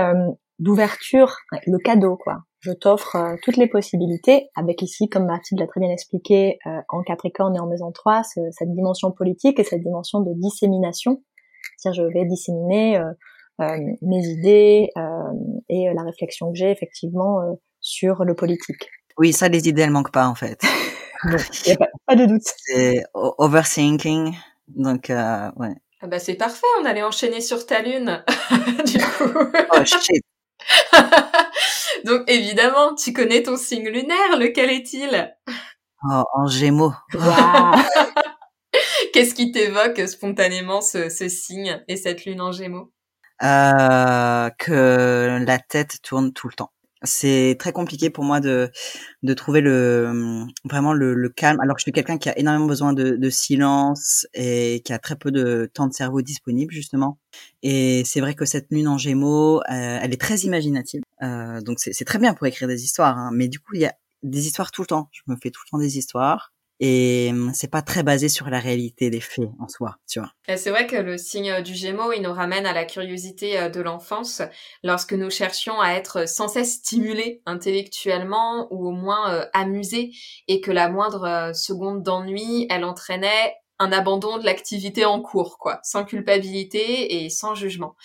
d'ouverture, 0.60 1.36
le 1.66 1.78
cadeau, 1.78 2.16
quoi. 2.16 2.42
Je 2.60 2.72
t'offre 2.72 3.36
toutes 3.42 3.56
les 3.56 3.66
possibilités, 3.66 4.48
avec 4.56 4.80
ici, 4.80 5.08
comme 5.08 5.26
Mathilde 5.26 5.60
l'a 5.60 5.66
très 5.66 5.80
bien 5.80 5.90
expliqué, 5.90 6.58
en 6.88 7.02
Capricorne 7.02 7.56
et 7.56 7.60
en 7.60 7.66
Maison 7.66 7.90
3, 7.90 8.22
cette 8.22 8.72
dimension 8.72 9.10
politique 9.12 9.58
et 9.58 9.64
cette 9.64 9.82
dimension 9.82 10.20
de 10.20 10.32
dissémination. 10.34 11.22
C'est-à-dire, 11.76 12.04
je 12.04 12.12
vais 12.12 12.24
disséminer 12.24 13.02
mes 13.58 14.26
idées 14.28 14.88
et 15.68 15.92
la 15.92 16.02
réflexion 16.02 16.52
que 16.52 16.56
j'ai 16.56 16.70
effectivement 16.70 17.58
sur 17.80 18.24
le 18.24 18.34
politique. 18.34 18.88
Oui, 19.16 19.33
ça, 19.33 19.48
les 19.48 19.68
idées, 19.68 19.83
elles 19.83 19.90
manquent 19.90 20.12
pas, 20.12 20.27
en 20.27 20.35
fait. 20.35 20.61
Il 21.66 21.72
a 21.72 21.88
pas, 22.07 22.16
de 22.16 22.27
doute. 22.27 22.42
C'est 22.66 23.05
overthinking. 23.14 24.35
Donc, 24.68 25.11
euh, 25.11 25.50
ouais. 25.57 25.74
Ah 26.00 26.07
bah, 26.07 26.18
c'est 26.18 26.35
parfait, 26.35 26.66
on 26.81 26.85
allait 26.85 27.03
enchaîner 27.03 27.40
sur 27.40 27.64
ta 27.64 27.81
lune, 27.81 28.22
du 28.87 28.98
coup. 28.98 29.31
oh, 29.72 29.85
shit. 29.85 30.22
Donc, 32.05 32.22
évidemment, 32.27 32.94
tu 32.94 33.12
connais 33.12 33.42
ton 33.42 33.57
signe 33.57 33.88
lunaire, 33.88 34.37
lequel 34.38 34.70
est-il? 34.70 35.35
Oh, 36.11 36.24
en 36.35 36.46
gémeaux. 36.46 36.92
Qu'est-ce 39.12 39.35
qui 39.35 39.53
t'évoque 39.53 40.07
spontanément 40.09 40.81
ce, 40.83 41.09
ce, 41.09 41.29
signe 41.29 41.83
et 41.88 41.96
cette 41.96 42.27
lune 42.27 42.40
en 42.40 42.53
gémeaux? 42.53 42.92
Euh, 43.42 44.50
Que 44.59 45.38
la 45.40 45.59
tête 45.59 46.03
tourne 46.03 46.33
tout 46.33 46.48
le 46.48 46.55
temps 46.55 46.73
c'est 47.04 47.56
très 47.58 47.72
compliqué 47.72 48.10
pour 48.10 48.24
moi 48.24 48.40
de 48.40 48.70
de 49.22 49.34
trouver 49.34 49.60
le 49.60 50.46
vraiment 50.64 50.92
le, 50.92 51.14
le 51.14 51.28
calme. 51.28 51.60
Alors 51.60 51.76
que 51.76 51.80
je 51.80 51.84
suis 51.84 51.92
quelqu'un 51.92 52.18
qui 52.18 52.28
a 52.28 52.38
énormément 52.38 52.66
besoin 52.66 52.92
de, 52.92 53.16
de, 53.16 53.30
silence 53.30 54.26
et 54.34 54.82
qui 54.84 54.92
a 54.92 54.98
très 54.98 55.16
peu 55.16 55.30
de 55.30 55.70
temps 55.72 55.86
de 55.86 55.92
cerveau 55.92 56.22
disponible 56.22 56.72
justement. 56.72 57.18
Et 57.62 58.02
c'est 58.04 58.20
vrai 58.20 58.34
que 58.34 58.44
cette 58.44 58.66
lune 58.70 58.88
en 58.88 58.98
Gémeaux 58.98 59.60
euh, 59.60 59.98
elle 60.02 60.12
est 60.12 60.20
très 60.20 60.38
imaginative. 60.40 61.02
Euh, 61.22 61.60
donc 61.60 61.78
c'est 61.80 62.04
très 62.04 62.18
bien 62.18 62.34
pour 62.34 62.46
écrire 62.46 62.68
des 62.68 62.84
histoires 62.84 63.18
hein, 63.18 63.30
mais 63.32 63.48
du 63.48 63.58
coup 63.60 63.74
il 63.74 63.82
y 63.82 63.86
a 63.86 63.94
des 64.22 64.46
histoires 64.46 64.70
tout 64.70 64.82
le 64.82 64.86
temps. 64.86 65.08
Je 65.12 65.22
me 65.26 65.36
fais 65.36 65.50
tout 65.50 65.60
le 65.66 65.70
temps 65.70 65.78
des 65.78 65.98
histoires 65.98 66.53
et 66.80 67.28
hum, 67.30 67.52
c'est 67.54 67.70
pas 67.70 67.82
très 67.82 68.02
basé 68.02 68.28
sur 68.28 68.50
la 68.50 68.58
réalité 68.58 69.10
des 69.10 69.20
faits 69.20 69.48
en 69.60 69.68
soi, 69.68 69.96
tu 70.08 70.18
vois. 70.18 70.30
C'est 70.56 70.70
vrai 70.70 70.87
que 70.87 70.96
le 70.96 71.16
signe 71.16 71.62
du 71.62 71.74
Gémeaux, 71.74 72.12
il 72.12 72.22
nous 72.22 72.32
ramène 72.32 72.66
à 72.66 72.72
la 72.72 72.84
curiosité 72.84 73.58
euh, 73.58 73.68
de 73.68 73.80
l'enfance 73.80 74.42
lorsque 74.82 75.12
nous 75.12 75.30
cherchions 75.30 75.80
à 75.80 75.92
être 75.92 76.28
sans 76.28 76.48
cesse 76.48 76.74
stimulés 76.74 77.42
intellectuellement 77.46 78.68
ou 78.70 78.88
au 78.88 78.92
moins 78.92 79.32
euh, 79.32 79.46
amusés 79.52 80.10
et 80.48 80.60
que 80.60 80.70
la 80.70 80.88
moindre 80.88 81.24
euh, 81.24 81.52
seconde 81.52 82.02
d'ennui, 82.02 82.66
elle 82.70 82.84
entraînait 82.84 83.54
un 83.78 83.92
abandon 83.92 84.38
de 84.38 84.44
l'activité 84.44 85.04
en 85.04 85.20
cours, 85.20 85.58
quoi, 85.58 85.80
sans 85.82 86.04
culpabilité 86.04 87.24
et 87.24 87.30
sans 87.30 87.54
jugement. 87.54 87.96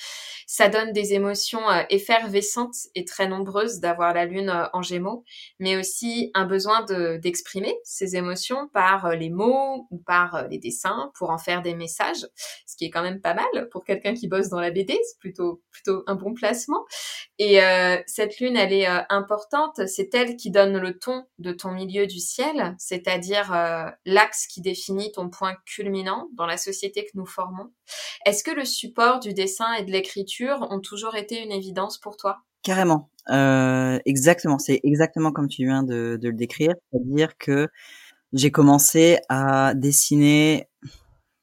Ça 0.51 0.67
donne 0.67 0.93
des 0.93 1.13
émotions 1.13 1.69
euh, 1.69 1.83
effervescentes 1.91 2.87
et 2.95 3.05
très 3.05 3.27
nombreuses 3.27 3.81
d'avoir 3.81 4.15
la 4.15 4.25
lune 4.25 4.49
euh, 4.49 4.65
en 4.73 4.81
gémeaux, 4.81 5.23
mais 5.59 5.77
aussi 5.77 6.31
un 6.33 6.45
besoin 6.45 6.83
d'exprimer 7.21 7.77
ces 7.83 8.15
émotions 8.15 8.67
par 8.69 9.05
euh, 9.05 9.13
les 9.13 9.29
mots 9.29 9.85
ou 9.91 9.99
par 9.99 10.47
les 10.47 10.57
dessins 10.57 11.11
pour 11.13 11.29
en 11.29 11.37
faire 11.37 11.61
des 11.61 11.75
messages, 11.75 12.25
ce 12.65 12.75
qui 12.75 12.85
est 12.85 12.89
quand 12.89 13.03
même 13.03 13.21
pas 13.21 13.35
mal 13.35 13.69
pour 13.69 13.83
quelqu'un 13.83 14.15
qui 14.15 14.27
bosse 14.27 14.49
dans 14.49 14.59
la 14.59 14.71
BD, 14.71 14.99
c'est 15.03 15.19
plutôt, 15.19 15.61
plutôt 15.69 16.01
un 16.07 16.15
bon 16.15 16.33
placement. 16.33 16.83
Et 17.37 17.59
cette 18.05 18.39
lune, 18.39 18.57
elle 18.57 18.73
est 18.73 18.87
importante, 19.09 19.87
c'est 19.87 20.13
elle 20.13 20.35
qui 20.35 20.51
donne 20.51 20.77
le 20.77 20.97
ton 20.97 21.25
de 21.37 21.53
ton 21.53 21.71
milieu 21.71 22.05
du 22.05 22.19
ciel, 22.19 22.75
c'est-à-dire 22.77 23.55
l'axe 24.05 24.45
qui 24.45 24.59
définit 24.59 25.13
ton 25.13 25.29
point 25.29 25.55
culminant 25.65 26.27
dans 26.33 26.45
la 26.45 26.57
société 26.57 27.05
que 27.05 27.11
nous 27.13 27.25
formons. 27.25 27.71
Est-ce 28.25 28.43
que 28.43 28.51
le 28.51 28.65
support 28.65 29.19
du 29.19 29.33
dessin 29.33 29.73
et 29.73 29.83
de 29.83 29.91
l'écriture 29.91 30.67
ont 30.69 30.79
toujours 30.79 31.15
été 31.15 31.41
une 31.43 31.51
évidence 31.51 31.97
pour 31.97 32.17
toi? 32.17 32.43
Carrément, 32.61 33.09
euh, 33.29 33.99
exactement. 34.05 34.59
C'est 34.59 34.81
exactement 34.83 35.31
comme 35.31 35.47
tu 35.47 35.63
viens 35.65 35.83
de, 35.83 36.19
le 36.21 36.33
décrire, 36.33 36.73
c'est-à-dire 36.91 37.37
que 37.37 37.67
j'ai 38.33 38.51
commencé 38.51 39.17
à 39.29 39.73
dessiner 39.75 40.67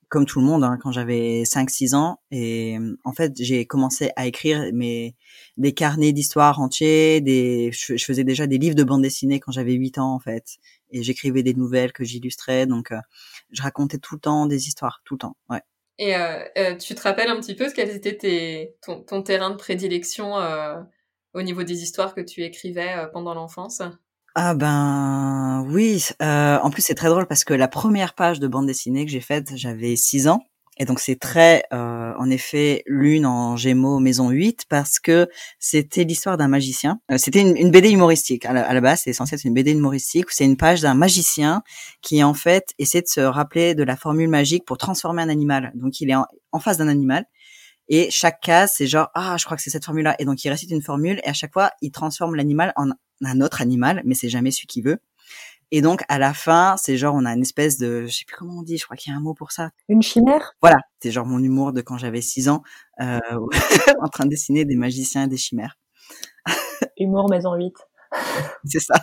comme 0.09 0.27
tout 0.27 0.41
le 0.41 0.47
monde 0.47 0.63
hein, 0.63 0.79
quand 0.81 0.93
j'avais 0.93 1.43
5-6 1.45 1.95
ans. 1.97 2.21
Et 2.31 2.79
en 3.05 3.13
fait 3.13 3.33
j'ai 3.41 3.67
commencé 3.67 4.11
à 4.17 4.27
écrire 4.27 4.71
mes 4.73 5.17
des 5.57 5.73
carnets 5.73 6.13
d'histoire 6.13 6.61
entiers 6.61 7.23
je, 7.73 7.97
faisais 8.05 8.25
déjà 8.25 8.47
des 8.47 8.59
livres 8.59 8.77
de 8.77 8.85
bande 8.85 9.03
dessinée 9.03 9.41
quand 9.41 9.53
j'avais 9.53 9.73
8 9.73 9.99
ans 9.99 10.15
en 10.15 10.21
fait. 10.21 10.59
Et 10.91 11.03
j'écrivais 11.03 11.43
des 11.43 11.55
nouvelles 11.55 11.93
que 11.93 12.05
j'illustrais. 12.05 12.67
Donc 12.67 12.93
euh, 12.93 13.01
je 13.53 13.63
racontais 13.63 13.99
tout 13.99 14.15
le 14.17 14.21
temps 14.21 14.47
des 14.47 14.69
histoires 14.69 15.01
tout 15.05 15.15
le 15.15 15.19
temps. 15.19 15.37
Ouais 15.51 15.63
et 15.99 16.15
euh, 16.15 16.45
euh, 16.59 16.77
tu 16.77 16.95
te 16.95 17.03
rappelles 17.03 17.29
un 17.29 17.37
petit 17.37 17.55
peu 17.55 17.71
quels 17.73 17.91
étaient 17.91 18.17
tes, 18.17 18.77
ton, 18.83 19.23
terrain 19.23 19.51
de 19.51 19.57
prédilection 19.57 20.39
euh, 20.39 20.77
au 21.33 21.43
niveau 21.43 21.63
des 21.63 21.83
histoires 21.83 22.15
que 22.15 22.21
tu 22.21 22.43
écrivais 22.43 23.07
pendant 23.13 23.35
l'enfance? 23.35 23.83
Ah 24.35 24.55
ben 24.55 25.65
oui, 25.71 26.05
euh, 26.21 26.59
en 26.59 26.69
plus 26.69 26.83
c'est 26.83 26.95
très 26.95 27.09
drôle 27.09 27.27
parce 27.27 27.43
que 27.43 27.55
la 27.55 27.69
première 27.69 28.15
page 28.15 28.39
de 28.39 28.47
bande 28.47 28.67
dessinée 28.67 29.07
que 29.07 29.11
j'ai 29.11 29.23
faite, 29.23 29.53
j'avais 29.57 29.97
6 29.97 30.29
ans. 30.29 30.43
Et 30.77 30.85
donc 30.85 31.01
c'est 31.01 31.17
très, 31.17 31.65
euh, 31.73 32.13
en 32.19 32.29
effet, 32.31 32.83
lune 32.87 33.25
en 33.25 33.57
Gémeaux 33.57 33.99
maison 33.99 34.29
8 34.31 34.67
parce 34.69 34.99
que 34.99 35.29
c'était 35.59 36.05
l'histoire 36.05 36.37
d'un 36.37 36.49
magicien. 36.49 37.01
Euh, 37.11 37.19
c'était 37.19 37.41
une, 37.41 37.57
une, 37.57 37.71
BD 37.71 37.91
humoristique. 37.91 38.45
À 38.45 38.53
la, 38.53 38.81
base, 38.81 39.03
c'est 39.05 39.13
censé 39.13 39.37
une 39.45 39.55
BD 39.55 39.73
humoristique. 39.73 40.27
C'est 40.31 40.45
une 40.45 40.57
page 40.57 40.83
d'un 40.83 40.95
magicien 40.95 41.63
qui 42.03 42.23
en 42.23 42.35
fait 42.35 42.75
essaie 42.79 43.01
de 43.01 43.09
se 43.09 43.21
rappeler 43.21 43.75
de 43.75 43.85
la 43.85 43.97
formule 43.97 44.29
magique 44.29 44.65
pour 44.65 44.79
transformer 44.79 45.23
un 45.23 45.29
animal. 45.29 45.73
Donc 45.75 46.01
il 46.01 46.11
est 46.11 46.15
en, 46.15 46.27
en 46.53 46.61
face 46.61 46.77
d'un 46.77 46.89
animal 46.89 47.25
et 47.89 48.11
chaque 48.11 48.41
case 48.41 48.73
c'est 48.77 48.89
genre 48.89 49.11
ah 49.15 49.37
je 49.39 49.45
crois 49.45 49.57
que 49.57 49.63
c'est 49.63 49.71
cette 49.71 49.85
formule 49.85 50.03
là 50.03 50.17
et 50.19 50.25
donc 50.25 50.45
il 50.45 50.51
récite 50.51 50.73
une 50.73 50.83
formule 50.83 51.21
et 51.23 51.29
à 51.29 51.33
chaque 51.33 51.53
fois 51.53 51.71
il 51.83 51.93
transforme 51.93 52.35
l'animal 52.35 52.73
en 52.75 52.91
un 53.25 53.41
autre 53.41 53.61
animal, 53.61 54.03
mais 54.05 54.15
c'est 54.15 54.29
jamais 54.29 54.51
celui 54.51 54.67
qui 54.67 54.83
veut. 54.83 54.99
Et 55.73 55.81
donc 55.81 56.03
à 56.09 56.19
la 56.19 56.33
fin, 56.33 56.77
c'est 56.79 56.97
genre 56.97 57.15
on 57.15 57.25
a 57.25 57.33
une 57.33 57.43
espèce 57.43 57.79
de, 57.79 58.07
je 58.07 58.15
sais 58.15 58.25
plus 58.25 58.37
comment 58.37 58.59
on 58.61 58.63
dit, 58.63 58.79
je 58.79 58.85
crois 58.85 58.97
qu'il 58.97 59.13
y 59.13 59.15
a 59.15 59.19
un 59.19 59.23
mot 59.23 59.35
pour 59.35 59.53
ça. 59.53 59.71
Une 59.89 60.03
chimère? 60.03 60.53
Voilà, 60.63 60.79
c'est 61.01 61.11
genre 61.11 61.27
mon 61.27 61.39
humour 61.39 61.73
de 61.73 61.81
quand 61.81 61.99
j'avais 61.99 62.21
6 62.21 62.49
ans, 62.49 62.63
euh, 63.01 63.19
en 64.01 64.09
train 64.09 64.25
de 64.25 64.31
dessiner 64.31 64.65
des 64.65 64.77
magiciens 64.77 65.25
et 65.25 65.29
des 65.29 65.37
chimères. 65.37 65.77
Humour 66.99 67.29
maison 67.29 67.55
8. 67.55 67.75
c'est 68.65 68.81
ça. 68.81 68.95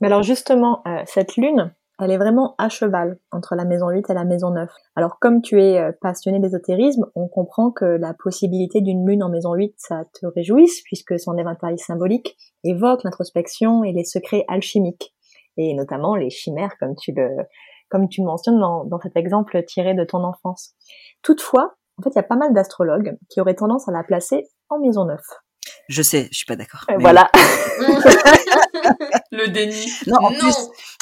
Mais 0.00 0.06
alors 0.06 0.22
justement, 0.22 0.82
euh, 0.86 1.02
cette 1.06 1.36
lune, 1.36 1.74
elle 2.00 2.10
est 2.10 2.18
vraiment 2.18 2.54
à 2.58 2.68
cheval 2.68 3.18
entre 3.30 3.54
la 3.54 3.64
maison 3.64 3.88
8 3.88 4.10
et 4.10 4.14
la 4.14 4.24
maison 4.24 4.50
9. 4.50 4.68
Alors 4.96 5.18
comme 5.20 5.42
tu 5.42 5.62
es 5.62 5.78
euh, 5.78 5.92
passionné 6.00 6.40
d'ésotérisme, 6.40 7.06
on 7.14 7.28
comprend 7.28 7.70
que 7.70 7.84
la 7.84 8.14
possibilité 8.14 8.80
d'une 8.80 9.06
lune 9.06 9.22
en 9.22 9.28
maison 9.28 9.54
8, 9.54 9.74
ça 9.76 10.04
te 10.12 10.26
réjouisse 10.26 10.82
puisque 10.82 11.18
son 11.18 11.36
éventail 11.36 11.78
symbolique 11.78 12.36
évoque 12.64 13.04
l'introspection 13.04 13.84
et 13.84 13.92
les 13.92 14.04
secrets 14.04 14.44
alchimiques 14.48 15.14
et 15.56 15.74
notamment 15.74 16.16
les 16.16 16.30
chimères 16.30 16.76
comme 16.80 16.96
tu 16.96 17.12
le 17.12 17.28
comme 17.90 18.08
tu 18.08 18.22
mentionnes 18.22 18.58
dans, 18.58 18.84
dans 18.84 18.98
cet 18.98 19.16
exemple 19.16 19.62
tiré 19.64 19.94
de 19.94 20.02
ton 20.02 20.24
enfance. 20.24 20.74
Toutefois, 21.22 21.76
en 21.98 22.02
fait, 22.02 22.10
il 22.10 22.16
y 22.16 22.18
a 22.18 22.24
pas 22.24 22.34
mal 22.34 22.52
d'astrologues 22.52 23.16
qui 23.30 23.40
auraient 23.40 23.54
tendance 23.54 23.88
à 23.88 23.92
la 23.92 24.02
placer 24.02 24.48
en 24.68 24.80
maison 24.80 25.04
9. 25.04 25.20
Je 25.88 26.02
sais, 26.02 26.28
je 26.30 26.36
suis 26.36 26.46
pas 26.46 26.56
d'accord. 26.56 26.84
Euh, 26.90 26.96
voilà. 26.98 27.30
le 29.32 29.48
déni. 29.48 29.92
Non, 30.06 30.18
en 30.18 30.32
plus, 30.32 30.56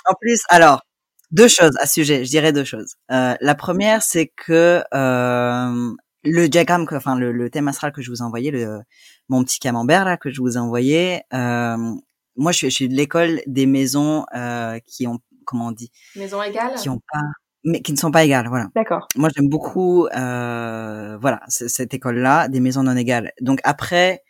en 0.07 0.15
plus, 0.21 0.43
alors 0.49 0.83
deux 1.31 1.49
choses 1.49 1.77
à 1.81 1.87
ce 1.87 1.95
sujet. 1.95 2.25
Je 2.25 2.31
dirais 2.31 2.53
deux 2.53 2.65
choses. 2.65 2.95
Euh, 3.11 3.35
la 3.41 3.55
première, 3.55 4.03
c'est 4.03 4.27
que 4.29 4.83
euh, 4.95 5.93
le 6.25 6.49
diagramme, 6.49 6.87
que, 6.87 6.95
enfin 6.95 7.17
le, 7.17 7.33
le, 7.33 7.51
thème 7.51 7.69
astral 7.69 7.93
que 7.93 8.03
je 8.03 8.11
vous 8.11 8.19
ai 8.19 8.23
envoyé, 8.23 8.51
le, 8.51 8.81
mon 9.29 9.45
petit 9.45 9.59
camembert 9.59 10.05
là 10.05 10.17
que 10.17 10.31
je 10.31 10.41
vous 10.41 10.57
ai 10.57 10.61
envoyé. 10.61 11.23
Euh, 11.33 11.77
moi, 12.37 12.53
je 12.53 12.59
suis, 12.59 12.71
je 12.71 12.75
suis 12.75 12.89
de 12.89 12.95
l'école 12.95 13.41
des 13.47 13.67
maisons 13.67 14.25
euh, 14.35 14.79
qui 14.87 15.07
ont, 15.07 15.19
comment 15.45 15.69
on 15.69 15.73
dit, 15.73 15.91
maisons 16.17 16.43
égales, 16.43 16.75
qui 16.75 16.89
ont 16.89 17.01
pas 17.13 17.21
mais 17.65 17.81
qui 17.81 17.93
ne 17.93 17.97
sont 17.97 18.11
pas 18.11 18.25
égales, 18.25 18.49
voilà. 18.49 18.69
D'accord. 18.75 19.07
Moi, 19.17 19.29
j'aime 19.35 19.49
beaucoup, 19.49 20.07
euh, 20.07 21.17
voilà, 21.21 21.41
cette 21.47 21.95
école-là, 21.95 22.49
des 22.49 22.61
maisons 22.61 22.83
non 22.83 22.97
égales. 22.97 23.33
Donc 23.41 23.61
après, 23.63 24.23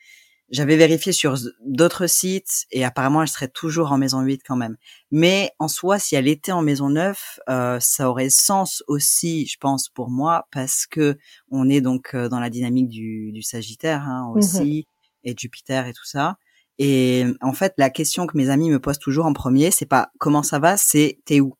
j'avais 0.53 0.77
vérifié 0.77 1.13
sur 1.13 1.35
d'autres 1.65 2.07
sites 2.07 2.67
et 2.71 2.85
apparemment 2.85 3.23
elle 3.23 3.29
serait 3.29 3.49
toujours 3.49 3.91
en 3.91 3.99
maison 3.99 4.21
8 4.21 4.43
quand 4.47 4.55
même. 4.55 4.77
Mais 5.11 5.51
en 5.59 5.67
soi, 5.67 5.99
si 5.99 6.15
elle 6.15 6.29
était 6.29 6.53
en 6.53 6.63
maison 6.63 6.91
9, 6.91 7.41
euh, 7.49 7.79
ça 7.81 8.11
aurait 8.11 8.29
sens 8.29 8.85
aussi, 8.87 9.47
je 9.47 9.57
pense, 9.59 9.89
pour 9.89 10.11
moi, 10.11 10.47
parce 10.53 10.87
que 10.87 11.17
on 11.51 11.71
est 11.71 11.81
donc 11.81 12.15
euh, 12.15 12.29
dans 12.29 12.39
la 12.39 12.51
dynamique 12.51 12.89
du, 12.89 13.33
du 13.33 13.43
Sagittaire 13.43 14.03
hein, 14.03 14.31
mmh 14.31 14.39
aussi, 14.39 14.87
et 15.25 15.35
Jupiter 15.37 15.87
et 15.87 15.95
tout 15.95 16.05
ça. 16.05 16.37
Et 16.79 17.25
en 17.41 17.55
fait, 17.55 17.73
la 17.79 17.89
question 17.91 18.27
que 18.27 18.37
mes 18.37 18.51
amis 18.51 18.71
me 18.71 18.79
posent 18.79 18.99
toujours 18.99 19.25
en 19.25 19.33
premier, 19.33 19.71
c'est 19.71 19.87
pas 19.87 20.11
comment 20.19 20.43
ça 20.43 20.59
va, 20.59 20.77
c'est 20.77 21.19
t'es 21.25 21.41
où? 21.41 21.55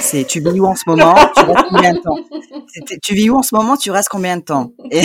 C'est 0.00 0.24
tu 0.24 0.40
vis 0.40 0.60
où 0.60 0.66
en 0.66 0.76
ce 0.76 0.84
moment, 0.86 1.14
tu 1.34 1.42
restes 1.42 1.68
combien 1.70 1.92
de 1.92 1.98
temps? 1.98 2.18
Tu 3.02 3.14
vis 3.14 3.30
où 3.30 3.36
en 3.36 3.42
ce 3.42 3.54
moment, 3.54 3.76
tu 3.76 3.90
restes 3.90 4.10
combien 4.10 4.36
de 4.36 4.42
temps? 4.42 4.72
Et, 4.90 5.00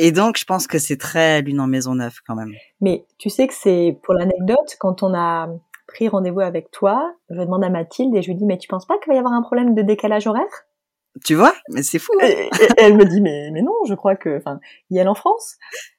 et 0.00 0.12
donc, 0.12 0.38
je 0.38 0.44
pense 0.44 0.68
que 0.68 0.78
c'est 0.78 0.96
très 0.96 1.42
lune 1.42 1.60
en 1.60 1.66
maison 1.66 1.96
neuve 1.96 2.20
quand 2.24 2.36
même. 2.36 2.52
Mais 2.80 3.04
tu 3.18 3.30
sais 3.30 3.48
que 3.48 3.54
c'est 3.54 3.98
pour 4.04 4.14
l'anecdote, 4.14 4.76
quand 4.78 5.02
on 5.02 5.12
a 5.12 5.48
pris 5.88 6.08
rendez-vous 6.08 6.38
avec 6.38 6.70
toi, 6.70 7.12
je 7.30 7.40
demande 7.40 7.64
à 7.64 7.68
Mathilde 7.68 8.14
et 8.14 8.22
je 8.22 8.28
lui 8.28 8.36
dis, 8.36 8.46
mais 8.46 8.58
tu 8.58 8.68
penses 8.68 8.86
pas 8.86 8.96
qu'il 8.98 9.10
va 9.10 9.16
y 9.16 9.18
avoir 9.18 9.34
un 9.34 9.42
problème 9.42 9.74
de 9.74 9.82
décalage 9.82 10.28
horaire? 10.28 10.44
Tu 11.24 11.34
vois 11.34 11.54
Mais 11.70 11.82
c'est 11.82 11.98
fou. 11.98 12.12
Hein. 12.22 12.26
et, 12.26 12.50
elle 12.76 12.96
me 12.96 13.04
dit, 13.04 13.20
mais, 13.20 13.50
mais 13.52 13.62
non, 13.62 13.74
je 13.88 13.94
crois 13.94 14.16
que, 14.16 14.36
enfin, 14.38 14.60
il 14.90 14.96
y 14.96 15.00
a 15.00 15.08
en 15.08 15.14
France. 15.14 15.56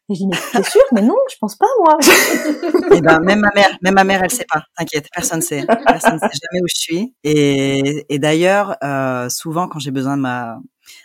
Et 0.09 0.15
je 0.15 0.19
dis, 0.19 0.27
mais 0.27 0.37
t'es 0.51 0.63
sûr 0.63 0.81
Mais 0.91 1.01
non, 1.01 1.15
je 1.31 1.35
pense 1.39 1.55
pas, 1.55 1.67
moi. 1.79 1.97
et 2.01 2.95
eh 2.97 3.01
ben, 3.01 3.19
même 3.19 3.39
ma 3.39 3.51
mère, 3.53 3.69
même 3.81 3.93
ma 3.93 4.03
mère, 4.03 4.23
elle 4.23 4.31
sait 4.31 4.45
pas. 4.51 4.63
T'inquiète, 4.77 5.07
personne 5.13 5.41
sait. 5.41 5.65
Personne 5.85 6.19
sait 6.19 6.27
jamais 6.27 6.61
où 6.63 6.67
je 6.67 6.75
suis. 6.75 7.15
Et, 7.23 8.05
et 8.09 8.19
d'ailleurs, 8.19 8.75
euh, 8.83 9.29
souvent, 9.29 9.67
quand 9.67 9.79
j'ai 9.79 9.91
besoin 9.91 10.17
de 10.17 10.21
ma, 10.21 10.57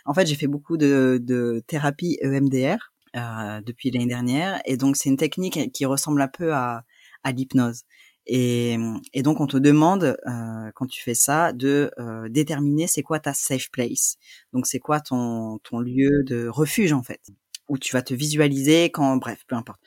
en 0.05 0.13
fait, 0.13 0.25
j'ai 0.25 0.35
fait 0.35 0.47
beaucoup 0.47 0.77
de, 0.77 1.19
de 1.21 1.63
thérapie 1.67 2.17
EMDR 2.21 2.91
euh, 3.15 3.61
depuis 3.65 3.91
l'année 3.91 4.07
dernière, 4.07 4.61
et 4.65 4.77
donc 4.77 4.97
c'est 4.97 5.09
une 5.09 5.17
technique 5.17 5.71
qui 5.71 5.85
ressemble 5.85 6.21
un 6.21 6.27
peu 6.27 6.53
à, 6.53 6.83
à 7.23 7.31
l'hypnose. 7.31 7.83
Et, 8.27 8.77
et, 9.13 9.21
donc 9.21 9.39
on 9.39 9.47
te 9.47 9.57
demande 9.57 10.17
euh, 10.27 10.71
quand 10.73 10.87
tu 10.87 11.03
fais 11.03 11.13
ça 11.13 11.53
de 11.53 11.91
euh, 11.99 12.27
déterminer 12.27 12.87
c'est 12.87 13.03
quoi 13.03 13.19
ta 13.19 13.33
safe 13.33 13.69
place. 13.71 14.17
Donc 14.51 14.65
c'est 14.65 14.79
quoi 14.79 14.99
ton 14.99 15.59
ton 15.59 15.79
lieu 15.79 16.23
de 16.23 16.47
refuge 16.47 16.91
en 16.93 17.03
fait, 17.03 17.21
où 17.69 17.77
tu 17.77 17.93
vas 17.93 18.01
te 18.01 18.13
visualiser 18.13 18.85
quand 18.85 19.17
bref 19.17 19.43
peu 19.47 19.55
importe. 19.55 19.79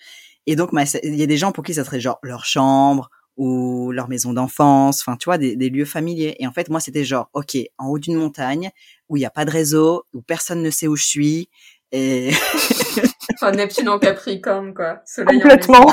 Et 0.47 0.55
donc 0.57 0.71
il 1.03 1.17
y 1.17 1.23
a 1.23 1.27
des 1.27 1.37
gens 1.37 1.53
pour 1.53 1.65
qui 1.65 1.75
ça 1.75 1.85
serait 1.85 2.01
genre 2.01 2.19
leur 2.23 2.45
chambre 2.45 3.11
ou 3.37 3.93
leur 3.93 4.09
maison 4.09 4.33
d'enfance, 4.33 5.01
enfin 5.01 5.17
tu 5.17 5.27
vois 5.27 5.39
des, 5.39 5.57
des, 5.57 5.69
lieux 5.69 5.85
familiers. 5.85 6.37
Et 6.39 6.47
en 6.47 6.53
fait 6.53 6.69
moi 6.69 6.81
c'était 6.81 7.05
genre 7.05 7.31
ok 7.33 7.57
en 7.79 7.89
haut 7.89 7.99
d'une 7.99 8.17
montagne 8.17 8.71
où 9.09 9.17
il 9.17 9.21
n'y 9.21 9.27
a 9.27 9.31
pas 9.31 9.45
de 9.45 9.51
réseau, 9.51 10.05
où 10.15 10.23
personne 10.23 10.63
ne 10.63 10.71
sait 10.71 10.87
où 10.87 10.97
je 10.97 11.05
suis. 11.05 11.51
Et 11.91 12.31
enfin, 13.41 13.53
Neptune 13.53 13.89
en 13.89 13.99
Capricorne, 13.99 14.75
quoi. 14.75 15.01
Soleil 15.05 15.41
Complètement. 15.41 15.87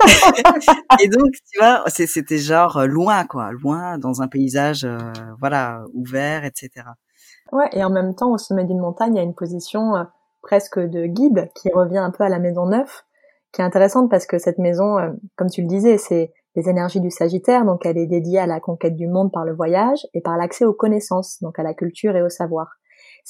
et 1.00 1.08
donc, 1.08 1.30
tu 1.32 1.58
vois, 1.58 1.84
c'était 1.88 2.38
genre 2.38 2.78
euh, 2.78 2.86
loin, 2.86 3.24
quoi, 3.24 3.50
loin 3.52 3.98
dans 3.98 4.22
un 4.22 4.28
paysage, 4.28 4.84
euh, 4.84 4.98
voilà, 5.38 5.84
ouvert, 5.92 6.44
etc. 6.44 6.70
Ouais, 7.52 7.68
et 7.72 7.84
en 7.84 7.90
même 7.90 8.14
temps, 8.14 8.32
au 8.32 8.38
sommet 8.38 8.64
d'une 8.64 8.80
montagne, 8.80 9.14
il 9.14 9.18
y 9.18 9.20
a 9.20 9.24
une 9.24 9.34
position 9.34 9.96
euh, 9.96 10.04
presque 10.42 10.78
de 10.78 11.06
guide 11.06 11.50
qui 11.54 11.70
revient 11.72 11.98
un 11.98 12.10
peu 12.10 12.24
à 12.24 12.28
la 12.28 12.38
maison 12.38 12.66
neuve, 12.66 13.02
qui 13.52 13.60
est 13.60 13.64
intéressante 13.64 14.10
parce 14.10 14.26
que 14.26 14.38
cette 14.38 14.58
maison, 14.58 14.96
comme 15.36 15.50
tu 15.50 15.62
le 15.62 15.68
disais, 15.68 15.98
c'est 15.98 16.32
les 16.54 16.68
énergies 16.68 17.00
du 17.00 17.10
Sagittaire, 17.10 17.64
donc 17.64 17.86
elle 17.86 17.98
est 17.98 18.06
dédiée 18.06 18.40
à 18.40 18.46
la 18.46 18.60
conquête 18.60 18.96
du 18.96 19.06
monde 19.06 19.32
par 19.32 19.44
le 19.44 19.54
voyage 19.54 20.06
et 20.14 20.20
par 20.20 20.36
l'accès 20.36 20.64
aux 20.64 20.72
connaissances, 20.72 21.38
donc 21.42 21.58
à 21.58 21.62
la 21.62 21.74
culture 21.74 22.16
et 22.16 22.22
au 22.22 22.28
savoir. 22.28 22.77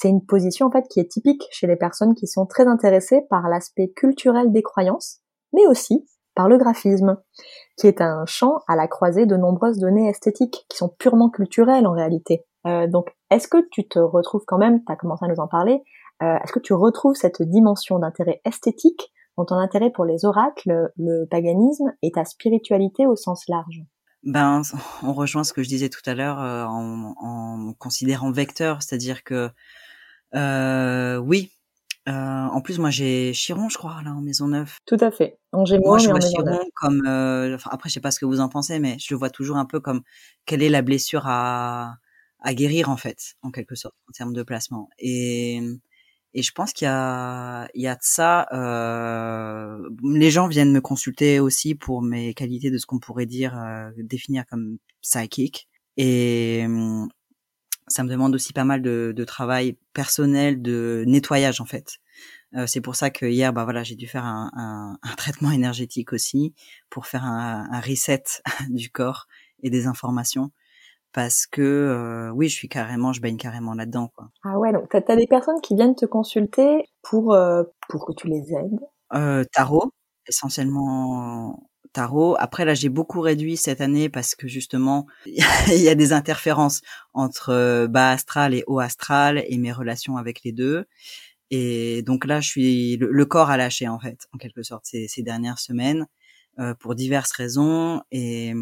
C'est 0.01 0.07
une 0.07 0.25
position 0.25 0.67
en 0.67 0.71
fait 0.71 0.87
qui 0.87 1.01
est 1.01 1.11
typique 1.11 1.43
chez 1.51 1.67
les 1.67 1.75
personnes 1.75 2.15
qui 2.15 2.25
sont 2.25 2.45
très 2.45 2.67
intéressées 2.67 3.23
par 3.29 3.49
l'aspect 3.49 3.89
culturel 3.89 4.53
des 4.53 4.63
croyances, 4.63 5.19
mais 5.51 5.67
aussi 5.67 6.05
par 6.35 6.47
le 6.47 6.57
graphisme, 6.57 7.17
qui 7.75 7.87
est 7.87 7.99
un 7.99 8.25
champ 8.25 8.59
à 8.69 8.77
la 8.77 8.87
croisée 8.87 9.25
de 9.25 9.35
nombreuses 9.35 9.77
données 9.77 10.07
esthétiques 10.07 10.65
qui 10.69 10.77
sont 10.77 10.87
purement 10.87 11.29
culturelles 11.29 11.85
en 11.85 11.91
réalité. 11.91 12.45
Euh, 12.65 12.87
donc, 12.87 13.13
est-ce 13.29 13.49
que 13.49 13.57
tu 13.71 13.89
te 13.89 13.99
retrouves 13.99 14.45
quand 14.47 14.57
même, 14.57 14.85
tu 14.85 14.89
as 14.89 14.95
commencé 14.95 15.25
à 15.25 15.27
nous 15.27 15.41
en 15.41 15.49
parler, 15.49 15.83
euh, 16.23 16.37
est-ce 16.45 16.53
que 16.53 16.59
tu 16.59 16.71
retrouves 16.71 17.15
cette 17.15 17.41
dimension 17.41 17.99
d'intérêt 17.99 18.39
esthétique 18.45 19.11
dans 19.35 19.43
ton 19.43 19.55
intérêt 19.55 19.89
pour 19.89 20.05
les 20.05 20.23
oracles, 20.23 20.93
le 20.95 21.25
paganisme 21.25 21.91
et 22.01 22.11
ta 22.11 22.23
spiritualité 22.23 23.05
au 23.05 23.17
sens 23.17 23.43
large? 23.49 23.83
Ben, 24.23 24.61
on 25.03 25.11
rejoint 25.11 25.43
ce 25.43 25.51
que 25.51 25.61
je 25.61 25.67
disais 25.67 25.89
tout 25.89 26.01
à 26.05 26.15
l'heure 26.15 26.41
euh, 26.41 26.63
en, 26.63 27.15
en, 27.19 27.73
considérant 27.73 28.31
vecteur, 28.31 28.81
c'est-à-dire 28.81 29.25
que 29.25 29.49
euh, 30.35 31.17
oui. 31.17 31.51
Euh, 32.07 32.11
en 32.11 32.61
plus, 32.61 32.79
moi, 32.79 32.89
j'ai 32.89 33.33
Chiron, 33.33 33.69
je 33.69 33.77
crois, 33.77 34.01
là, 34.03 34.11
en 34.11 34.21
Maison 34.21 34.47
Neuve. 34.47 34.77
Tout 34.85 34.97
à 34.99 35.11
fait. 35.11 35.37
En 35.51 35.65
Gémeaux, 35.65 35.85
moi, 35.85 35.97
je 35.99 36.09
vois 36.09 36.19
Chiron 36.19 36.59
comme. 36.75 37.05
Euh, 37.05 37.55
enfin, 37.55 37.69
après, 37.71 37.89
je 37.89 37.95
sais 37.95 37.99
pas 37.99 38.11
ce 38.11 38.19
que 38.19 38.25
vous 38.25 38.39
en 38.39 38.49
pensez, 38.49 38.79
mais 38.79 38.97
je 38.99 39.13
le 39.13 39.17
vois 39.17 39.29
toujours 39.29 39.57
un 39.57 39.65
peu 39.65 39.79
comme 39.79 40.01
quelle 40.45 40.63
est 40.63 40.69
la 40.69 40.81
blessure 40.81 41.23
à 41.25 41.95
à 42.41 42.53
guérir 42.53 42.89
en 42.89 42.97
fait, 42.97 43.35
en 43.41 43.51
quelque 43.51 43.75
sorte, 43.75 43.95
en 44.09 44.11
termes 44.13 44.33
de 44.33 44.43
placement. 44.43 44.89
Et 44.97 45.61
et 46.35 46.43
je 46.43 46.51
pense 46.51 46.73
qu'il 46.73 46.85
y 46.85 46.89
a 46.89 47.67
il 47.73 47.81
y 47.81 47.87
a 47.87 47.95
de 47.95 48.01
ça. 48.01 48.47
Euh, 48.53 49.89
les 50.03 50.31
gens 50.31 50.47
viennent 50.47 50.71
me 50.71 50.81
consulter 50.81 51.39
aussi 51.39 51.75
pour 51.75 52.01
mes 52.01 52.33
qualités 52.33 52.71
de 52.71 52.77
ce 52.77 52.85
qu'on 52.85 52.99
pourrait 52.99 53.25
dire 53.25 53.57
euh, 53.59 53.89
définir 53.97 54.45
comme 54.47 54.77
psychique. 55.01 55.67
Et 55.97 56.65
ça 57.89 58.03
me 58.03 58.09
demande 58.09 58.33
aussi 58.35 58.53
pas 58.53 58.63
mal 58.63 58.81
de, 58.81 59.13
de 59.15 59.23
travail 59.23 59.77
personnel, 59.93 60.61
de 60.61 61.03
nettoyage 61.07 61.61
en 61.61 61.65
fait. 61.65 61.99
Euh, 62.55 62.65
c'est 62.65 62.81
pour 62.81 62.95
ça 62.95 63.09
que 63.09 63.25
hier, 63.25 63.53
bah 63.53 63.63
voilà, 63.63 63.83
j'ai 63.83 63.95
dû 63.95 64.07
faire 64.07 64.25
un, 64.25 64.49
un, 64.55 64.97
un, 65.03 65.15
traitement 65.15 65.51
énergétique 65.51 66.13
aussi 66.13 66.55
pour 66.89 67.05
faire 67.05 67.23
un, 67.23 67.67
un, 67.71 67.79
reset 67.79 68.23
du 68.69 68.89
corps 68.89 69.27
et 69.61 69.69
des 69.69 69.85
informations, 69.85 70.51
parce 71.13 71.45
que 71.45 71.61
euh, 71.61 72.31
oui, 72.31 72.49
je 72.49 72.55
suis 72.55 72.69
carrément, 72.69 73.13
je 73.13 73.21
baigne 73.21 73.37
carrément 73.37 73.73
là-dedans, 73.73 74.09
quoi. 74.15 74.29
Ah 74.43 74.57
ouais, 74.57 74.73
donc 74.73 74.89
t'as 74.89 75.01
as 75.07 75.15
des 75.15 75.27
personnes 75.27 75.61
qui 75.61 75.75
viennent 75.75 75.95
te 75.95 76.05
consulter 76.05 76.85
pour 77.03 77.33
euh, 77.33 77.63
pour 77.87 78.05
que 78.05 78.13
tu 78.13 78.27
les 78.27 78.53
aides? 78.53 78.79
Euh, 79.13 79.43
tarot, 79.53 79.91
essentiellement 80.27 81.68
tarot. 81.93 82.35
Après 82.39 82.65
là, 82.65 82.73
j'ai 82.73 82.89
beaucoup 82.89 83.21
réduit 83.21 83.57
cette 83.57 83.81
année 83.81 84.09
parce 84.09 84.35
que 84.35 84.47
justement, 84.47 85.07
il 85.25 85.81
y 85.81 85.89
a 85.89 85.95
des 85.95 86.13
interférences 86.13 86.81
entre 87.13 87.87
bas 87.87 88.11
astral 88.11 88.53
et 88.53 88.63
haut 88.67 88.79
astral 88.79 89.43
et 89.47 89.57
mes 89.57 89.71
relations 89.71 90.17
avec 90.17 90.43
les 90.43 90.51
deux. 90.51 90.85
Et 91.51 92.01
donc 92.03 92.25
là, 92.25 92.41
je 92.41 92.47
suis 92.49 92.97
le, 92.97 93.25
corps 93.25 93.49
a 93.49 93.57
lâché 93.57 93.87
en 93.87 93.99
fait, 93.99 94.27
en 94.33 94.37
quelque 94.37 94.63
sorte, 94.63 94.85
ces, 94.85 95.23
dernières 95.23 95.59
semaines 95.59 96.07
euh, 96.59 96.75
pour 96.75 96.95
diverses 96.95 97.31
raisons. 97.31 98.01
Et, 98.11 98.53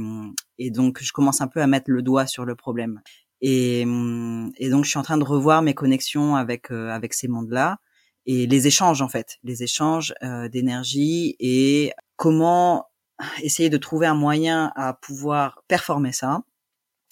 et 0.57 0.71
donc, 0.71 1.01
je 1.01 1.11
commence 1.11 1.41
un 1.41 1.47
peu 1.47 1.61
à 1.61 1.67
mettre 1.67 1.91
le 1.91 2.01
doigt 2.01 2.27
sur 2.27 2.45
le 2.45 2.55
problème. 2.55 3.01
Et, 3.41 3.81
et 3.81 4.69
donc, 4.69 4.85
je 4.85 4.89
suis 4.89 4.99
en 4.99 5.03
train 5.03 5.17
de 5.17 5.23
revoir 5.23 5.61
mes 5.61 5.73
connexions 5.73 6.35
avec 6.35 6.71
euh, 6.71 6.89
avec 6.89 7.13
ces 7.13 7.27
mondes-là 7.27 7.79
et 8.27 8.45
les 8.45 8.67
échanges 8.67 9.01
en 9.01 9.07
fait, 9.07 9.37
les 9.43 9.63
échanges 9.63 10.13
euh, 10.21 10.49
d'énergie 10.49 11.35
et 11.39 11.93
comment 12.17 12.86
essayer 13.41 13.69
de 13.69 13.77
trouver 13.77 14.07
un 14.07 14.15
moyen 14.15 14.71
à 14.75 14.93
pouvoir 14.93 15.63
performer 15.67 16.11
ça, 16.11 16.41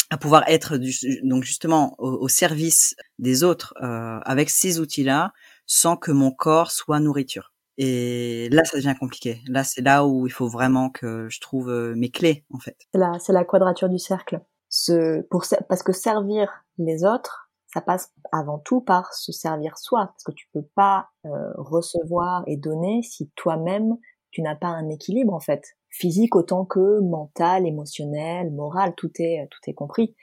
à 0.09 0.17
pouvoir 0.17 0.43
être 0.47 0.77
du, 0.77 0.93
donc 1.23 1.43
justement 1.43 1.95
au, 1.97 2.27
service 2.27 2.95
des 3.19 3.43
autres 3.43 3.73
euh, 3.81 4.19
avec 4.23 4.49
ces 4.49 4.79
outils-là 4.79 5.33
sans 5.65 5.97
que 5.97 6.11
mon 6.11 6.31
corps 6.31 6.71
soit 6.71 6.99
nourriture. 6.99 7.53
Et 7.77 8.47
là, 8.51 8.63
ça 8.63 8.77
devient 8.77 8.95
compliqué. 8.97 9.41
Là, 9.47 9.63
c'est 9.63 9.81
là 9.81 10.05
où 10.05 10.27
il 10.27 10.31
faut 10.31 10.47
vraiment 10.47 10.89
que 10.89 11.27
je 11.29 11.41
trouve 11.41 11.69
euh, 11.69 11.93
mes 11.95 12.09
clés, 12.09 12.45
en 12.53 12.59
fait. 12.59 12.77
C'est 12.93 12.99
la, 12.99 13.19
c'est 13.19 13.33
la 13.33 13.43
quadrature 13.43 13.89
du 13.89 13.99
cercle. 13.99 14.39
Ce, 14.69 15.21
pour, 15.23 15.45
parce 15.67 15.83
que 15.83 15.91
servir 15.91 16.63
les 16.77 17.03
autres, 17.03 17.49
ça 17.73 17.81
passe 17.81 18.13
avant 18.31 18.59
tout 18.59 18.79
par 18.79 19.13
se 19.13 19.33
servir 19.33 19.77
soi. 19.77 20.07
Parce 20.07 20.23
que 20.23 20.31
tu 20.31 20.47
peux 20.53 20.65
pas 20.75 21.09
euh, 21.25 21.51
recevoir 21.57 22.43
et 22.47 22.55
donner 22.55 23.01
si 23.03 23.29
toi-même, 23.35 23.97
tu 24.31 24.41
n'as 24.41 24.55
pas 24.55 24.67
un 24.67 24.87
équilibre, 24.87 25.33
en 25.33 25.41
fait. 25.41 25.75
Physique 25.97 26.35
autant 26.35 26.65
que 26.65 26.99
mental, 26.99 27.65
émotionnel, 27.65 28.51
moral, 28.51 28.93
tout 28.97 29.11
est, 29.19 29.47
tout 29.49 29.69
est 29.69 29.73
compris. 29.73 30.13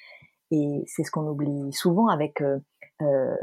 Et 0.50 0.84
c'est 0.86 1.02
ce 1.02 1.10
qu'on 1.10 1.26
oublie 1.26 1.72
souvent 1.72 2.08
avec 2.08 2.42
euh, 2.42 2.58
euh, 3.00 3.34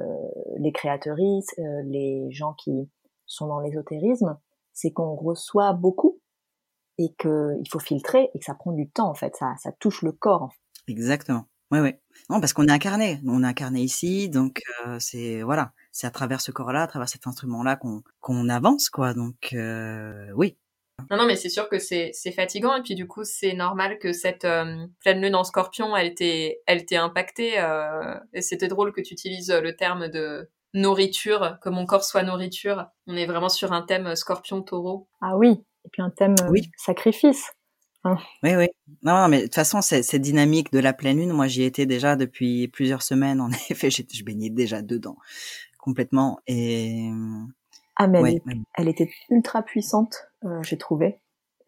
les 0.59 0.71
créatrices, 0.71 1.55
euh, 1.57 1.82
les 1.86 2.30
gens 2.30 2.53
qui 2.53 2.88
sont 3.25 3.47
dans 3.47 3.59
l'ésotérisme, 3.59 4.38
c'est 4.73 4.91
qu'on 4.91 5.15
reçoit 5.15 5.73
beaucoup 5.73 6.19
et 6.99 7.15
qu'il 7.19 7.67
faut 7.69 7.80
filtrer 7.80 8.30
et 8.34 8.39
que 8.39 8.45
ça 8.45 8.53
prend 8.53 8.73
du 8.73 8.89
temps 8.89 9.09
en 9.09 9.15
fait, 9.15 9.36
ça, 9.36 9.55
ça 9.57 9.71
touche 9.71 10.03
le 10.03 10.11
corps. 10.11 10.51
Exactement. 10.88 11.45
Oui, 11.71 11.80
oui. 11.80 11.93
Non, 12.30 12.39
parce 12.39 12.53
qu'on 12.53 12.67
est 12.67 12.71
incarné. 12.71 13.19
On 13.25 13.43
est 13.43 13.47
incarné 13.47 13.82
ici, 13.82 14.30
donc 14.30 14.61
euh, 14.86 14.97
c'est 14.99 15.41
voilà, 15.41 15.73
c'est 15.91 16.05
à 16.05 16.11
travers 16.11 16.41
ce 16.41 16.51
corps-là, 16.51 16.84
à 16.84 16.88
travers 16.88 17.09
cet 17.09 17.25
instrument-là 17.25 17.75
qu'on 17.75 18.03
qu'on 18.19 18.49
avance, 18.49 18.89
quoi. 18.89 19.15
Donc 19.15 19.55
oui, 20.36 20.57
non, 21.10 21.18
non, 21.18 21.26
mais 21.26 21.36
c'est 21.36 21.49
sûr 21.49 21.68
que 21.70 21.80
c'est 21.80 22.14
fatigant 22.36 22.76
et 22.76 22.84
puis 22.84 22.93
du 22.93 23.07
coup 23.07 23.24
c'est 23.24 23.53
normal 23.53 23.97
que 23.97 24.14
cette 24.14 24.45
euh, 24.45 24.86
pleine 24.99 25.22
lune 25.22 25.36
en 25.36 25.43
Scorpion, 25.43 25.95
elle 25.97 26.14
t'ait 26.14 26.62
elle 26.68 26.86
t'ait 26.86 26.97
impacté. 26.97 27.60
Euh, 27.60 28.16
et 28.34 28.41
c'était 28.41 28.68
drôle 28.68 28.93
que 28.93 29.01
tu 29.01 29.14
utilises 29.14 29.51
le 29.51 29.76
terme 29.76 30.10
de 30.10 30.49
nourriture, 30.76 31.57
que 31.64 31.70
mon 31.70 31.88
corps 31.88 32.03
soit 32.03 32.22
nourriture. 32.22 32.86
On 33.07 33.16
est 33.16 33.26
vraiment 33.26 33.49
sur 33.49 33.74
un 33.74 33.82
thème 33.82 34.16
Scorpion-Taureau. 34.16 35.07
Ah 35.22 35.36
oui, 35.36 35.64
et 35.84 35.89
puis 35.91 36.03
un 36.03 36.12
thème 36.12 36.36
euh, 36.41 36.49
oui. 36.49 36.70
sacrifice. 36.78 37.51
Hein. 38.03 38.18
Oui, 38.43 38.55
oui. 38.55 38.68
Non, 39.03 39.28
mais 39.28 39.39
de 39.39 39.43
toute 39.43 39.55
façon, 39.55 39.82
cette 39.82 40.16
dynamique 40.22 40.72
de 40.72 40.80
la 40.80 40.93
pleine 40.93 41.18
lune, 41.18 41.34
moi 41.34 41.47
j'y 41.47 41.64
étais 41.64 41.88
déjà 41.88 42.16
depuis 42.16 42.68
plusieurs 42.68 43.01
semaines. 43.01 43.41
En 43.41 43.49
effet, 43.72 43.89
je 43.89 44.24
baignais 44.24 44.51
déjà 44.51 44.84
dedans 44.84 45.18
complètement 45.80 46.39
et 46.45 47.10
ah 48.02 48.08
mais 48.08 48.41
elle, 48.78 48.88
était 48.88 49.10
ultra 49.30 49.62
puissante, 49.62 50.30
euh, 50.45 50.64
j'ai 50.64 50.78
trouvé. 50.78 51.20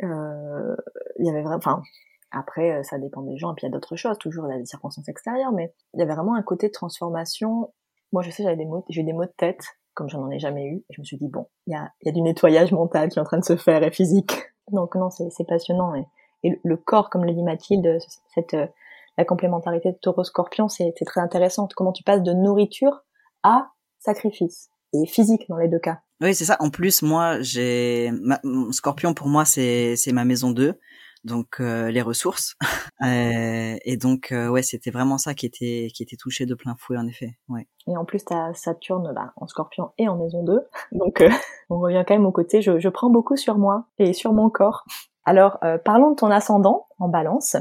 Euh, 0.02 0.76
il 1.20 1.26
y 1.26 1.30
avait 1.30 1.42
vraiment, 1.42 1.58
enfin 1.58 1.84
après 2.32 2.72
euh, 2.72 2.84
ça 2.84 2.98
dépend 2.98 3.22
des 3.22 3.38
gens 3.38 3.52
et 3.52 3.56
puis 3.56 3.68
il 3.68 3.70
y 3.70 3.72
a 3.72 3.74
d'autres 3.74 3.98
choses, 3.98 4.18
toujours 4.18 4.48
il 4.48 4.54
y 4.54 4.56
a 4.56 4.58
des 4.58 4.66
circonstances 4.66 5.10
extérieures, 5.10 5.52
mais 5.52 5.74
il 5.94 6.00
y 6.00 6.04
avait 6.04 6.14
vraiment 6.14 6.34
un 6.36 6.42
côté 6.42 6.68
de 6.68 6.72
transformation. 6.72 7.74
Moi 8.14 8.24
je 8.24 8.32
sais 8.32 8.44
j'avais 8.44 8.56
des 8.56 8.66
mots, 8.66 8.86
j'ai 8.88 9.04
des 9.04 9.12
mots 9.12 9.26
de 9.26 9.34
tête 9.36 9.62
comme 9.94 10.08
j'en 10.08 10.30
ai 10.30 10.40
jamais 10.40 10.68
eu 10.68 10.78
et 10.78 10.94
je 10.94 11.02
me 11.02 11.04
suis 11.04 11.18
dit 11.18 11.28
bon 11.28 11.48
il 11.68 11.74
y 11.74 11.76
a, 11.76 11.92
y 12.04 12.10
a 12.10 12.14
du 12.14 12.22
nettoyage 12.22 12.72
mental 12.72 13.10
qui 13.10 13.20
est 13.20 13.22
en 13.22 13.26
train 13.26 13.40
de 13.40 13.44
se 13.44 13.58
faire 13.58 13.84
et 13.84 13.92
physique. 13.92 14.34
Donc 14.72 14.96
non 14.96 15.10
c'est 15.10 15.46
passionnant 15.46 15.94
et, 15.96 16.06
et, 16.44 16.62
le 16.64 16.78
corps 16.78 17.10
comme 17.10 17.26
le 17.26 17.34
dit 17.34 17.44
Mathilde 17.44 17.98
cette 18.34 18.56
la 19.18 19.26
complémentarité 19.26 19.92
de 19.92 19.98
Taureau 19.98 20.24
Scorpion 20.24 20.70
c'est 20.70 20.94
très 21.06 21.20
intéressant 21.20 21.68
comment 21.76 21.92
tu 21.92 22.04
passes 22.04 22.24
de 22.24 22.32
nourriture 22.32 23.04
à 23.44 23.72
sacrifice 24.00 24.71
et 24.94 25.06
physique 25.08 25.46
dans 25.50 25.58
les 25.58 25.68
deux 25.68 25.80
cas. 25.80 26.00
Oui, 26.22 26.36
c'est 26.36 26.46
ça. 26.46 26.58
En 26.60 26.70
plus, 26.70 27.02
moi, 27.02 27.42
j'ai 27.42 28.12
Scorpion 28.72 29.14
pour 29.14 29.28
moi, 29.28 29.46
c'est 29.46 29.96
c'est 29.96 30.12
ma 30.12 30.24
maison 30.24 30.52
2, 30.52 30.80
donc 31.24 31.60
euh, 31.60 31.90
les 31.90 32.02
ressources. 32.02 32.56
euh, 33.04 33.76
et 33.84 33.98
donc 33.98 34.32
euh, 34.32 34.48
ouais, 34.48 34.62
c'était 34.62 34.92
vraiment 34.92 35.18
ça 35.18 35.34
qui 35.34 35.46
était 35.46 35.88
qui 35.94 36.04
était 36.04 36.18
touché 36.18 36.46
de 36.46 36.54
plein 36.54 36.76
fouet 36.78 36.98
en 36.98 37.08
effet. 37.08 37.38
Ouais. 37.50 37.68
Et 37.88 37.98
en 37.98 38.06
plus, 38.06 38.24
t'as 38.24 38.54
Saturne 38.54 39.12
bah, 39.16 39.34
en 39.36 39.48
Scorpion 39.48 39.92
et 39.98 40.08
en 40.08 40.18
maison 40.18 40.44
2, 40.44 40.60
donc 40.92 41.22
euh, 41.22 41.30
on 41.70 41.80
revient 41.80 42.04
quand 42.08 42.14
même 42.14 42.26
au 42.26 42.32
côté. 42.32 42.62
Je, 42.62 42.80
je 42.80 42.90
prends 42.90 43.10
beaucoup 43.10 43.36
sur 43.36 43.58
moi 43.58 43.88
et 43.98 44.14
sur 44.14 44.34
mon 44.34 44.50
corps. 44.50 44.86
Alors 45.24 45.60
parlons 45.86 46.12
de 46.12 46.16
ton 46.16 46.32
ascendant 46.32 46.88
en 46.98 47.08
Balance. 47.08 47.56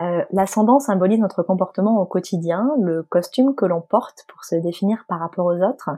L'ascendant 0.00 0.80
symbolise 0.80 1.20
notre 1.20 1.44
comportement 1.44 2.00
au 2.00 2.04
quotidien, 2.04 2.68
le 2.82 3.04
costume 3.04 3.54
que 3.54 3.64
l'on 3.64 3.80
porte 3.80 4.24
pour 4.26 4.44
se 4.44 4.56
définir 4.56 5.04
par 5.08 5.20
rapport 5.20 5.46
aux 5.46 5.62
autres. 5.62 5.90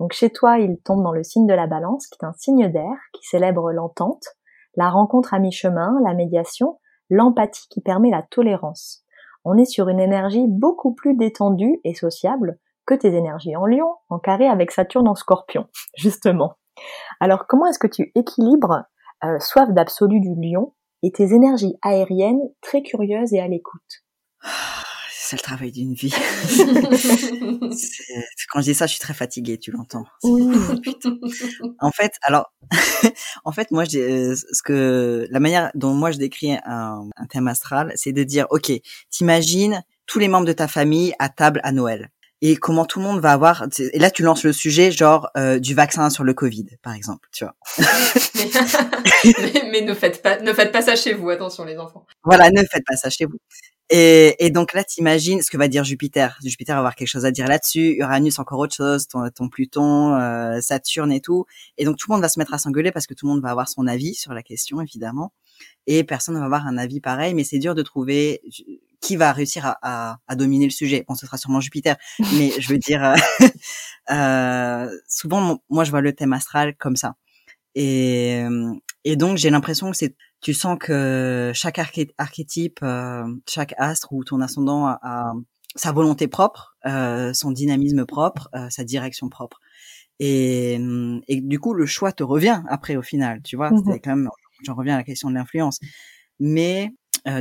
Donc 0.00 0.14
chez 0.14 0.30
toi, 0.30 0.58
il 0.58 0.78
tombe 0.80 1.02
dans 1.02 1.12
le 1.12 1.22
signe 1.22 1.46
de 1.46 1.52
la 1.52 1.66
balance, 1.66 2.06
qui 2.06 2.18
est 2.20 2.26
un 2.26 2.32
signe 2.32 2.72
d'air, 2.72 2.96
qui 3.12 3.22
célèbre 3.22 3.70
l'entente, 3.70 4.24
la 4.74 4.88
rencontre 4.88 5.34
à 5.34 5.38
mi-chemin, 5.38 6.00
la 6.02 6.14
médiation, 6.14 6.80
l'empathie 7.10 7.68
qui 7.68 7.82
permet 7.82 8.10
la 8.10 8.22
tolérance. 8.22 9.04
On 9.44 9.58
est 9.58 9.66
sur 9.66 9.90
une 9.90 10.00
énergie 10.00 10.46
beaucoup 10.48 10.94
plus 10.94 11.14
détendue 11.14 11.80
et 11.84 11.94
sociable 11.94 12.58
que 12.86 12.94
tes 12.94 13.14
énergies 13.14 13.56
en 13.56 13.66
lion, 13.66 13.94
en 14.08 14.18
carré 14.18 14.48
avec 14.48 14.70
Saturne 14.70 15.06
en 15.06 15.14
scorpion, 15.14 15.66
justement. 15.96 16.54
Alors 17.20 17.46
comment 17.46 17.66
est-ce 17.66 17.78
que 17.78 17.86
tu 17.86 18.10
équilibres 18.14 18.84
euh, 19.22 19.38
soif 19.38 19.70
d'absolu 19.70 20.20
du 20.20 20.34
lion 20.34 20.72
et 21.02 21.12
tes 21.12 21.34
énergies 21.34 21.76
aériennes 21.82 22.40
très 22.62 22.82
curieuses 22.82 23.34
et 23.34 23.40
à 23.40 23.48
l'écoute? 23.48 24.02
C'est 25.30 25.36
le 25.36 25.42
travail 25.42 25.70
d'une 25.70 25.94
vie. 25.94 26.12
quand 28.50 28.60
je 28.60 28.64
dis 28.64 28.74
ça, 28.74 28.86
je 28.86 28.90
suis 28.90 29.00
très 29.00 29.14
fatiguée, 29.14 29.58
tu 29.58 29.70
l'entends. 29.70 30.04
en 31.78 31.92
fait, 31.92 32.14
alors, 32.22 32.52
en 33.44 33.52
fait, 33.52 33.70
moi, 33.70 33.84
je, 33.84 33.98
euh, 33.98 34.34
ce 34.34 34.60
que 34.64 35.28
la 35.30 35.38
manière 35.38 35.70
dont 35.74 35.94
moi 35.94 36.10
je 36.10 36.18
décris 36.18 36.56
un, 36.64 37.08
un 37.16 37.26
thème 37.26 37.46
astral, 37.46 37.92
c'est 37.94 38.10
de 38.10 38.24
dire, 38.24 38.48
ok, 38.50 38.72
t'imagines 39.10 39.84
tous 40.06 40.18
les 40.18 40.26
membres 40.26 40.46
de 40.46 40.52
ta 40.52 40.66
famille 40.66 41.14
à 41.20 41.28
table 41.28 41.60
à 41.62 41.70
Noël. 41.70 42.10
Et 42.42 42.56
comment 42.56 42.84
tout 42.84 42.98
le 42.98 43.04
monde 43.04 43.20
va 43.20 43.32
avoir 43.32 43.66
et 43.78 43.98
là 43.98 44.10
tu 44.10 44.22
lances 44.22 44.44
le 44.44 44.54
sujet 44.54 44.90
genre 44.90 45.28
euh, 45.36 45.58
du 45.58 45.74
vaccin 45.74 46.08
sur 46.08 46.24
le 46.24 46.32
Covid 46.32 46.64
par 46.82 46.94
exemple 46.94 47.28
tu 47.32 47.44
vois. 47.44 47.54
Mais, 49.22 49.62
mais, 49.70 49.80
ne 49.82 49.92
faites 49.92 50.22
pas 50.22 50.40
ne 50.40 50.54
faites 50.54 50.72
pas 50.72 50.80
ça 50.80 50.96
chez 50.96 51.12
vous 51.12 51.28
attention 51.28 51.66
les 51.66 51.76
enfants. 51.76 52.06
Voilà 52.24 52.50
ne 52.50 52.62
faites 52.62 52.84
pas 52.86 52.96
ça 52.96 53.10
chez 53.10 53.26
vous 53.26 53.36
et, 53.90 54.36
et 54.44 54.50
donc 54.50 54.72
là 54.72 54.84
t'imagines 54.84 55.42
ce 55.42 55.50
que 55.50 55.56
va 55.56 55.68
dire 55.68 55.84
Jupiter. 55.84 56.38
Jupiter 56.44 56.76
va 56.76 56.78
avoir 56.78 56.94
quelque 56.94 57.08
chose 57.08 57.26
à 57.26 57.30
dire 57.30 57.46
là-dessus. 57.46 57.96
Uranus 57.98 58.38
encore 58.38 58.58
autre 58.58 58.74
chose. 58.74 59.08
Ton, 59.08 59.28
ton 59.30 59.48
Pluton 59.48 60.14
euh, 60.14 60.60
Saturne 60.60 61.12
et 61.12 61.20
tout. 61.20 61.44
Et 61.76 61.84
donc 61.84 61.96
tout 61.96 62.08
le 62.08 62.14
monde 62.14 62.22
va 62.22 62.28
se 62.28 62.38
mettre 62.38 62.54
à 62.54 62.58
s'engueuler 62.58 62.92
parce 62.92 63.06
que 63.06 63.14
tout 63.14 63.26
le 63.26 63.32
monde 63.32 63.42
va 63.42 63.50
avoir 63.50 63.68
son 63.68 63.86
avis 63.86 64.14
sur 64.14 64.32
la 64.32 64.42
question 64.42 64.80
évidemment. 64.80 65.32
Et 65.86 66.04
personne 66.04 66.34
ne 66.34 66.40
va 66.40 66.46
avoir 66.46 66.66
un 66.66 66.78
avis 66.78 67.00
pareil. 67.00 67.34
Mais 67.34 67.44
c'est 67.44 67.58
dur 67.58 67.74
de 67.74 67.82
trouver 67.82 68.40
qui 69.00 69.16
va 69.16 69.32
réussir 69.32 69.66
à, 69.66 69.78
à, 69.82 70.18
à, 70.28 70.36
dominer 70.36 70.66
le 70.66 70.70
sujet. 70.70 71.04
Bon, 71.08 71.14
ce 71.14 71.26
sera 71.26 71.38
sûrement 71.38 71.60
Jupiter, 71.60 71.96
mais 72.34 72.52
je 72.58 72.68
veux 72.68 72.78
dire, 72.78 73.02
euh, 73.02 73.46
euh, 74.10 74.90
souvent, 75.08 75.60
moi, 75.68 75.84
je 75.84 75.90
vois 75.90 76.00
le 76.00 76.12
thème 76.12 76.32
astral 76.32 76.76
comme 76.76 76.96
ça. 76.96 77.14
Et, 77.74 78.44
et 79.04 79.16
donc, 79.16 79.38
j'ai 79.38 79.50
l'impression 79.50 79.90
que 79.90 79.96
c'est, 79.96 80.14
tu 80.40 80.52
sens 80.52 80.78
que 80.78 81.52
chaque 81.54 81.80
archétype, 82.18 82.80
euh, 82.82 83.24
chaque 83.48 83.74
astre 83.78 84.12
ou 84.12 84.24
ton 84.24 84.40
ascendant 84.40 84.86
a, 84.86 85.32
sa 85.74 85.92
volonté 85.92 86.28
propre, 86.28 86.76
euh, 86.86 87.32
son 87.32 87.50
dynamisme 87.50 88.04
propre, 88.04 88.48
euh, 88.54 88.68
sa 88.68 88.84
direction 88.84 89.28
propre. 89.28 89.60
Et, 90.18 90.78
et 91.28 91.40
du 91.40 91.58
coup, 91.58 91.72
le 91.72 91.86
choix 91.86 92.12
te 92.12 92.22
revient 92.22 92.62
après 92.68 92.96
au 92.96 93.02
final, 93.02 93.40
tu 93.42 93.56
vois. 93.56 93.70
Mmh 93.70 94.00
quand 94.04 94.16
même, 94.16 94.28
j'en 94.66 94.74
reviens 94.74 94.94
à 94.94 94.98
la 94.98 95.04
question 95.04 95.30
de 95.30 95.34
l'influence. 95.34 95.80
Mais 96.38 96.90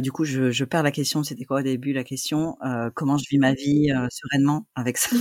du 0.02 0.14
coup, 0.14 0.24
je, 0.24 0.52
je, 0.52 0.64
perds 0.64 0.84
la 0.84 0.92
question. 0.92 1.24
C'était 1.24 1.44
quoi 1.44 1.60
au 1.60 1.64
début 1.64 1.92
la 1.92 2.06
question 2.06 2.56
Comment 2.96 3.18
je 3.18 3.26
vis 3.30 3.38
ma 3.38 3.54
vie 3.54 3.90
sereinement 4.10 4.66
avec 4.76 4.98
ça? 4.98 5.10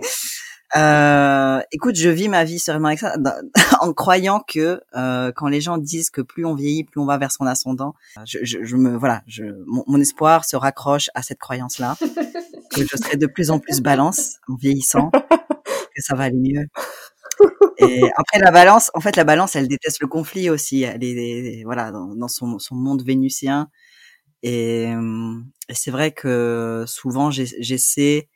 euh, 0.76 1.60
Écoute, 1.72 1.96
je 1.96 2.08
vis 2.08 2.28
ma 2.28 2.44
vie 2.44 2.58
sereinement 2.58 2.88
avec 2.88 3.00
ça 3.00 3.14
en 3.80 3.92
croyant 3.92 4.40
que 4.46 4.80
euh, 4.94 5.32
quand 5.34 5.48
les 5.48 5.60
gens 5.60 5.78
disent 5.78 6.10
que 6.10 6.20
plus 6.20 6.44
on 6.44 6.54
vieillit, 6.54 6.84
plus 6.84 7.00
on 7.00 7.06
va 7.06 7.18
vers 7.18 7.32
son 7.32 7.46
ascendant, 7.46 7.94
je, 8.24 8.38
je, 8.42 8.62
je 8.62 8.76
me 8.76 8.96
voilà, 8.96 9.22
je, 9.26 9.44
mon, 9.66 9.84
mon, 9.86 10.00
espoir 10.00 10.44
se 10.44 10.56
raccroche 10.56 11.10
à 11.14 11.22
cette 11.22 11.38
croyance-là 11.38 11.96
que 12.70 12.82
je 12.82 12.96
serai 12.96 13.16
de 13.16 13.26
plus 13.26 13.50
en 13.50 13.58
plus 13.58 13.80
balance 13.80 14.36
en 14.48 14.54
vieillissant, 14.56 15.10
que 15.94 16.02
ça 16.02 16.14
va 16.14 16.24
aller 16.24 16.38
mieux 16.38 16.66
Et 17.78 18.02
après 18.16 18.38
la 18.38 18.50
balance, 18.50 18.90
en 18.94 19.00
fait 19.00 19.16
la 19.16 19.24
balance, 19.24 19.56
elle 19.56 19.68
déteste 19.68 20.00
le 20.00 20.06
conflit 20.06 20.50
aussi. 20.50 20.82
Elle 20.82 21.02
est 21.02 21.62
voilà 21.64 21.90
dans, 21.90 22.28
son, 22.28 22.58
son 22.58 22.74
monde 22.74 23.02
vénusien. 23.02 23.68
Et, 24.42 24.84
et 25.68 25.74
c'est 25.74 25.90
vrai 25.90 26.12
que 26.12 26.84
souvent 26.86 27.30
j'essaie 27.30 28.28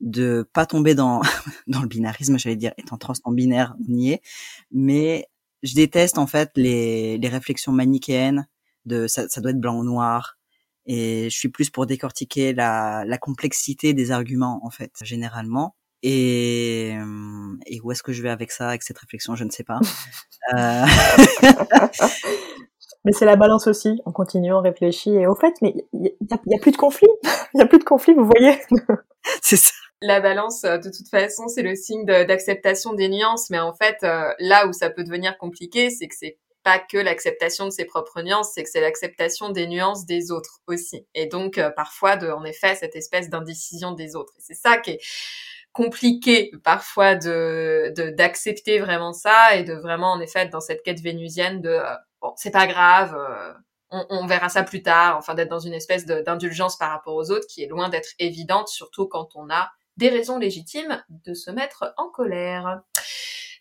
de 0.00 0.48
pas 0.52 0.66
tomber 0.66 0.94
dans 0.94 1.20
dans 1.66 1.82
le 1.82 1.88
binarisme, 1.88 2.38
j'allais 2.38 2.56
dire 2.56 2.72
étant 2.78 2.96
trans 2.98 3.14
non 3.26 3.32
binaire, 3.32 3.74
nier, 3.88 4.22
mais 4.70 5.28
je 5.62 5.74
déteste 5.74 6.18
en 6.18 6.26
fait 6.26 6.50
les 6.56 7.18
les 7.18 7.28
réflexions 7.28 7.72
manichéennes 7.72 8.46
de 8.86 9.06
ça, 9.06 9.28
ça 9.28 9.40
doit 9.40 9.50
être 9.52 9.60
blanc 9.60 9.78
ou 9.78 9.84
noir 9.84 10.38
et 10.86 11.28
je 11.30 11.36
suis 11.36 11.48
plus 11.48 11.70
pour 11.70 11.86
décortiquer 11.86 12.52
la 12.54 13.04
la 13.06 13.18
complexité 13.18 13.94
des 13.94 14.10
arguments 14.12 14.60
en 14.64 14.70
fait 14.70 14.92
généralement 15.02 15.74
et, 16.02 16.94
et 17.66 17.80
où 17.80 17.90
est-ce 17.90 18.02
que 18.02 18.12
je 18.12 18.22
vais 18.22 18.28
avec 18.28 18.52
ça, 18.52 18.68
avec 18.68 18.82
cette 18.82 18.98
réflexion, 18.98 19.34
je 19.34 19.44
ne 19.44 19.50
sais 19.50 19.64
pas. 19.64 19.80
euh... 20.54 20.84
mais 23.04 23.12
c'est 23.12 23.24
la 23.24 23.36
balance 23.36 23.66
aussi. 23.66 24.00
On 24.06 24.12
continue, 24.12 24.52
on 24.52 24.60
réfléchit. 24.60 25.14
Et 25.14 25.26
au 25.26 25.34
fait, 25.34 25.54
mais 25.62 25.74
il 25.92 26.12
y, 26.20 26.54
a 26.54 26.58
plus 26.60 26.72
de 26.72 26.76
conflit. 26.76 27.08
Il 27.54 27.58
y 27.58 27.60
a 27.60 27.66
plus 27.66 27.78
de 27.78 27.84
conflit, 27.84 28.14
vous 28.14 28.24
voyez. 28.24 28.56
c'est 29.42 29.56
ça. 29.56 29.72
La 30.02 30.20
balance, 30.20 30.64
euh, 30.64 30.76
de 30.76 30.90
toute 30.90 31.08
façon, 31.08 31.48
c'est 31.48 31.62
le 31.62 31.74
signe 31.74 32.04
d'acceptation 32.04 32.92
des 32.92 33.08
nuances. 33.08 33.48
Mais 33.48 33.58
en 33.58 33.72
fait, 33.72 33.96
euh, 34.02 34.32
là 34.38 34.66
où 34.66 34.72
ça 34.72 34.90
peut 34.90 35.04
devenir 35.04 35.38
compliqué, 35.38 35.88
c'est 35.90 36.06
que 36.06 36.14
c'est 36.14 36.38
pas 36.62 36.78
que 36.78 36.98
l'acceptation 36.98 37.64
de 37.64 37.70
ses 37.70 37.86
propres 37.86 38.20
nuances, 38.22 38.50
c'est 38.54 38.62
que 38.62 38.68
c'est 38.68 38.80
l'acceptation 38.80 39.50
des 39.50 39.66
nuances 39.66 40.04
des 40.04 40.30
autres 40.30 40.60
aussi. 40.66 41.06
Et 41.14 41.26
donc, 41.26 41.56
euh, 41.58 41.70
parfois, 41.70 42.16
en 42.34 42.44
effet, 42.44 42.74
cette 42.74 42.96
espèce 42.96 43.30
d'indécision 43.30 43.92
des 43.92 44.16
autres. 44.16 44.34
c'est 44.38 44.54
ça 44.54 44.76
qui 44.78 44.90
est 44.92 45.00
compliqué 45.72 46.50
parfois 46.64 47.14
de 47.14 47.92
d'accepter 48.16 48.78
vraiment 48.78 49.12
ça 49.12 49.56
et 49.56 49.62
de 49.62 49.74
vraiment 49.74 50.12
en 50.12 50.20
effet 50.20 50.40
être 50.40 50.50
dans 50.50 50.60
cette 50.60 50.82
quête 50.82 51.00
vénusienne 51.00 51.60
de 51.60 51.78
bon 52.22 52.32
c'est 52.36 52.50
pas 52.50 52.66
grave 52.66 53.14
on, 53.90 54.26
verra 54.26 54.48
ça 54.48 54.62
plus 54.62 54.82
tard 54.82 55.18
enfin 55.18 55.34
d'être 55.34 55.50
dans 55.50 55.58
une 55.58 55.74
espèce 55.74 56.06
d'indulgence 56.06 56.78
par 56.78 56.90
rapport 56.90 57.14
aux 57.14 57.30
autres 57.30 57.46
qui 57.46 57.62
est 57.62 57.66
loin 57.66 57.90
d'être 57.90 58.08
évidente 58.18 58.68
surtout 58.68 59.06
quand 59.06 59.28
on 59.34 59.50
a 59.50 59.70
des 59.96 60.08
raisons 60.08 60.38
légitimes 60.38 61.02
de 61.08 61.34
se 61.34 61.50
mettre 61.50 61.94
en 61.96 62.08
colère. 62.08 62.82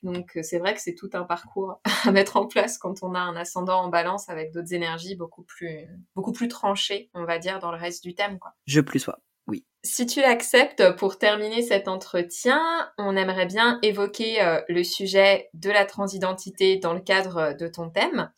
Donc 0.03 0.37
euh, 0.37 0.43
c'est 0.43 0.59
vrai 0.59 0.73
que 0.73 0.81
c'est 0.81 0.95
tout 0.95 1.09
un 1.13 1.23
parcours 1.23 1.81
à 2.05 2.11
mettre 2.11 2.37
en 2.37 2.45
place 2.45 2.77
quand 2.77 3.01
on 3.01 3.15
a 3.15 3.19
un 3.19 3.35
ascendant 3.35 3.81
en 3.81 3.89
balance 3.89 4.29
avec 4.29 4.51
d'autres 4.51 4.73
énergies 4.73 5.15
beaucoup 5.15 5.43
plus 5.43 5.87
beaucoup 6.15 6.31
plus 6.31 6.47
tranchées, 6.47 7.09
on 7.13 7.25
va 7.25 7.39
dire, 7.39 7.59
dans 7.59 7.71
le 7.71 7.77
reste 7.77 8.03
du 8.03 8.13
thème. 8.13 8.39
Quoi. 8.39 8.53
Je 8.67 8.81
plus 8.81 8.99
sois. 8.99 9.19
Oui. 9.47 9.63
Si 9.83 10.07
tu 10.07 10.21
l'acceptes, 10.21 10.95
pour 10.95 11.19
terminer 11.19 11.61
cet 11.61 11.87
entretien, 11.87 12.91
on 12.97 13.15
aimerait 13.15 13.45
bien 13.45 13.79
évoquer 13.83 14.41
euh, 14.41 14.61
le 14.67 14.83
sujet 14.83 15.49
de 15.53 15.69
la 15.69 15.85
transidentité 15.85 16.77
dans 16.77 16.93
le 16.93 17.01
cadre 17.01 17.53
de 17.53 17.67
ton 17.67 17.89
thème. 17.89 18.31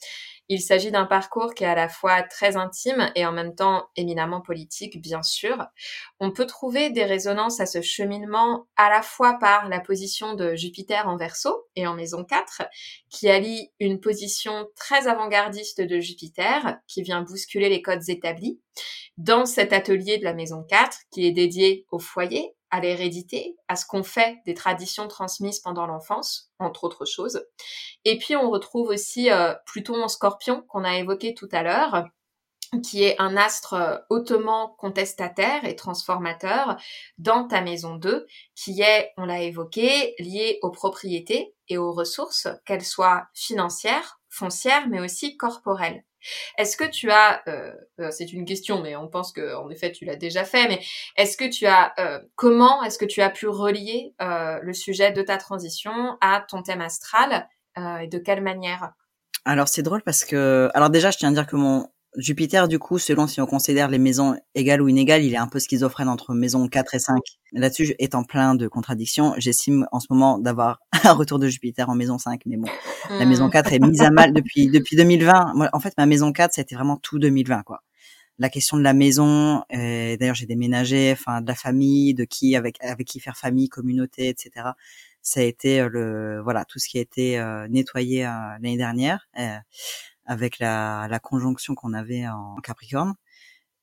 Il 0.49 0.61
s'agit 0.61 0.91
d'un 0.91 1.05
parcours 1.05 1.53
qui 1.53 1.65
est 1.65 1.67
à 1.67 1.75
la 1.75 1.89
fois 1.89 2.23
très 2.23 2.55
intime 2.55 3.11
et 3.15 3.25
en 3.25 3.33
même 3.33 3.53
temps 3.53 3.87
éminemment 3.97 4.39
politique, 4.39 5.01
bien 5.01 5.21
sûr. 5.21 5.65
On 6.19 6.31
peut 6.31 6.45
trouver 6.45 6.89
des 6.89 7.03
résonances 7.03 7.59
à 7.59 7.65
ce 7.65 7.81
cheminement 7.81 8.67
à 8.77 8.89
la 8.89 9.01
fois 9.01 9.37
par 9.39 9.67
la 9.67 9.81
position 9.81 10.35
de 10.35 10.55
Jupiter 10.55 11.07
en 11.07 11.17
verso 11.17 11.67
et 11.75 11.85
en 11.85 11.95
maison 11.95 12.23
4, 12.23 12.63
qui 13.09 13.29
allie 13.29 13.71
une 13.79 13.99
position 13.99 14.67
très 14.75 15.07
avant-gardiste 15.07 15.81
de 15.81 15.99
Jupiter, 15.99 16.77
qui 16.87 17.01
vient 17.01 17.21
bousculer 17.21 17.67
les 17.67 17.81
codes 17.81 18.07
établis, 18.07 18.59
dans 19.17 19.45
cet 19.45 19.73
atelier 19.73 20.17
de 20.17 20.23
la 20.23 20.33
maison 20.33 20.63
4, 20.63 20.99
qui 21.11 21.25
est 21.25 21.31
dédié 21.31 21.85
au 21.91 21.99
foyer, 21.99 22.53
à 22.71 22.79
l'hérédité, 22.79 23.57
à 23.67 23.75
ce 23.75 23.85
qu'on 23.85 24.03
fait 24.03 24.37
des 24.45 24.53
traditions 24.53 25.07
transmises 25.07 25.59
pendant 25.59 25.87
l'enfance, 25.87 26.51
entre 26.59 26.83
autres 26.83 27.05
choses. 27.05 27.45
Et 28.05 28.17
puis 28.17 28.35
on 28.35 28.49
retrouve 28.49 28.89
aussi 28.89 29.31
euh, 29.31 29.53
Pluton 29.65 30.07
scorpion 30.07 30.63
qu'on 30.67 30.83
a 30.83 30.97
évoqué 30.97 31.33
tout 31.33 31.49
à 31.51 31.63
l'heure, 31.63 32.05
qui 32.83 33.03
est 33.03 33.19
un 33.19 33.37
astre 33.37 33.73
euh, 33.73 33.97
hautement 34.09 34.75
contestataire 34.77 35.65
et 35.65 35.75
transformateur 35.75 36.77
dans 37.17 37.47
ta 37.47 37.61
maison 37.61 37.95
2, 37.95 38.27
qui 38.55 38.81
est, 38.81 39.13
on 39.17 39.25
l'a 39.25 39.41
évoqué, 39.41 40.15
lié 40.19 40.59
aux 40.61 40.71
propriétés 40.71 41.55
et 41.69 41.77
aux 41.77 41.93
ressources, 41.93 42.47
qu'elles 42.65 42.85
soient 42.85 43.27
financières, 43.33 44.19
foncières, 44.29 44.87
mais 44.89 44.99
aussi 44.99 45.37
corporelles. 45.37 46.03
Est-ce 46.57 46.77
que 46.77 46.83
tu 46.83 47.11
as, 47.11 47.41
euh, 47.47 47.73
euh, 47.99 48.11
c'est 48.11 48.31
une 48.33 48.45
question, 48.45 48.81
mais 48.81 48.95
on 48.95 49.07
pense 49.07 49.31
que 49.31 49.55
en 49.55 49.69
effet 49.69 49.91
tu 49.91 50.05
l'as 50.05 50.15
déjà 50.15 50.43
fait, 50.43 50.67
mais 50.67 50.81
est-ce 51.15 51.37
que 51.37 51.49
tu 51.49 51.65
as, 51.65 51.93
euh, 51.99 52.19
comment 52.35 52.83
est-ce 52.83 52.97
que 52.97 53.05
tu 53.05 53.21
as 53.21 53.29
pu 53.29 53.47
relier 53.47 54.13
le 54.19 54.73
sujet 54.73 55.11
de 55.11 55.21
ta 55.21 55.37
transition 55.37 56.17
à 56.21 56.43
ton 56.47 56.61
thème 56.63 56.81
astral 56.81 57.47
et 58.01 58.07
de 58.07 58.17
quelle 58.17 58.41
manière? 58.41 58.91
Alors 59.45 59.67
c'est 59.67 59.83
drôle 59.83 60.01
parce 60.03 60.25
que, 60.25 60.69
alors 60.73 60.89
déjà 60.89 61.11
je 61.11 61.17
tiens 61.17 61.29
à 61.29 61.33
dire 61.33 61.47
que 61.47 61.55
mon 61.55 61.87
Jupiter, 62.15 62.67
du 62.67 62.79
coup, 62.79 62.97
selon 62.97 63.27
si 63.27 63.41
on 63.41 63.45
considère 63.45 63.89
les 63.89 63.99
maisons 63.99 64.35
égales 64.55 64.81
ou 64.81 64.87
inégales, 64.87 65.23
il 65.23 65.33
est 65.33 65.37
un 65.37 65.47
peu 65.47 65.59
schizophrène 65.59 66.09
entre 66.09 66.33
maison 66.33 66.67
4 66.67 66.95
et 66.95 66.99
5. 66.99 67.19
Là-dessus, 67.51 67.93
étant 67.99 68.23
plein 68.23 68.55
de 68.55 68.67
contradictions, 68.67 69.33
j'estime 69.37 69.87
en 69.91 69.99
ce 69.99 70.07
moment 70.09 70.39
d'avoir 70.39 70.79
un 71.03 71.13
retour 71.13 71.37
de 71.37 71.47
Jupiter 71.47 71.89
en 71.89 71.95
maison 71.95 72.17
5. 72.17 72.41
Mais 72.45 72.57
bon, 72.57 72.69
la 73.09 73.25
maison 73.25 73.49
4 73.49 73.73
est 73.73 73.79
mise 73.79 74.01
à 74.01 74.09
mal 74.09 74.33
depuis, 74.33 74.67
depuis 74.67 74.95
2020. 74.95 75.53
Moi, 75.53 75.69
en 75.73 75.79
fait, 75.79 75.93
ma 75.97 76.05
maison 76.05 76.31
4, 76.31 76.53
c'était 76.53 76.75
vraiment 76.75 76.97
tout 76.97 77.19
2020, 77.19 77.63
quoi. 77.63 77.81
La 78.39 78.49
question 78.49 78.77
de 78.77 78.83
la 78.83 78.93
maison, 78.93 79.63
euh, 79.73 80.15
d'ailleurs, 80.17 80.35
j'ai 80.35 80.45
déménagé, 80.45 81.11
enfin, 81.11 81.41
de 81.41 81.47
la 81.47 81.55
famille, 81.55 82.13
de 82.13 82.23
qui, 82.23 82.55
avec, 82.55 82.77
avec 82.83 83.07
qui 83.07 83.19
faire 83.19 83.35
famille, 83.35 83.67
communauté, 83.67 84.29
etc. 84.29 84.69
Ça 85.23 85.39
a 85.39 85.43
été 85.43 85.81
euh, 85.81 85.89
le, 85.89 86.41
voilà, 86.43 86.63
tout 86.63 86.77
ce 86.77 86.87
qui 86.87 86.99
a 86.99 87.01
été 87.01 87.39
euh, 87.39 87.67
nettoyé 87.67 88.21
l'année 88.21 88.77
dernière 88.77 89.27
avec 90.27 90.59
la, 90.59 91.07
la 91.09 91.19
conjonction 91.19 91.75
qu'on 91.75 91.93
avait 91.93 92.27
en 92.27 92.55
Capricorne. 92.63 93.15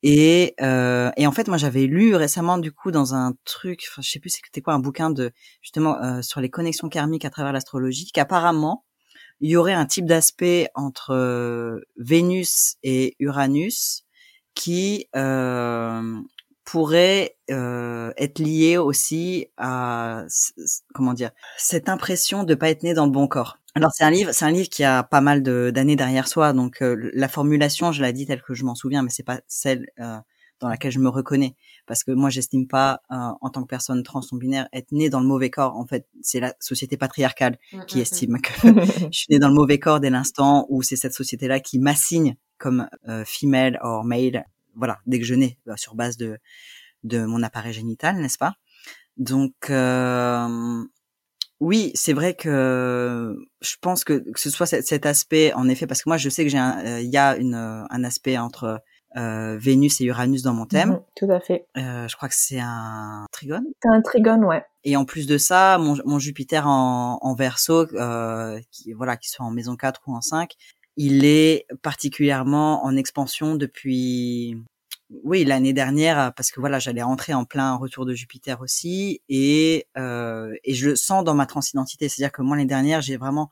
Et, 0.02 0.54
euh, 0.60 1.10
et 1.16 1.26
en 1.26 1.32
fait, 1.32 1.48
moi, 1.48 1.56
j'avais 1.56 1.86
lu 1.86 2.14
récemment, 2.14 2.58
du 2.58 2.72
coup, 2.72 2.90
dans 2.90 3.14
un 3.14 3.32
truc, 3.44 3.84
enfin, 3.90 4.02
je 4.02 4.10
sais 4.10 4.20
plus 4.20 4.30
c'était 4.30 4.60
quoi, 4.60 4.74
un 4.74 4.78
bouquin 4.78 5.10
de 5.10 5.32
justement 5.62 5.98
euh, 6.02 6.20
sur 6.20 6.40
les 6.42 6.50
connexions 6.50 6.90
karmiques 6.90 7.24
à 7.24 7.30
travers 7.30 7.52
l'astrologie, 7.52 8.10
qu'apparemment, 8.12 8.84
il 9.40 9.50
y 9.50 9.56
aurait 9.56 9.72
un 9.72 9.86
type 9.86 10.06
d'aspect 10.06 10.68
entre 10.74 11.10
euh, 11.12 11.80
Vénus 11.96 12.76
et 12.82 13.16
Uranus 13.18 14.04
qui 14.54 15.08
euh, 15.16 16.20
pourrait 16.64 17.36
euh, 17.50 18.12
être 18.16 18.38
lié 18.38 18.78
aussi 18.78 19.48
à 19.56 20.24
comment 20.94 21.14
dire 21.14 21.30
cette 21.58 21.88
impression 21.88 22.44
de 22.44 22.54
pas 22.54 22.70
être 22.70 22.82
né 22.82 22.94
dans 22.94 23.06
le 23.06 23.12
bon 23.12 23.26
corps. 23.26 23.58
Alors 23.76 23.90
c'est 23.92 24.04
un 24.04 24.10
livre, 24.10 24.30
c'est 24.32 24.44
un 24.44 24.52
livre 24.52 24.68
qui 24.68 24.84
a 24.84 25.02
pas 25.02 25.20
mal 25.20 25.42
d'années 25.42 25.96
derrière 25.96 26.28
soi, 26.28 26.52
donc 26.52 26.80
euh, 26.80 27.10
la 27.12 27.28
formulation, 27.28 27.90
je 27.90 28.02
l'ai 28.02 28.12
dit 28.12 28.24
telle 28.24 28.40
que 28.40 28.54
je 28.54 28.64
m'en 28.64 28.76
souviens, 28.76 29.02
mais 29.02 29.10
c'est 29.10 29.24
pas 29.24 29.40
celle 29.48 29.88
euh, 29.98 30.16
dans 30.60 30.68
laquelle 30.68 30.92
je 30.92 31.00
me 31.00 31.08
reconnais, 31.08 31.56
parce 31.84 32.04
que 32.04 32.12
moi 32.12 32.30
j'estime 32.30 32.68
pas 32.68 33.02
euh, 33.10 33.16
en 33.40 33.50
tant 33.50 33.62
que 33.62 33.66
personne 33.66 34.00
trans 34.04 34.20
non 34.30 34.38
binaire 34.38 34.68
être 34.72 34.92
née 34.92 35.10
dans 35.10 35.18
le 35.18 35.26
mauvais 35.26 35.50
corps. 35.50 35.76
En 35.76 35.86
fait, 35.86 36.06
c'est 36.22 36.38
la 36.38 36.54
société 36.60 36.96
patriarcale 36.96 37.58
mmh, 37.72 37.84
qui 37.86 37.98
mmh, 37.98 38.02
estime 38.02 38.32
mmh. 38.34 38.40
que 38.40 38.52
je 39.10 39.18
suis 39.18 39.26
née 39.30 39.40
dans 39.40 39.48
le 39.48 39.54
mauvais 39.54 39.80
corps 39.80 39.98
dès 39.98 40.10
l'instant 40.10 40.66
où 40.68 40.82
c'est 40.82 40.96
cette 40.96 41.14
société-là 41.14 41.58
qui 41.58 41.80
m'assigne 41.80 42.36
comme 42.58 42.88
female 43.26 43.80
or 43.82 44.04
male. 44.04 44.44
Voilà, 44.76 45.00
dès 45.06 45.18
que 45.18 45.24
je 45.24 45.34
nais, 45.34 45.58
bah, 45.66 45.76
sur 45.76 45.96
base 45.96 46.16
de 46.16 46.38
de 47.02 47.24
mon 47.24 47.42
appareil 47.42 47.72
génital, 47.72 48.16
n'est-ce 48.18 48.38
pas? 48.38 48.54
Donc 49.16 49.68
oui, 51.60 51.92
c'est 51.94 52.12
vrai 52.12 52.34
que 52.34 53.36
je 53.60 53.74
pense 53.80 54.04
que 54.04 54.14
que 54.30 54.40
ce 54.40 54.50
soit 54.50 54.66
cet, 54.66 55.06
aspect, 55.06 55.52
en 55.54 55.68
effet, 55.68 55.86
parce 55.86 56.02
que 56.02 56.08
moi 56.08 56.16
je 56.16 56.28
sais 56.28 56.44
que 56.44 56.50
j'ai, 56.50 56.58
euh, 56.58 57.00
il 57.00 57.10
y 57.10 57.16
a 57.16 57.36
une, 57.36 57.54
un 57.54 58.04
aspect 58.04 58.36
entre 58.38 58.82
euh, 59.16 59.56
Vénus 59.58 60.00
et 60.00 60.04
Uranus 60.04 60.42
dans 60.42 60.54
mon 60.54 60.66
thème. 60.66 60.90
Mhm, 60.90 61.00
tout 61.14 61.30
à 61.30 61.38
fait. 61.38 61.66
Euh, 61.76 62.08
je 62.08 62.16
crois 62.16 62.28
que 62.28 62.34
c'est 62.36 62.58
un 62.58 63.26
trigone. 63.30 63.64
C'est 63.80 63.88
un 63.88 64.02
trigone, 64.02 64.44
ouais. 64.44 64.64
Et 64.82 64.96
en 64.96 65.04
plus 65.04 65.28
de 65.28 65.38
ça, 65.38 65.78
mon, 65.78 65.96
mon 66.04 66.18
Jupiter 66.18 66.66
en, 66.66 67.18
en 67.22 67.36
euh, 67.38 68.60
qui 68.72 68.92
voilà, 68.92 69.16
qui 69.16 69.30
soit 69.30 69.46
en 69.46 69.52
maison 69.52 69.76
4 69.76 70.02
ou 70.08 70.16
en 70.16 70.20
5, 70.20 70.54
il 70.96 71.24
est 71.24 71.66
particulièrement 71.82 72.84
en 72.84 72.96
expansion 72.96 73.54
depuis 73.54 74.56
oui, 75.22 75.44
l'année 75.44 75.72
dernière, 75.72 76.18
euh, 76.18 76.30
parce 76.30 76.50
que 76.50 76.60
voilà, 76.60 76.78
j'allais 76.78 77.02
rentrer 77.02 77.34
en 77.34 77.44
plein 77.44 77.74
retour 77.74 78.06
de 78.06 78.14
Jupiter 78.14 78.60
aussi, 78.60 79.22
et 79.28 79.86
euh, 79.96 80.54
et 80.64 80.74
je 80.74 80.90
le 80.90 80.96
sens 80.96 81.24
dans 81.24 81.34
ma 81.34 81.46
transidentité, 81.46 82.08
c'est-à-dire 82.08 82.32
que 82.32 82.42
moi 82.42 82.56
l'année 82.56 82.68
dernière, 82.68 83.00
j'ai 83.00 83.16
vraiment 83.16 83.50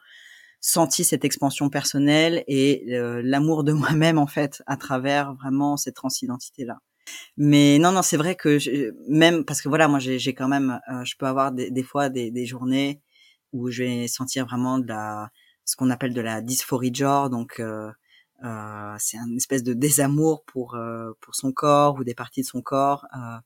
senti 0.61 1.05
cette 1.05 1.25
expansion 1.25 1.71
personnelle 1.71 2.45
et 2.47 2.95
euh, 2.95 3.21
l'amour 3.25 3.65
de 3.65 3.73
moi-même 3.73 4.19
en 4.19 4.27
fait 4.27 4.63
à 4.67 4.77
travers 4.77 5.35
vraiment 5.35 5.77
cette 5.77 5.97
transidentité 5.97 6.65
là. 6.65 6.79
Mais 7.37 7.79
non, 7.79 7.93
non, 7.93 8.03
c'est 8.03 8.17
vrai 8.17 8.37
que 8.37 8.59
même 9.11 9.45
parce 9.45 9.61
que 9.63 9.69
voilà, 9.69 9.89
moi 9.89 9.99
j'ai 9.99 10.35
quand 10.35 10.49
même, 10.49 10.81
je 11.05 11.15
peux 11.19 11.27
avoir 11.27 11.53
des, 11.53 11.71
des 11.71 11.83
fois 11.83 12.09
des, 12.11 12.31
des, 12.31 12.47
journées 12.47 13.01
où 13.53 13.71
je 13.71 13.83
vais 13.85 14.09
sentir 14.09 14.47
vraiment 14.47 14.79
de 14.79 14.87
la, 14.89 15.31
ce 15.65 15.77
qu'on 15.77 15.91
appelle 15.91 16.15
de 16.15 16.21
la 16.21 16.41
dysphorie 16.43 16.93
de 16.93 16.97
genre, 16.97 17.31
donc 17.31 17.61
euh, 18.43 18.97
c'est 18.99 19.19
une 19.19 19.37
espèce 19.37 19.63
de 19.63 19.73
désamour 19.73 20.45
pour 20.45 20.75
euh, 20.75 21.13
pour 21.21 21.35
son 21.35 21.53
corps 21.53 21.97
ou 21.99 22.05
des 22.05 22.15
parties 22.15 22.43
de 22.43 22.47
son 22.47 22.63
corps. 22.63 23.07
Euh, 23.17 23.39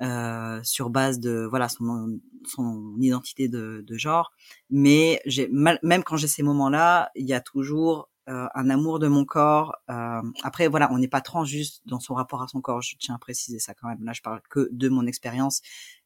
euh, 0.00 0.60
sur 0.64 0.90
base 0.90 1.20
de 1.20 1.46
voilà 1.48 1.68
son 1.68 2.18
son 2.44 2.96
identité 2.98 3.48
de, 3.48 3.84
de 3.86 3.98
genre. 3.98 4.32
Mais 4.70 5.20
j'ai 5.26 5.48
même 5.48 6.02
quand 6.04 6.16
j'ai 6.16 6.28
ces 6.28 6.42
moments-là, 6.42 7.10
il 7.14 7.26
y 7.26 7.34
a 7.34 7.40
toujours 7.40 8.08
euh, 8.28 8.48
un 8.54 8.70
amour 8.70 8.98
de 8.98 9.06
mon 9.06 9.24
corps. 9.24 9.76
Euh, 9.90 10.22
après, 10.42 10.66
voilà, 10.66 10.90
on 10.92 10.98
n'est 10.98 11.08
pas 11.08 11.20
trans 11.20 11.44
juste 11.44 11.82
dans 11.86 12.00
son 12.00 12.14
rapport 12.14 12.42
à 12.42 12.48
son 12.48 12.60
corps. 12.60 12.80
Je 12.80 12.96
tiens 12.98 13.14
à 13.14 13.18
préciser 13.18 13.58
ça 13.58 13.74
quand 13.74 13.88
même. 13.88 14.02
Là, 14.04 14.12
je 14.12 14.22
parle 14.22 14.40
que 14.48 14.68
de 14.72 14.88
mon 14.88 15.06
expérience. 15.06 15.60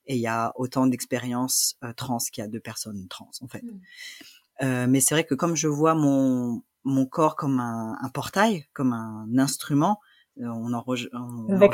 Et 0.06 0.16
il 0.16 0.20
y 0.20 0.26
a 0.26 0.52
autant 0.56 0.86
d'expériences 0.86 1.78
trans 1.96 2.18
qu'il 2.18 2.42
y 2.42 2.44
a 2.44 2.48
de 2.48 2.58
personnes 2.58 3.06
trans, 3.08 3.30
en 3.40 3.48
fait. 3.48 3.62
Mmh. 3.62 3.80
Euh, 4.62 4.86
mais 4.88 5.00
c'est 5.00 5.14
vrai 5.14 5.24
que 5.24 5.34
comme 5.34 5.54
je 5.54 5.68
vois 5.68 5.94
mon 5.94 6.62
mon 6.86 7.04
corps 7.04 7.36
comme 7.36 7.60
un, 7.60 7.98
un 8.00 8.08
portail, 8.08 8.64
comme 8.72 8.92
un 8.92 9.26
instrument, 9.38 10.00
euh, 10.40 10.46
on 10.48 10.72
en, 10.72 10.82
revient 10.82 11.08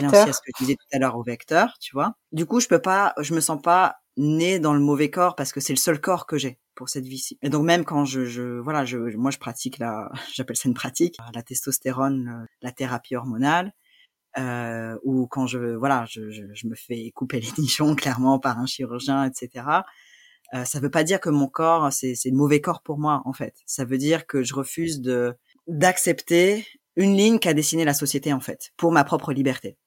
aussi 0.06 0.16
à 0.16 0.32
ce 0.32 0.40
que 0.40 0.50
tu 0.56 0.64
disais 0.64 0.76
tout 0.76 0.96
à 0.96 0.98
l'heure 0.98 1.16
au 1.16 1.22
vecteur, 1.22 1.76
tu 1.80 1.94
vois. 1.94 2.14
Du 2.30 2.46
coup, 2.46 2.60
je 2.60 2.68
peux 2.68 2.80
pas, 2.80 3.12
je 3.20 3.34
me 3.34 3.40
sens 3.40 3.60
pas 3.60 3.96
né 4.16 4.58
dans 4.58 4.74
le 4.74 4.80
mauvais 4.80 5.10
corps 5.10 5.34
parce 5.34 5.52
que 5.52 5.60
c'est 5.60 5.72
le 5.72 5.78
seul 5.78 6.00
corps 6.00 6.26
que 6.26 6.38
j'ai 6.38 6.58
pour 6.74 6.88
cette 6.88 7.06
vie-ci. 7.06 7.38
Et 7.42 7.50
donc 7.50 7.64
même 7.64 7.84
quand 7.84 8.04
je, 8.04 8.24
je 8.24 8.58
voilà, 8.60 8.84
je, 8.84 8.98
moi 9.16 9.30
je 9.30 9.38
pratique 9.38 9.78
la, 9.78 10.10
j'appelle 10.34 10.56
ça 10.56 10.68
une 10.68 10.74
pratique, 10.74 11.16
la 11.34 11.42
testostérone, 11.42 12.46
la 12.60 12.72
thérapie 12.72 13.16
hormonale, 13.16 13.72
euh, 14.38 14.96
ou 15.02 15.26
quand 15.26 15.46
je, 15.46 15.74
voilà, 15.74 16.06
je, 16.08 16.30
je, 16.30 16.44
je, 16.52 16.66
me 16.66 16.74
fais 16.74 17.10
couper 17.14 17.40
les 17.40 17.50
nichons 17.58 17.94
clairement 17.94 18.38
par 18.38 18.58
un 18.58 18.66
chirurgien, 18.66 19.24
etc. 19.24 19.64
Euh, 20.54 20.64
ça 20.64 20.80
veut 20.80 20.90
pas 20.90 21.04
dire 21.04 21.20
que 21.20 21.30
mon 21.30 21.48
corps 21.48 21.92
c'est 21.92 22.14
le 22.24 22.36
mauvais 22.36 22.60
corps 22.60 22.82
pour 22.82 22.98
moi 22.98 23.22
en 23.24 23.32
fait. 23.32 23.54
Ça 23.66 23.84
veut 23.84 23.98
dire 23.98 24.26
que 24.26 24.42
je 24.42 24.54
refuse 24.54 25.02
d'accepter 25.66 26.66
une 26.96 27.16
ligne 27.16 27.38
qu'a 27.38 27.54
dessinée 27.54 27.84
la 27.84 27.94
société 27.94 28.32
en 28.32 28.40
fait 28.40 28.72
pour 28.76 28.92
ma 28.92 29.04
propre 29.04 29.32
liberté. 29.32 29.78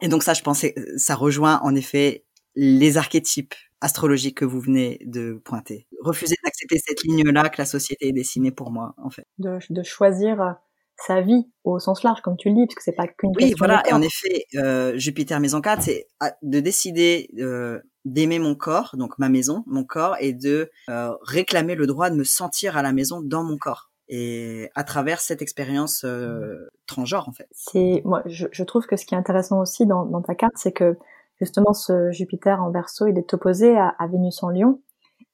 Et 0.00 0.08
donc 0.08 0.22
ça, 0.22 0.34
je 0.34 0.42
pensais, 0.42 0.74
ça 0.96 1.14
rejoint 1.14 1.60
en 1.62 1.74
effet 1.74 2.24
les 2.56 2.96
archétypes 2.96 3.54
astrologiques 3.80 4.38
que 4.38 4.44
vous 4.44 4.60
venez 4.60 5.00
de 5.04 5.34
pointer. 5.44 5.86
Refuser 6.00 6.36
d'accepter 6.42 6.78
cette 6.78 7.02
ligne-là 7.02 7.48
que 7.48 7.60
la 7.60 7.66
société 7.66 8.08
est 8.08 8.12
dessinée 8.12 8.50
pour 8.50 8.70
moi, 8.70 8.94
en 8.98 9.10
fait. 9.10 9.26
De, 9.38 9.82
choisir 9.82 10.40
euh, 10.40 10.52
sa 10.96 11.20
vie 11.20 11.50
au 11.64 11.78
sens 11.78 12.02
large, 12.02 12.20
comme 12.22 12.36
tu 12.36 12.48
le 12.48 12.54
dis, 12.54 12.66
parce 12.66 12.76
que 12.76 12.82
c'est 12.82 12.92
pas 12.92 13.06
qu'une 13.06 13.32
oui, 13.36 13.54
voilà. 13.58 13.82
Et 13.88 13.92
en 13.92 14.02
effet, 14.02 14.44
euh, 14.56 14.96
Jupiter 14.96 15.40
Maison 15.40 15.60
4, 15.60 15.82
c'est 15.82 16.08
ah, 16.20 16.32
de 16.42 16.60
décider 16.60 17.28
euh, 17.38 17.80
d'aimer 18.04 18.38
mon 18.38 18.54
corps, 18.54 18.94
donc 18.96 19.18
ma 19.18 19.28
maison, 19.28 19.64
mon 19.66 19.84
corps, 19.84 20.16
et 20.20 20.32
de 20.32 20.70
euh, 20.88 21.12
réclamer 21.22 21.74
le 21.74 21.86
droit 21.86 22.10
de 22.10 22.16
me 22.16 22.24
sentir 22.24 22.76
à 22.76 22.82
la 22.82 22.92
maison 22.92 23.20
dans 23.22 23.42
mon 23.42 23.56
corps. 23.56 23.90
Et 24.08 24.70
à 24.74 24.84
travers 24.84 25.20
cette 25.20 25.40
expérience 25.40 26.04
euh, 26.04 26.68
transgenre, 26.86 27.28
en 27.28 27.32
fait. 27.32 27.48
C'est 27.52 28.02
moi, 28.04 28.22
je, 28.26 28.46
je, 28.52 28.62
trouve 28.62 28.86
que 28.86 28.96
ce 28.96 29.06
qui 29.06 29.14
est 29.14 29.18
intéressant 29.18 29.60
aussi 29.60 29.86
dans, 29.86 30.04
dans 30.04 30.20
ta 30.20 30.34
carte, 30.34 30.52
c'est 30.56 30.72
que 30.72 30.98
justement 31.40 31.72
ce 31.72 32.10
Jupiter 32.12 32.62
en 32.62 32.70
Verseau, 32.70 33.06
il 33.06 33.16
est 33.16 33.32
opposé 33.32 33.76
à, 33.76 33.88
à 33.98 34.06
Vénus 34.06 34.42
en 34.42 34.50
Lion, 34.50 34.82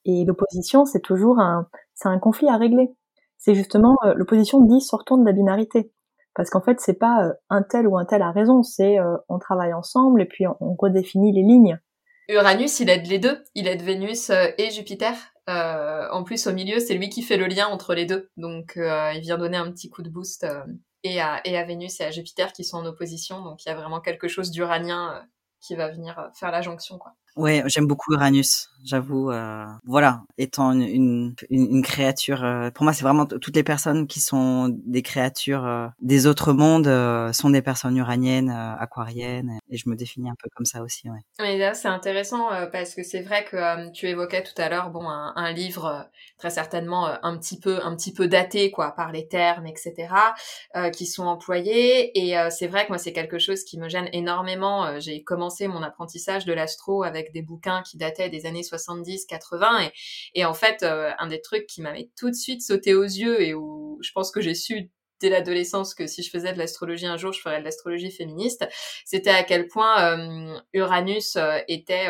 et 0.05 0.25
l'opposition, 0.25 0.85
c'est 0.85 1.01
toujours 1.01 1.41
un, 1.41 1.69
c'est 1.95 2.09
un 2.09 2.19
conflit 2.19 2.49
à 2.49 2.57
régler. 2.57 2.95
C'est 3.41 3.55
justement 3.55 3.97
euh, 4.05 4.13
l'opposition 4.15 4.61
dit 4.61 4.83
sortons 4.83 5.17
de 5.17 5.25
la 5.25 5.33
binarité, 5.33 5.91
parce 6.35 6.51
qu'en 6.51 6.61
fait, 6.61 6.79
c'est 6.79 6.99
pas 6.99 7.25
euh, 7.25 7.33
un 7.49 7.63
tel 7.63 7.89
ou 7.89 7.97
un 7.97 8.05
tel 8.05 8.21
a 8.21 8.31
raison, 8.31 8.63
c'est 8.63 9.01
euh, 9.01 9.17
on 9.31 9.39
travaille 9.39 9.73
ensemble 9.73 10.21
et 10.21 10.27
puis 10.27 10.47
on, 10.47 10.57
on, 10.61 10.77
redéfinit 10.79 11.33
les 11.33 11.43
lignes. 11.43 11.81
Uranus, 12.29 12.79
il 12.81 12.91
aide 12.91 13.07
les 13.07 13.19
deux, 13.19 13.43
il 13.55 13.67
aide 13.67 13.83
Vénus 13.83 14.31
et 14.31 14.71
Jupiter. 14.71 15.15
en 15.49 16.23
plus, 16.23 16.47
au 16.47 16.53
milieu, 16.53 16.79
c'est 16.79 16.95
lui 16.95 17.09
qui 17.09 17.23
fait 17.23 17.39
le 17.39 17.47
lien 17.47 17.67
entre 17.67 17.93
les 17.93 18.05
deux, 18.05 18.31
donc 18.37 18.75
il 18.77 19.21
vient 19.21 19.37
donner 19.37 19.57
un 19.57 19.73
petit 19.73 19.91
coup 19.91 20.03
de 20.03 20.11
boost. 20.11 20.47
Et 21.03 21.21
à, 21.21 21.41
et 21.45 21.57
à 21.57 21.65
Vénus 21.65 21.99
et 22.01 22.05
à 22.05 22.13
Jupiter 22.13 22.53
qui 22.53 22.63
sont 22.63 22.77
en 22.77 22.85
opposition, 22.85 23.43
donc 23.43 23.65
il 23.65 23.69
y 23.69 23.73
a 23.73 23.75
vraiment 23.75 24.01
quelque 24.01 24.29
chose 24.29 24.53
d'uranien 24.53 25.25
qui 25.61 25.77
va 25.77 25.91
venir 25.91 26.19
euh, 26.19 26.29
faire 26.35 26.51
la 26.51 26.63
jonction, 26.63 26.99
quoi. 26.99 27.13
Ouais, 27.37 27.63
j'aime 27.67 27.87
beaucoup 27.87 28.13
Uranus, 28.13 28.71
j'avoue. 28.85 29.31
Euh, 29.31 29.65
voilà, 29.85 30.23
étant 30.37 30.73
une, 30.73 30.83
une, 30.83 31.35
une 31.49 31.83
créature, 31.83 32.43
euh, 32.45 32.71
pour 32.71 32.83
moi, 32.83 32.93
c'est 32.93 33.05
vraiment 33.05 33.25
toutes 33.25 33.55
les 33.55 33.63
personnes 33.63 34.09
qui 34.09 34.21
sont 34.21 34.77
des 34.85 35.03
créatures 35.03 35.65
euh, 35.65 35.87
des 36.01 36.27
autres 36.27 36.53
mondes 36.53 36.89
euh, 36.89 37.33
sont 37.33 37.51
des 37.51 37.63
personnes 37.63 37.97
uraniennes, 37.97 38.51
aquariennes, 38.51 39.60
et 39.71 39.77
je 39.77 39.89
me 39.89 39.97
définis 39.97 40.29
un 40.29 40.35
peu 40.41 40.49
comme 40.55 40.67
ça 40.67 40.83
aussi. 40.83 41.09
Ouais. 41.09 41.19
Mais 41.41 41.75
c'est 41.75 41.89
intéressant 41.89 42.49
parce 42.73 42.95
que 42.95 43.03
c'est 43.03 43.23
vrai 43.23 43.45
que 43.45 43.91
tu 43.93 44.09
évoquais 44.09 44.43
tout 44.43 44.61
à 44.61 44.69
l'heure, 44.69 44.91
bon, 44.91 45.09
un, 45.09 45.33
un 45.37 45.53
livre 45.53 46.09
très 46.39 46.51
certainement 46.51 47.07
un 47.23 47.39
petit 47.39 47.59
peu, 47.59 47.79
un 47.83 47.95
petit 47.97 48.13
peu 48.13 48.29
daté, 48.29 48.71
quoi, 48.71 48.93
par 48.93 49.13
les 49.13 49.29
termes, 49.29 49.67
etc., 49.67 50.09
qui 50.93 51.07
sont 51.07 51.25
employés. 51.25 52.19
Et 52.19 52.35
c'est 52.51 52.67
vrai 52.67 52.85
que 52.85 52.89
moi, 52.89 52.99
c'est 52.99 53.13
quelque 53.13 53.39
chose 53.39 53.65
qui 53.65 53.79
me 53.79 53.89
gêne 53.89 54.09
énormément. 54.13 54.99
J'ai 55.01 55.23
commencé 55.23 55.69
mon 55.69 55.83
apprentissage 55.83 56.45
de 56.45 56.53
l'astro 56.53 57.03
avec 57.03 57.33
des 57.33 57.43
bouquins 57.43 57.83
qui 57.83 57.97
dataient 57.97 58.29
des 58.29 58.47
années 58.47 58.63
70-80 58.63 59.85
et, 59.85 59.93
et 60.35 60.45
en 60.45 60.55
fait 60.55 60.83
euh, 60.83 61.11
un 61.19 61.27
des 61.27 61.41
trucs 61.41 61.67
qui 61.67 61.83
m'avait 61.83 62.11
tout 62.17 62.31
de 62.31 62.35
suite 62.35 62.63
sauté 62.63 62.95
aux 62.95 63.05
yeux 63.05 63.43
et 63.43 63.55
où 63.55 63.99
je 64.03 64.11
pense 64.13 64.31
que 64.31 64.41
j'ai 64.41 64.55
su 64.55 64.91
dès 65.21 65.29
l'adolescence 65.29 65.95
que 65.95 66.07
si 66.07 66.23
je 66.23 66.31
faisais 66.31 66.53
de 66.53 66.59
l'astrologie 66.59 67.07
un 67.07 67.17
jour, 67.17 67.33
je 67.33 67.41
ferais 67.41 67.61
de 67.61 67.65
l'astrologie 67.65 68.11
féministe. 68.11 68.67
C'était 69.05 69.31
à 69.31 69.43
quel 69.43 69.69
point 69.69 70.19
euh, 70.19 70.59
Uranus 70.73 71.37
euh, 71.37 71.59
était, 71.69 72.09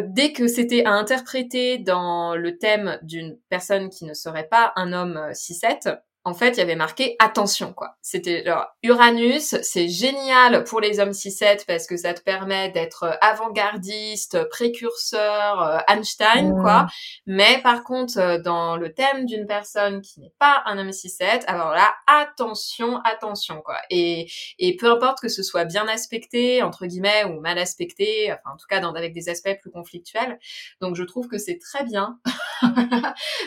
dès 0.00 0.32
que 0.32 0.46
c'était 0.46 0.84
à 0.84 0.92
interpréter 0.92 1.78
dans 1.78 2.34
le 2.36 2.58
thème 2.58 2.98
d'une 3.02 3.38
personne 3.48 3.90
qui 3.90 4.04
ne 4.04 4.14
serait 4.14 4.48
pas 4.48 4.72
un 4.76 4.92
homme 4.92 5.20
6-7, 5.32 5.98
en 6.26 6.32
fait, 6.32 6.52
il 6.52 6.56
y 6.58 6.62
avait 6.62 6.74
marqué 6.74 7.16
attention 7.18 7.74
quoi. 7.74 7.96
C'était 8.00 8.44
genre 8.44 8.66
Uranus, 8.82 9.56
c'est 9.62 9.88
génial 9.88 10.64
pour 10.64 10.80
les 10.80 10.98
hommes 10.98 11.10
6-7 11.10 11.66
parce 11.66 11.86
que 11.86 11.98
ça 11.98 12.14
te 12.14 12.22
permet 12.22 12.70
d'être 12.70 13.18
avant-gardiste, 13.20 14.48
précurseur, 14.48 15.62
euh, 15.62 15.78
Einstein 15.86 16.54
quoi. 16.62 16.86
Mais 17.26 17.60
par 17.62 17.84
contre, 17.84 18.18
euh, 18.18 18.38
dans 18.38 18.76
le 18.76 18.94
thème 18.94 19.26
d'une 19.26 19.46
personne 19.46 20.00
qui 20.00 20.20
n'est 20.20 20.32
pas 20.38 20.62
un 20.64 20.78
homme 20.78 20.90
6-7, 20.90 21.44
alors 21.46 21.72
là, 21.72 21.94
attention, 22.06 23.00
attention 23.04 23.60
quoi. 23.60 23.76
Et 23.90 24.26
et 24.58 24.76
peu 24.76 24.90
importe 24.90 25.20
que 25.20 25.28
ce 25.28 25.42
soit 25.42 25.66
bien 25.66 25.86
aspecté 25.88 26.62
entre 26.62 26.86
guillemets 26.86 27.24
ou 27.24 27.40
mal 27.40 27.58
aspecté, 27.58 28.32
enfin 28.32 28.54
en 28.54 28.56
tout 28.56 28.66
cas 28.66 28.80
dans 28.80 28.94
avec 28.94 29.12
des 29.12 29.28
aspects 29.28 29.58
plus 29.60 29.70
conflictuels. 29.70 30.38
Donc 30.80 30.96
je 30.96 31.02
trouve 31.02 31.28
que 31.28 31.38
c'est 31.38 31.58
très 31.58 31.84
bien 31.84 32.18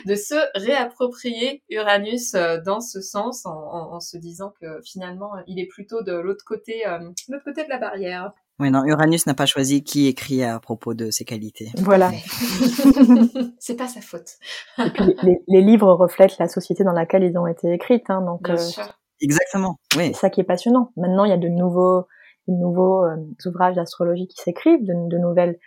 de 0.06 0.16
se 0.16 0.36
réapproprier 0.56 1.64
Uranus 1.70 2.34
euh, 2.36 2.60
dans 2.62 2.82
ce 2.82 3.02
sens 3.02 3.46
en, 3.46 3.52
en, 3.52 3.94
en, 3.96 4.00
se 4.00 4.18
disant 4.18 4.54
que 4.62 4.82
finalement 4.86 5.32
il 5.48 5.60
est 5.60 5.68
plutôt 5.68 6.02
de 6.02 6.14
l'autre 6.14 6.46
côté, 6.46 6.88
euh, 6.88 7.00
l'autre 7.30 7.44
côté 7.44 7.64
de 7.64 7.70
la 7.70 7.78
barrière. 7.78 8.32
Oui, 8.60 8.72
non, 8.72 8.84
Uranus 8.86 9.28
n'a 9.28 9.36
pas 9.36 9.46
choisi 9.46 9.84
qui 9.84 10.08
écrit 10.08 10.44
à 10.44 10.60
propos 10.60 10.96
de 10.96 11.12
ses 11.12 11.26
qualités. 11.26 11.70
Voilà. 11.78 12.12
c'est 13.60 13.76
pas 13.76 13.88
sa 13.88 14.02
faute. 14.02 14.32
Et 14.80 14.90
puis, 14.90 15.16
les, 15.22 15.38
les, 15.48 15.62
livres 15.62 15.94
reflètent 15.94 16.40
la 16.40 16.48
société 16.48 16.84
dans 16.84 16.92
laquelle 16.92 17.24
ils 17.24 17.38
ont 17.38 17.46
été 17.46 17.72
écrits, 17.72 18.04
hein, 18.10 18.22
donc. 18.22 18.44
Bien 18.44 18.56
euh, 18.56 18.58
sûr. 18.58 18.98
Exactement. 19.22 19.80
Oui. 19.96 20.08
C'est 20.08 20.22
ça 20.22 20.30
qui 20.32 20.42
est 20.42 20.46
passionnant. 20.46 20.92
Maintenant, 20.98 21.26
il 21.26 21.30
y 21.30 21.34
a 21.34 21.38
de 21.38 21.48
nouveaux, 21.48 22.08
de 22.48 22.54
nouveaux 22.54 23.04
euh, 23.04 23.16
ouvrages 23.46 23.76
d'astrologie 23.76 24.28
qui 24.28 24.42
s'écrivent, 24.42 24.84
de, 24.84 24.94
de, 25.08 25.18
nouvelles, 25.20 25.60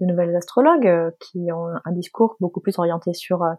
de 0.00 0.06
nouvelles 0.06 0.34
astrologues 0.36 0.86
euh, 0.86 1.10
qui 1.20 1.50
ont 1.52 1.68
un 1.84 1.92
discours 1.92 2.36
beaucoup 2.40 2.60
plus 2.60 2.78
orienté 2.78 3.14
sur 3.14 3.42
euh, 3.42 3.52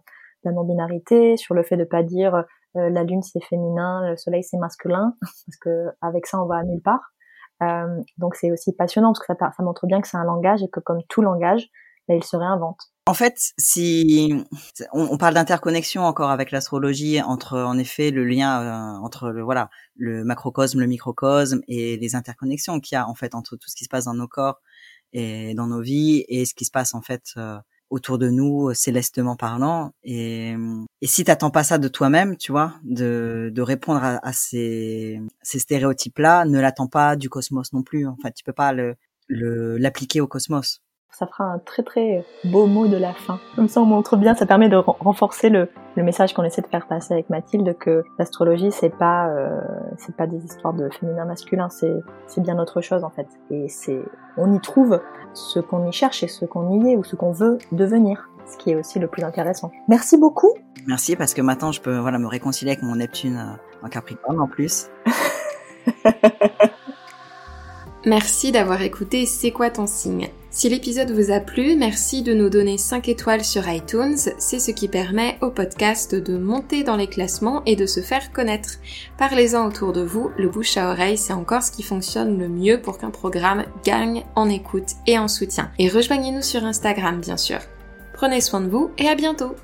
la 0.44 0.52
non-binarité, 0.52 1.38
sur 1.38 1.56
le 1.56 1.64
fait 1.64 1.78
de 1.78 1.84
pas 1.84 2.04
dire 2.04 2.44
euh, 2.76 2.90
la 2.90 3.04
lune 3.04 3.22
c'est 3.22 3.44
féminin, 3.44 4.10
le 4.10 4.18
soleil 4.18 4.44
c'est 4.44 4.58
masculin, 4.58 5.16
parce 5.22 5.58
que 5.62 5.88
avec 6.02 6.26
ça 6.28 6.42
on 6.42 6.46
va 6.46 6.64
nulle 6.64 6.82
part. 6.82 7.14
Euh, 7.62 8.02
donc 8.18 8.36
c'est 8.36 8.52
aussi 8.52 8.74
passionnant 8.74 9.12
parce 9.12 9.20
que 9.20 9.34
ça, 9.34 9.52
ça, 9.56 9.64
montre 9.64 9.86
bien 9.86 10.00
que 10.00 10.08
c'est 10.08 10.18
un 10.18 10.24
langage 10.24 10.64
et 10.64 10.70
que 10.70 10.80
comme 10.80 11.02
tout 11.10 11.22
langage, 11.22 11.68
ben, 12.08 12.16
il 12.16 12.24
se 12.24 12.38
réinvente. 12.38 12.80
En 13.06 13.14
fait, 13.14 13.36
si 13.58 14.46
on, 14.94 15.10
on 15.12 15.18
parle 15.18 15.34
d'interconnexion 15.34 16.04
encore 16.04 16.30
avec 16.30 16.52
l'astrologie 16.52 17.22
entre 17.22 17.58
en 17.60 17.78
effet 17.78 18.12
le 18.12 18.24
lien 18.24 18.62
euh, 18.62 19.00
entre 19.04 19.30
le 19.32 19.42
voilà 19.42 19.70
le 19.96 20.24
macrocosme, 20.24 20.80
le 20.80 20.88
microcosme 20.88 21.62
et 21.68 21.98
les 21.98 22.16
interconnexions 22.16 22.80
qu'il 22.80 22.96
y 22.96 23.00
a 23.00 23.10
en 23.10 23.16
fait 23.16 23.36
entre 23.36 23.58
tout 23.58 23.68
ce 23.68 23.76
qui 23.76 23.84
se 23.84 23.90
passe 23.90 24.06
dans 24.06 24.14
nos 24.14 24.28
corps 24.28 24.62
et 25.14 25.54
dans 25.54 25.68
nos 25.68 25.82
vies 25.82 26.26
et 26.28 26.46
ce 26.46 26.54
qui 26.54 26.66
se 26.66 26.72
passe 26.72 26.94
en 26.94 27.02
fait 27.02 27.24
euh, 27.38 27.58
autour 27.90 28.18
de 28.20 28.30
nous, 28.30 28.74
célestement 28.74 29.36
parlant. 29.36 29.92
Et, 30.04 30.56
et 31.02 31.08
si 31.08 31.24
t'attends 31.24 31.50
pas 31.52 31.64
ça 31.64 31.78
de 31.78 31.88
toi-même, 31.88 32.38
tu 32.38 32.52
vois, 32.52 32.76
de, 32.84 33.52
de 33.54 33.62
répondre 33.62 34.04
à, 34.04 34.26
à 34.26 34.34
ces, 34.34 35.20
ces 35.42 35.60
stéréotypes-là, 35.60 36.46
ne 36.46 36.60
l'attends 36.60 36.88
pas 36.88 37.16
du 37.16 37.30
cosmos 37.30 37.74
non 37.74 37.84
plus. 37.84 38.08
Enfin, 38.08 38.30
tu 38.32 38.44
peux 38.44 38.54
pas 38.54 38.74
le 38.74 38.96
l'appliquer 39.30 40.22
au 40.22 40.28
cosmos. 40.28 40.82
Ça 41.12 41.28
fera 41.28 41.46
un 41.46 41.60
très 41.60 41.84
très 41.84 42.24
beau 42.46 42.66
mot 42.66 42.88
de 42.88 42.96
la 42.96 43.14
fin. 43.14 43.40
Comme 43.56 43.68
ça, 43.68 43.82
on 43.82 43.86
montre 43.86 44.16
bien, 44.16 44.36
ça 44.36 44.46
permet 44.46 44.70
de 44.70 44.78
renforcer 44.78 45.50
le, 45.50 45.70
le 45.96 46.04
message 46.04 46.34
qu'on 46.34 46.44
essaie 46.44 46.62
de 46.62 46.68
faire 46.68 46.88
passer 46.88 47.14
avec 47.14 47.30
Mathilde 47.30 47.76
que 47.78 48.04
l'astrologie, 48.18 48.72
c'est 48.72 48.96
pas 48.96 49.28
euh, 49.30 49.60
c'est 49.98 50.16
pas 50.16 50.28
des 50.28 50.44
histoires 50.46 50.74
de 50.74 50.90
féminin 50.90 51.26
masculin, 51.26 51.70
c'est 51.70 51.94
c'est 52.28 52.42
bien 52.42 52.58
autre 52.60 52.82
chose 52.82 53.04
en 53.04 53.10
fait. 53.10 53.28
Et 53.50 53.68
c'est 53.68 54.00
on 54.38 54.54
y 54.54 54.62
trouve 54.62 55.02
ce 55.34 55.60
qu'on 55.60 55.86
y 55.88 55.92
cherche 55.92 56.24
et 56.24 56.28
ce 56.28 56.46
qu'on 56.46 56.84
y 56.84 56.92
est 56.92 56.96
ou 56.96 57.04
ce 57.04 57.16
qu'on 57.16 57.32
veut 57.32 57.58
devenir 57.72 58.30
ce 58.46 58.58
qui 58.58 58.72
est 58.72 58.76
aussi 58.76 59.00
le 59.00 59.08
plus 59.08 59.24
intéressant. 59.24 59.72
Merci 59.88 60.18
beaucoup. 60.18 60.54
Merci 60.88 61.16
parce 61.16 61.34
que 61.34 61.42
maintenant 61.42 61.72
je 61.72 61.82
peux 61.82 61.98
voilà 61.98 62.20
me 62.20 62.28
réconcilier 62.28 62.72
avec 62.72 62.84
mon 62.84 62.96
Neptune 62.96 63.38
euh, 63.38 63.86
en 63.86 63.90
Capricorne 63.90 64.40
en 64.40 64.48
plus. 64.48 64.90
Merci 68.06 68.54
d'avoir 68.54 68.82
écouté 68.82 69.26
C'est 69.26 69.52
quoi 69.52 69.70
ton 69.70 69.86
signe? 69.86 70.30
Si 70.52 70.70
l'épisode 70.70 71.12
vous 71.12 71.32
a 71.32 71.42
plu, 71.42 71.76
merci 71.76 72.24
de 72.24 72.34
nous 72.34 72.50
donner 72.50 72.78
5 72.78 73.10
étoiles 73.10 73.44
sur 73.44 73.68
iTunes, 73.68 74.16
c'est 74.16 74.60
ce 74.60 74.72
qui 74.72 74.88
permet 74.88 75.38
au 75.42 75.52
podcast 75.52 76.16
de 76.16 76.38
monter 76.38 76.84
dans 76.84 76.96
les 76.96 77.08
classements 77.08 77.62
et 77.66 77.76
de 77.76 77.86
se 77.86 78.00
faire 78.00 78.32
connaître. 78.32 78.80
Parlez-en 79.18 79.68
autour 79.68 79.92
de 79.92 80.02
vous, 80.02 80.32
le 80.38 80.48
bouche 80.48 80.78
à 80.78 80.92
oreille 80.92 81.18
c'est 81.18 81.34
encore 81.34 81.62
ce 81.62 81.74
qui 81.74 81.84
fonctionne 81.84 82.40
le 82.40 82.48
mieux 82.48 82.82
pour 82.82 82.98
qu'un 82.98 83.12
programme 83.12 83.66
gagne 83.84 84.24
en 84.36 84.50
écoute 84.50 84.92
et 85.06 85.20
en 85.20 85.28
soutien. 85.28 85.70
Et 85.78 85.90
rejoignez-nous 85.90 86.42
sur 86.42 86.64
Instagram 86.64 87.20
bien 87.20 87.38
sûr. 87.38 87.60
Prenez 88.14 88.40
soin 88.40 88.62
de 88.62 88.70
vous 88.70 88.92
et 88.98 89.10
à 89.10 89.16
bientôt 89.16 89.56